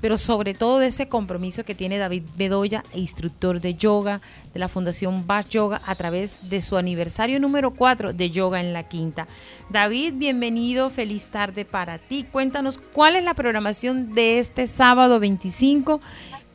pero 0.00 0.16
sobre 0.16 0.54
todo 0.54 0.78
de 0.78 0.88
ese 0.88 1.08
compromiso 1.08 1.64
que 1.64 1.74
tiene 1.74 1.98
David 1.98 2.22
Bedoya, 2.36 2.84
instructor 2.94 3.60
de 3.60 3.74
yoga 3.74 4.20
de 4.52 4.60
la 4.60 4.68
Fundación 4.68 5.26
Bach 5.26 5.48
Yoga, 5.48 5.82
a 5.86 5.94
través 5.94 6.48
de 6.48 6.60
su 6.60 6.76
aniversario 6.76 7.40
número 7.40 7.72
4 7.72 8.12
de 8.12 8.30
Yoga 8.30 8.60
en 8.60 8.72
la 8.72 8.84
Quinta. 8.84 9.26
David, 9.70 10.14
bienvenido, 10.16 10.90
feliz 10.90 11.26
tarde 11.26 11.64
para 11.64 11.98
ti. 11.98 12.24
Cuéntanos 12.30 12.78
cuál 12.78 13.16
es 13.16 13.24
la 13.24 13.34
programación 13.34 14.14
de 14.14 14.38
este 14.38 14.66
sábado 14.66 15.20
25 15.20 16.00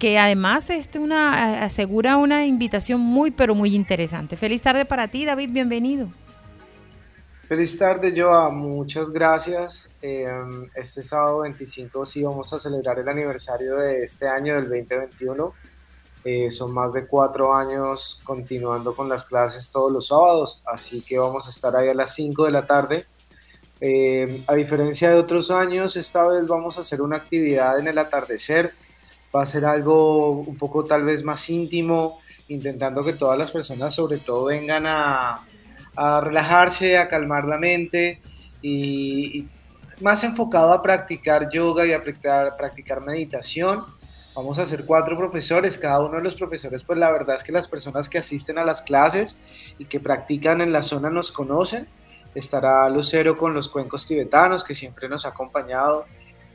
que 0.03 0.19
además 0.19 0.69
este 0.69 0.99
una, 0.99 1.63
asegura 1.63 2.17
una 2.17 2.45
invitación 2.45 2.99
muy, 2.99 3.31
pero 3.31 3.55
muy 3.55 3.73
interesante. 3.73 4.35
Feliz 4.35 4.61
tarde 4.61 4.83
para 4.83 5.07
ti, 5.07 5.23
David, 5.23 5.51
bienvenido. 5.53 6.09
Feliz 7.47 7.77
tarde, 7.77 8.13
Joa. 8.13 8.49
Muchas 8.49 9.11
gracias. 9.11 9.87
Em, 10.01 10.67
este 10.75 11.01
sábado 11.01 11.39
25 11.43 12.05
sí 12.05 12.21
vamos 12.21 12.51
a 12.51 12.59
celebrar 12.59 12.99
el 12.99 13.07
aniversario 13.07 13.77
de 13.77 14.03
este 14.03 14.27
año, 14.27 14.55
del 14.55 14.63
2021. 14.63 15.53
Eh, 16.25 16.51
son 16.51 16.73
más 16.73 16.91
de 16.91 17.07
cuatro 17.07 17.55
años 17.55 18.19
continuando 18.25 18.97
con 18.97 19.07
las 19.07 19.23
clases 19.23 19.71
todos 19.71 19.89
los 19.89 20.07
sábados, 20.07 20.61
así 20.65 21.01
que 21.01 21.17
vamos 21.17 21.47
a 21.47 21.49
estar 21.49 21.77
ahí 21.77 21.87
a 21.87 21.93
las 21.93 22.13
5 22.13 22.43
de 22.43 22.51
la 22.51 22.65
tarde. 22.65 23.05
Em, 23.79 24.43
a 24.47 24.53
diferencia 24.53 25.11
de 25.11 25.15
otros 25.15 25.49
años, 25.49 25.95
esta 25.95 26.27
vez 26.27 26.45
vamos 26.45 26.77
a 26.77 26.81
hacer 26.81 27.01
una 27.01 27.15
actividad 27.15 27.79
en 27.79 27.87
el 27.87 27.97
atardecer. 27.97 28.73
Va 29.35 29.41
a 29.41 29.45
ser 29.45 29.65
algo 29.65 30.31
un 30.31 30.57
poco 30.57 30.83
tal 30.83 31.03
vez 31.03 31.23
más 31.23 31.49
íntimo, 31.49 32.19
intentando 32.47 33.03
que 33.03 33.13
todas 33.13 33.37
las 33.37 33.51
personas 33.51 33.95
sobre 33.95 34.17
todo 34.17 34.45
vengan 34.45 34.85
a, 34.85 35.45
a 35.95 36.21
relajarse, 36.21 36.97
a 36.97 37.07
calmar 37.07 37.45
la 37.45 37.57
mente 37.57 38.21
y, 38.61 39.47
más 40.01 40.23
enfocado 40.23 40.73
a 40.73 40.81
practicar 40.81 41.49
yoga 41.49 41.85
y 41.85 41.93
a 41.93 42.01
practicar, 42.57 43.01
meditación. 43.01 43.85
Vamos 44.35 44.57
a 44.57 44.65
ser 44.65 44.85
cuatro 44.85 45.15
profesores, 45.15 45.77
cada 45.77 45.99
uno 45.99 46.17
de 46.17 46.23
los 46.23 46.35
profesores, 46.35 46.83
pues 46.83 46.97
la 46.97 47.11
verdad 47.11 47.35
es 47.35 47.43
que 47.43 47.51
las 47.51 47.67
personas 47.67 48.09
que 48.09 48.17
asisten 48.17 48.57
a 48.57 48.65
las 48.65 48.81
clases 48.81 49.37
y 49.77 49.85
que 49.85 49.99
practican 49.99 50.59
en 50.61 50.73
la 50.73 50.81
zona 50.81 51.09
nos 51.09 51.31
conocen. 51.31 51.87
Estará 52.33 52.89
Lucero 52.89 53.37
con 53.37 53.53
los 53.53 53.69
cuencos 53.69 54.07
tibetanos, 54.07 54.63
que 54.63 54.73
siempre 54.73 55.07
nos 55.07 55.25
ha 55.25 55.29
acompañado. 55.29 56.05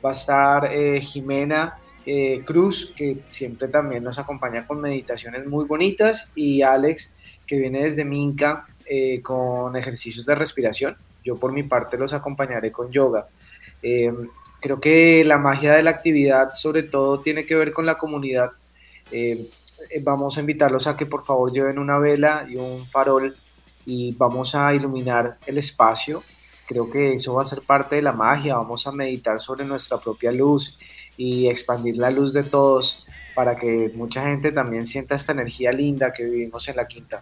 Va 0.05 0.09
a 0.09 0.13
estar 0.13 0.69
eh, 0.73 0.99
Jimena 1.01 1.79
eh, 2.11 2.41
Cruz, 2.43 2.91
que 2.95 3.19
siempre 3.27 3.67
también 3.67 4.03
nos 4.03 4.17
acompaña 4.17 4.65
con 4.65 4.81
meditaciones 4.81 5.45
muy 5.45 5.65
bonitas. 5.65 6.31
Y 6.33 6.63
Alex, 6.63 7.11
que 7.45 7.57
viene 7.57 7.83
desde 7.83 8.03
Minca, 8.03 8.65
eh, 8.87 9.21
con 9.21 9.75
ejercicios 9.75 10.25
de 10.25 10.33
respiración. 10.33 10.97
Yo 11.23 11.35
por 11.35 11.51
mi 11.51 11.61
parte 11.61 11.99
los 11.99 12.11
acompañaré 12.11 12.71
con 12.71 12.89
yoga. 12.89 13.27
Eh, 13.83 14.11
creo 14.59 14.81
que 14.81 15.23
la 15.23 15.37
magia 15.37 15.73
de 15.73 15.83
la 15.83 15.91
actividad 15.91 16.53
sobre 16.53 16.81
todo 16.81 17.19
tiene 17.19 17.45
que 17.45 17.53
ver 17.53 17.73
con 17.73 17.85
la 17.85 17.99
comunidad. 17.99 18.53
Eh, 19.11 19.47
vamos 20.01 20.35
a 20.35 20.39
invitarlos 20.39 20.87
a 20.87 20.97
que 20.97 21.05
por 21.05 21.23
favor 21.23 21.53
lleven 21.53 21.77
una 21.77 21.99
vela 21.99 22.47
y 22.49 22.55
un 22.55 22.83
farol 22.87 23.35
y 23.85 24.15
vamos 24.15 24.55
a 24.55 24.73
iluminar 24.73 25.37
el 25.45 25.59
espacio. 25.59 26.23
Creo 26.65 26.89
que 26.89 27.13
eso 27.13 27.35
va 27.35 27.43
a 27.43 27.45
ser 27.45 27.61
parte 27.61 27.97
de 27.97 28.01
la 28.01 28.13
magia. 28.13 28.55
Vamos 28.55 28.87
a 28.87 28.91
meditar 28.91 29.39
sobre 29.39 29.63
nuestra 29.63 29.99
propia 29.99 30.31
luz 30.31 30.75
y 31.19 31.47
expandir 31.49 31.97
la 31.97 32.09
luz 32.11 32.31
de 32.31 32.43
todos 32.43 33.05
para 33.35 33.57
que 33.57 33.91
mucha 33.93 34.23
gente 34.23 34.53
también 34.53 34.85
sienta 34.85 35.15
esta 35.15 35.33
energía 35.33 35.73
linda 35.73 36.13
que 36.13 36.23
vivimos 36.23 36.65
en 36.69 36.77
la 36.77 36.87
quinta. 36.87 37.21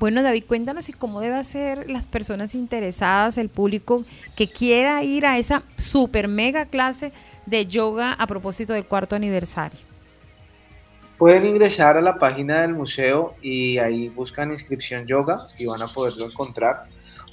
Bueno, 0.00 0.20
David, 0.20 0.42
cuéntanos 0.48 0.88
y 0.88 0.92
cómo 0.92 1.20
debe 1.20 1.44
ser 1.44 1.88
las 1.88 2.08
personas 2.08 2.56
interesadas, 2.56 3.38
el 3.38 3.50
público 3.50 4.04
que 4.34 4.48
quiera 4.48 5.04
ir 5.04 5.26
a 5.26 5.38
esa 5.38 5.62
super 5.76 6.26
mega 6.26 6.66
clase 6.66 7.12
de 7.46 7.66
yoga 7.66 8.14
a 8.14 8.26
propósito 8.26 8.72
del 8.72 8.84
cuarto 8.84 9.14
aniversario. 9.14 9.78
Pueden 11.16 11.46
ingresar 11.46 11.96
a 11.96 12.00
la 12.00 12.18
página 12.18 12.62
del 12.62 12.74
museo 12.74 13.36
y 13.40 13.78
ahí 13.78 14.08
buscan 14.08 14.50
inscripción 14.50 15.06
yoga 15.06 15.38
y 15.56 15.66
van 15.66 15.82
a 15.82 15.86
poderlo 15.86 16.26
encontrar. 16.26 16.86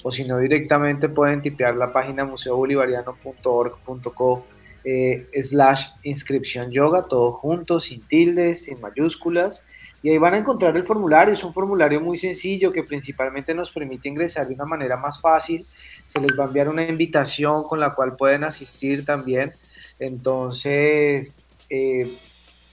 O 0.04 0.12
si 0.12 0.24
no, 0.24 0.38
directamente 0.38 1.08
pueden 1.08 1.40
tipear 1.40 1.74
la 1.74 1.92
página 1.92 2.24
museobolivariano.org.co 2.24 4.44
eh, 4.84 5.26
slash 5.42 5.88
inscripción 6.02 6.70
yoga, 6.70 7.06
todo 7.08 7.32
junto, 7.32 7.80
sin 7.80 8.00
tildes, 8.00 8.64
sin 8.64 8.80
mayúsculas 8.80 9.64
y 10.02 10.10
ahí 10.10 10.18
van 10.18 10.34
a 10.34 10.38
encontrar 10.38 10.76
el 10.76 10.82
formulario, 10.82 11.32
es 11.32 11.44
un 11.44 11.54
formulario 11.54 12.00
muy 12.00 12.18
sencillo 12.18 12.72
que 12.72 12.82
principalmente 12.82 13.54
nos 13.54 13.70
permite 13.70 14.08
ingresar 14.08 14.48
de 14.48 14.54
una 14.54 14.64
manera 14.64 14.96
más 14.96 15.20
fácil. 15.20 15.64
Se 16.06 16.20
les 16.20 16.32
va 16.36 16.44
a 16.44 16.46
enviar 16.48 16.68
una 16.68 16.82
invitación 16.82 17.62
con 17.62 17.78
la 17.78 17.94
cual 17.94 18.16
pueden 18.16 18.42
asistir 18.42 19.04
también. 19.04 19.54
Entonces, 20.00 21.38
eh, 21.70 22.12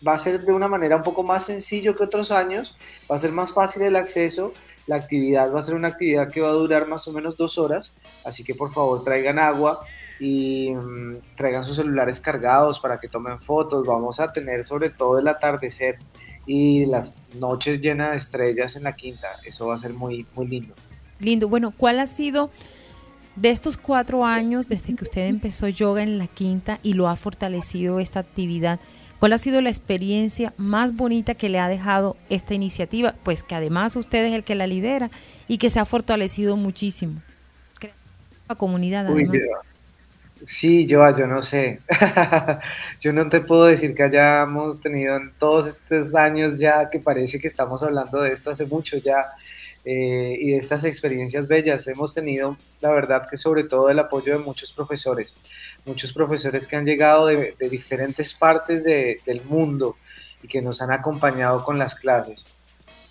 va 0.06 0.14
a 0.14 0.20
ser 0.20 0.44
de 0.44 0.52
una 0.52 0.68
manera 0.68 0.96
un 0.96 1.04
poco 1.04 1.22
más 1.22 1.46
sencillo 1.46 1.96
que 1.96 2.04
otros 2.04 2.32
años, 2.32 2.76
va 3.10 3.18
a 3.18 3.20
ser 3.20 3.32
más 3.32 3.54
fácil 3.54 3.84
el 3.84 3.96
acceso. 3.96 4.52
La 4.88 4.96
actividad 4.96 5.54
va 5.54 5.60
a 5.60 5.64
ser 5.64 5.76
una 5.76 5.90
actividad 5.90 6.32
que 6.32 6.42
va 6.42 6.50
a 6.50 6.54
durar 6.54 6.88
más 6.88 7.08
o 7.08 7.12
menos 7.12 7.38
dos 7.38 7.60
horas, 7.60 7.94
así 8.26 8.44
que 8.44 8.56
por 8.56 8.74
favor 8.74 9.04
traigan 9.04 9.38
agua 9.38 9.86
y 10.20 10.74
mm, 10.74 11.18
traigan 11.38 11.64
sus 11.64 11.78
celulares 11.78 12.20
cargados 12.20 12.80
para 12.80 13.00
que 13.00 13.08
tomen 13.08 13.40
fotos. 13.40 13.88
Vamos 13.88 14.20
a 14.20 14.32
tener 14.32 14.66
sobre 14.66 14.90
todo 14.90 15.20
el 15.20 15.28
atardecer 15.28 15.98
y 16.46 16.86
las 16.86 17.16
noches 17.36 17.80
llenas 17.80 18.12
de 18.12 18.18
estrellas 18.18 18.76
en 18.76 18.84
la 18.84 18.94
quinta. 18.94 19.28
Eso 19.46 19.68
va 19.68 19.76
a 19.76 19.78
ser 19.78 19.94
muy, 19.94 20.26
muy 20.36 20.48
lindo. 20.48 20.76
Lindo. 21.20 21.48
Bueno, 21.48 21.72
¿cuál 21.76 22.00
ha 22.00 22.08
sido 22.08 22.50
de 23.36 23.52
estos 23.52 23.78
cuatro 23.78 24.26
años 24.26 24.68
desde 24.68 24.96
que 24.96 25.04
usted 25.04 25.28
empezó 25.28 25.68
yoga 25.68 26.04
en 26.04 26.18
la 26.18 26.28
quinta 26.28 26.80
y 26.84 26.94
lo 26.94 27.08
ha 27.08 27.16
fortalecido 27.16 28.00
esta 28.00 28.20
actividad? 28.20 28.80
¿Cuál 29.20 29.34
ha 29.34 29.38
sido 29.38 29.62
la 29.62 29.70
experiencia 29.70 30.54
más 30.56 30.96
bonita 30.96 31.36
que 31.36 31.50
le 31.50 31.60
ha 31.60 31.68
dejado 31.68 32.16
esta 32.30 32.54
iniciativa? 32.54 33.16
Pues 33.24 33.44
que 33.44 33.54
además 33.54 33.96
usted 33.98 34.26
es 34.26 34.34
el 34.34 34.46
que 34.46 34.56
la 34.56 34.66
lidera 34.66 35.12
y 35.48 35.58
que 35.58 35.70
se 35.70 35.80
ha 35.80 35.86
fortalecido 35.86 36.56
muchísimo. 36.56 37.22
La 38.48 38.56
comunidad. 38.56 39.06
Además. 39.06 39.38
Sí, 40.46 40.86
yo, 40.86 41.10
yo 41.18 41.28
no 41.28 41.42
sé. 41.42 41.80
yo 43.02 43.12
no 43.12 43.28
te 43.30 43.42
puedo 43.42 43.66
decir 43.66 43.94
que 43.94 44.04
hayamos 44.04 44.80
tenido 44.80 45.18
en 45.18 45.34
todos 45.38 45.68
estos 45.68 46.16
años 46.16 46.58
ya 46.58 46.90
que 46.90 47.00
parece 47.00 47.40
que 47.40 47.48
estamos 47.48 47.84
hablando 47.84 48.22
de 48.22 48.32
esto 48.32 48.52
hace 48.52 48.66
mucho 48.66 48.98
ya 48.98 49.26
eh, 49.84 50.38
y 50.40 50.52
de 50.52 50.58
estas 50.58 50.84
experiencias 50.84 51.48
bellas. 51.48 51.88
Hemos 51.88 52.14
tenido, 52.14 52.58
la 52.82 52.92
verdad, 52.92 53.28
que 53.30 53.38
sobre 53.38 53.64
todo 53.64 53.90
el 53.90 54.00
apoyo 54.00 54.38
de 54.38 54.44
muchos 54.44 54.72
profesores, 54.72 55.36
muchos 55.86 56.14
profesores 56.14 56.68
que 56.68 56.76
han 56.76 56.86
llegado 56.86 57.28
de, 57.28 57.56
diferentes 57.70 58.34
partes 58.34 58.84
de, 58.84 59.20
del 59.26 59.44
mundo 59.44 59.98
y 60.42 60.48
que 60.48 60.62
nos 60.62 60.82
han 60.82 60.92
acompañado 60.92 61.64
con 61.64 61.78
las 61.78 61.96
clases. 61.96 62.46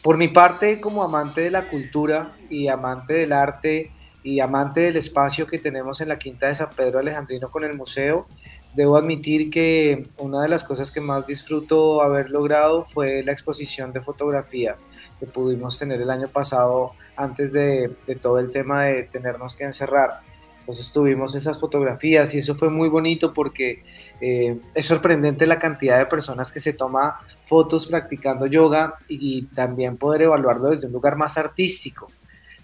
Por 0.02 0.16
mi 0.16 0.28
parte, 0.28 0.80
como 0.80 1.02
amante 1.02 1.42
de 1.42 1.50
la 1.50 1.68
cultura 1.68 2.32
y 2.48 2.68
amante 2.68 3.14
del 3.14 3.32
arte, 3.32 3.90
y 4.28 4.40
amante 4.40 4.80
del 4.80 4.98
espacio 4.98 5.46
que 5.46 5.58
tenemos 5.58 6.02
en 6.02 6.08
la 6.08 6.18
Quinta 6.18 6.48
de 6.48 6.54
San 6.54 6.68
Pedro 6.76 6.98
Alejandrino 6.98 7.50
con 7.50 7.64
el 7.64 7.74
museo, 7.74 8.26
debo 8.74 8.98
admitir 8.98 9.48
que 9.48 10.06
una 10.18 10.42
de 10.42 10.48
las 10.48 10.64
cosas 10.64 10.90
que 10.90 11.00
más 11.00 11.26
disfruto 11.26 12.02
haber 12.02 12.28
logrado 12.28 12.84
fue 12.84 13.22
la 13.24 13.32
exposición 13.32 13.90
de 13.90 14.02
fotografía 14.02 14.76
que 15.18 15.24
pudimos 15.24 15.78
tener 15.78 16.02
el 16.02 16.10
año 16.10 16.28
pasado 16.28 16.92
antes 17.16 17.52
de, 17.54 17.90
todo 18.20 18.38
el 18.38 18.52
tema 18.52 18.84
de 18.84 19.04
tenernos 19.04 19.54
que 19.54 19.64
encerrar. 19.64 20.20
Entonces 20.60 20.92
tuvimos 20.92 21.34
esas 21.34 21.58
fotografías 21.58 22.34
y 22.34 22.38
eso 22.40 22.54
fue 22.54 22.68
muy 22.68 22.90
bonito 22.90 23.32
porque 23.32 23.82
eh, 24.20 24.60
es 24.74 24.84
sorprendente 24.84 25.46
la 25.46 25.58
cantidad 25.58 25.98
de 25.98 26.04
personas 26.04 26.52
que 26.52 26.60
se 26.60 26.74
toma 26.74 27.18
fotos 27.46 27.86
practicando 27.86 28.44
yoga 28.44 28.96
y 29.08 29.46
también 29.46 29.96
poder 29.96 30.20
evaluarlo 30.22 30.68
desde 30.68 30.86
un 30.86 30.92
lugar 30.92 31.16
más 31.16 31.38
artístico. 31.38 32.08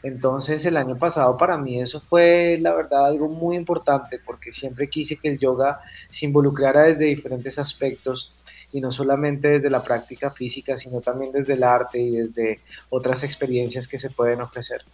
Entonces 0.05 0.67
el 0.67 0.77
año 0.77 0.99
pasado 0.99 1.35
para 1.39 1.57
mí 1.57 1.81
eso 1.81 1.99
fue 1.99 2.59
la 2.61 2.75
verdad 2.75 3.07
algo 3.07 3.27
muy 3.27 3.57
importante 3.57 4.21
porque 4.23 4.53
siempre 4.53 4.91
quise 4.91 5.17
que 5.17 5.29
el 5.29 5.39
yoga 5.39 5.81
se 6.11 6.27
involucrara 6.27 6.83
desde 6.83 7.07
diferentes 7.07 7.59
aspectos 7.59 8.31
y 8.71 8.83
no 8.83 8.93
solamente 8.93 9.49
desde 9.49 9.71
la 9.71 9.83
práctica 9.83 10.31
física, 10.31 10.77
sino 10.77 11.01
también 11.01 11.33
desde 11.33 11.55
el 11.55 11.63
arte 11.63 12.03
y 12.03 12.11
desde 12.11 12.59
otras 12.91 13.25
experiencias 13.25 13.89
que 13.89 13.99
se 13.99 14.11
pueden 14.11 14.43
ofrecer. 14.43 14.85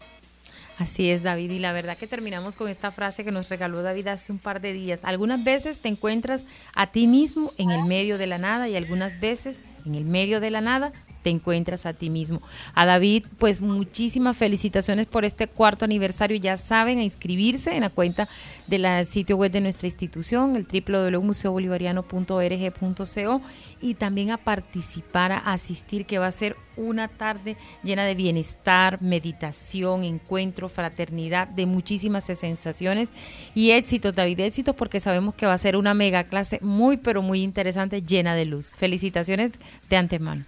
Así 0.79 1.11
es, 1.11 1.25
David. 1.25 1.51
Y 1.51 1.59
la 1.59 1.73
verdad 1.73 1.99
que 1.99 2.07
terminamos 2.07 2.55
con 2.55 2.69
esta 2.69 2.93
frase 2.93 3.25
que 3.25 3.33
nos 3.33 3.49
regaló 3.49 3.83
David 3.83 4.07
hace 4.07 4.31
un 4.31 4.39
par 4.39 4.61
de 4.61 4.73
días. 4.73 5.05
Algunas 5.05 5.43
veces 5.43 5.81
te 5.81 5.89
encuentras 5.89 6.45
a 6.73 6.87
ti 6.93 7.09
mismo 7.09 7.53
en 7.59 7.73
el 7.73 7.85
medio 7.85 8.17
de 8.17 8.29
la 8.29 8.39
nada 8.39 8.69
y 8.69 8.77
algunas 8.77 9.19
veces 9.19 9.61
en 9.85 9.97
el 9.97 10.05
medio 10.05 10.39
de 10.41 10.51
la 10.51 10.61
nada 10.61 10.93
te 11.23 11.31
encuentras 11.31 11.87
a 11.87 11.93
ti 11.93 12.11
mismo. 12.11 12.43
A 12.75 12.87
David, 12.87 13.27
pues 13.39 13.61
muchísimas 13.61 14.37
felicitaciones 14.37 15.07
por 15.07 15.25
este 15.25 15.47
cuarto 15.47 15.85
aniversario. 15.85 16.37
Ya 16.37 16.57
saben, 16.57 16.99
a 16.99 17.05
inscribirse 17.05 17.73
en 17.75 17.83
la 17.83 17.91
cuenta 17.91 18.29
del 18.67 19.07
sitio 19.07 19.37
web 19.37 19.53
de 19.53 19.61
nuestra 19.61 19.87
institución, 19.87 20.57
el 20.57 20.67
www.museobolivariano.org.co 20.67 23.41
y 23.81 23.95
también 23.95 24.31
a 24.31 24.37
participar, 24.37 25.33
a 25.33 25.39
asistir, 25.39 26.07
que 26.07 26.19
va 26.19 26.27
a 26.27 26.33
ser 26.33 26.57
una 26.77 27.09
tarde 27.09 27.57
llena 27.83 28.05
de 28.05 28.15
bienestar, 28.15 29.03
meditación, 29.03 30.05
encuentro, 30.05 30.69
fraternidad, 30.69 31.49
de 31.49 31.67
muchísimas 31.67 32.25
sensaciones 32.25 33.13
y 33.55 33.73
éxito, 33.73 34.13
David, 34.13 34.41
éxito 34.41 34.75
porque 34.75 35.01
sabemos 35.01 35.35
que 35.35 35.47
va 35.47 35.55
a 35.55 35.59
ser 35.59 35.77
una 35.77 35.95
mega 35.95 36.25
clase 36.25 36.59
muy, 36.63 36.97
pero 36.97 37.23
muy 37.23 37.43
interesante, 37.43 38.03
llena 38.03 38.35
de 38.35 38.45
luz. 38.45 38.75
Felicitaciones 38.77 39.53
de 39.89 39.97
antemano. 39.97 40.45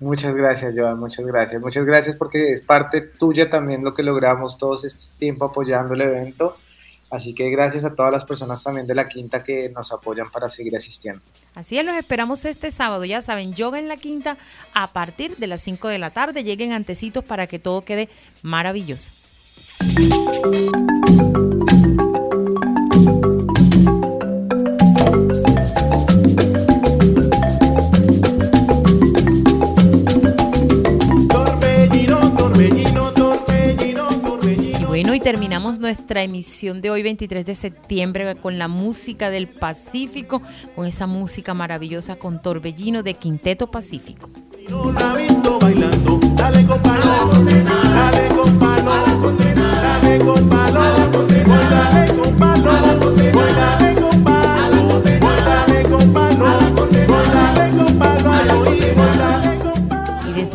Muchas 0.00 0.34
gracias, 0.34 0.74
Joan, 0.76 0.98
muchas 0.98 1.26
gracias. 1.26 1.60
Muchas 1.60 1.84
gracias 1.84 2.16
porque 2.16 2.52
es 2.52 2.62
parte 2.62 3.00
tuya 3.00 3.50
también 3.50 3.84
lo 3.84 3.94
que 3.94 4.02
logramos 4.02 4.58
todos 4.58 4.84
este 4.84 5.18
tiempo 5.18 5.46
apoyando 5.46 5.94
el 5.94 6.02
evento 6.02 6.56
Así 7.10 7.34
que 7.34 7.48
gracias 7.50 7.84
a 7.84 7.94
todas 7.94 8.12
las 8.12 8.24
personas 8.24 8.62
también 8.62 8.86
de 8.86 8.94
la 8.94 9.08
quinta 9.08 9.42
que 9.42 9.70
nos 9.70 9.92
apoyan 9.92 10.30
para 10.30 10.50
seguir 10.50 10.76
asistiendo. 10.76 11.20
Así 11.54 11.78
es, 11.78 11.84
los 11.84 11.96
esperamos 11.96 12.44
este 12.44 12.70
sábado. 12.70 13.04
Ya 13.04 13.22
saben, 13.22 13.54
yoga 13.54 13.78
en 13.78 13.88
la 13.88 13.96
quinta 13.96 14.36
a 14.74 14.88
partir 14.88 15.36
de 15.36 15.46
las 15.46 15.62
5 15.62 15.88
de 15.88 15.98
la 15.98 16.10
tarde. 16.10 16.44
Lleguen 16.44 16.72
antecitos 16.72 17.24
para 17.24 17.46
que 17.46 17.58
todo 17.58 17.82
quede 17.82 18.10
maravilloso. 18.42 19.12
Nuestra 35.88 36.22
emisión 36.22 36.82
de 36.82 36.90
hoy 36.90 37.02
23 37.02 37.46
de 37.46 37.54
septiembre 37.54 38.36
con 38.36 38.58
la 38.58 38.68
música 38.68 39.30
del 39.30 39.48
Pacífico, 39.48 40.42
con 40.76 40.84
esa 40.84 41.06
música 41.06 41.54
maravillosa 41.54 42.16
con 42.16 42.42
Torbellino 42.42 43.02
de 43.02 43.14
Quinteto 43.14 43.70
Pacífico. 43.70 44.28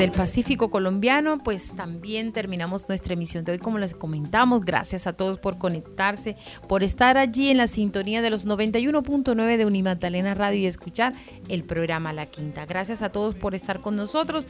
Del 0.04 0.12
Pacífico 0.12 0.70
colombiano, 0.70 1.38
pues 1.38 1.72
también 1.72 2.34
terminamos 2.34 2.89
nuestra 2.89 3.14
emisión 3.14 3.45
de 3.45 3.54
hoy, 3.54 3.58
como 3.58 3.78
les 3.78 3.93
comentamos. 3.93 4.66
Gracias 4.66 5.08
a 5.08 5.14
todos 5.14 5.39
por 5.39 5.58
conectarse, 5.58 6.36
por 6.68 6.84
estar 6.84 7.18
allí 7.18 7.47
en 7.47 7.56
la 7.56 7.68
sintonía 7.68 8.22
de 8.22 8.30
los 8.30 8.45
91.9 8.45 9.56
de 9.56 9.66
Unimagdalena 9.66 10.34
Radio 10.34 10.60
y 10.60 10.66
escuchar 10.66 11.14
el 11.47 11.64
programa 11.64 12.12
La 12.12 12.26
Quinta. 12.26 12.66
Gracias 12.66 13.01
a 13.01 13.14
todos 13.14 13.36
por 13.36 13.56
estar 13.56 13.80
con 13.80 13.95
nosotros. 13.95 14.45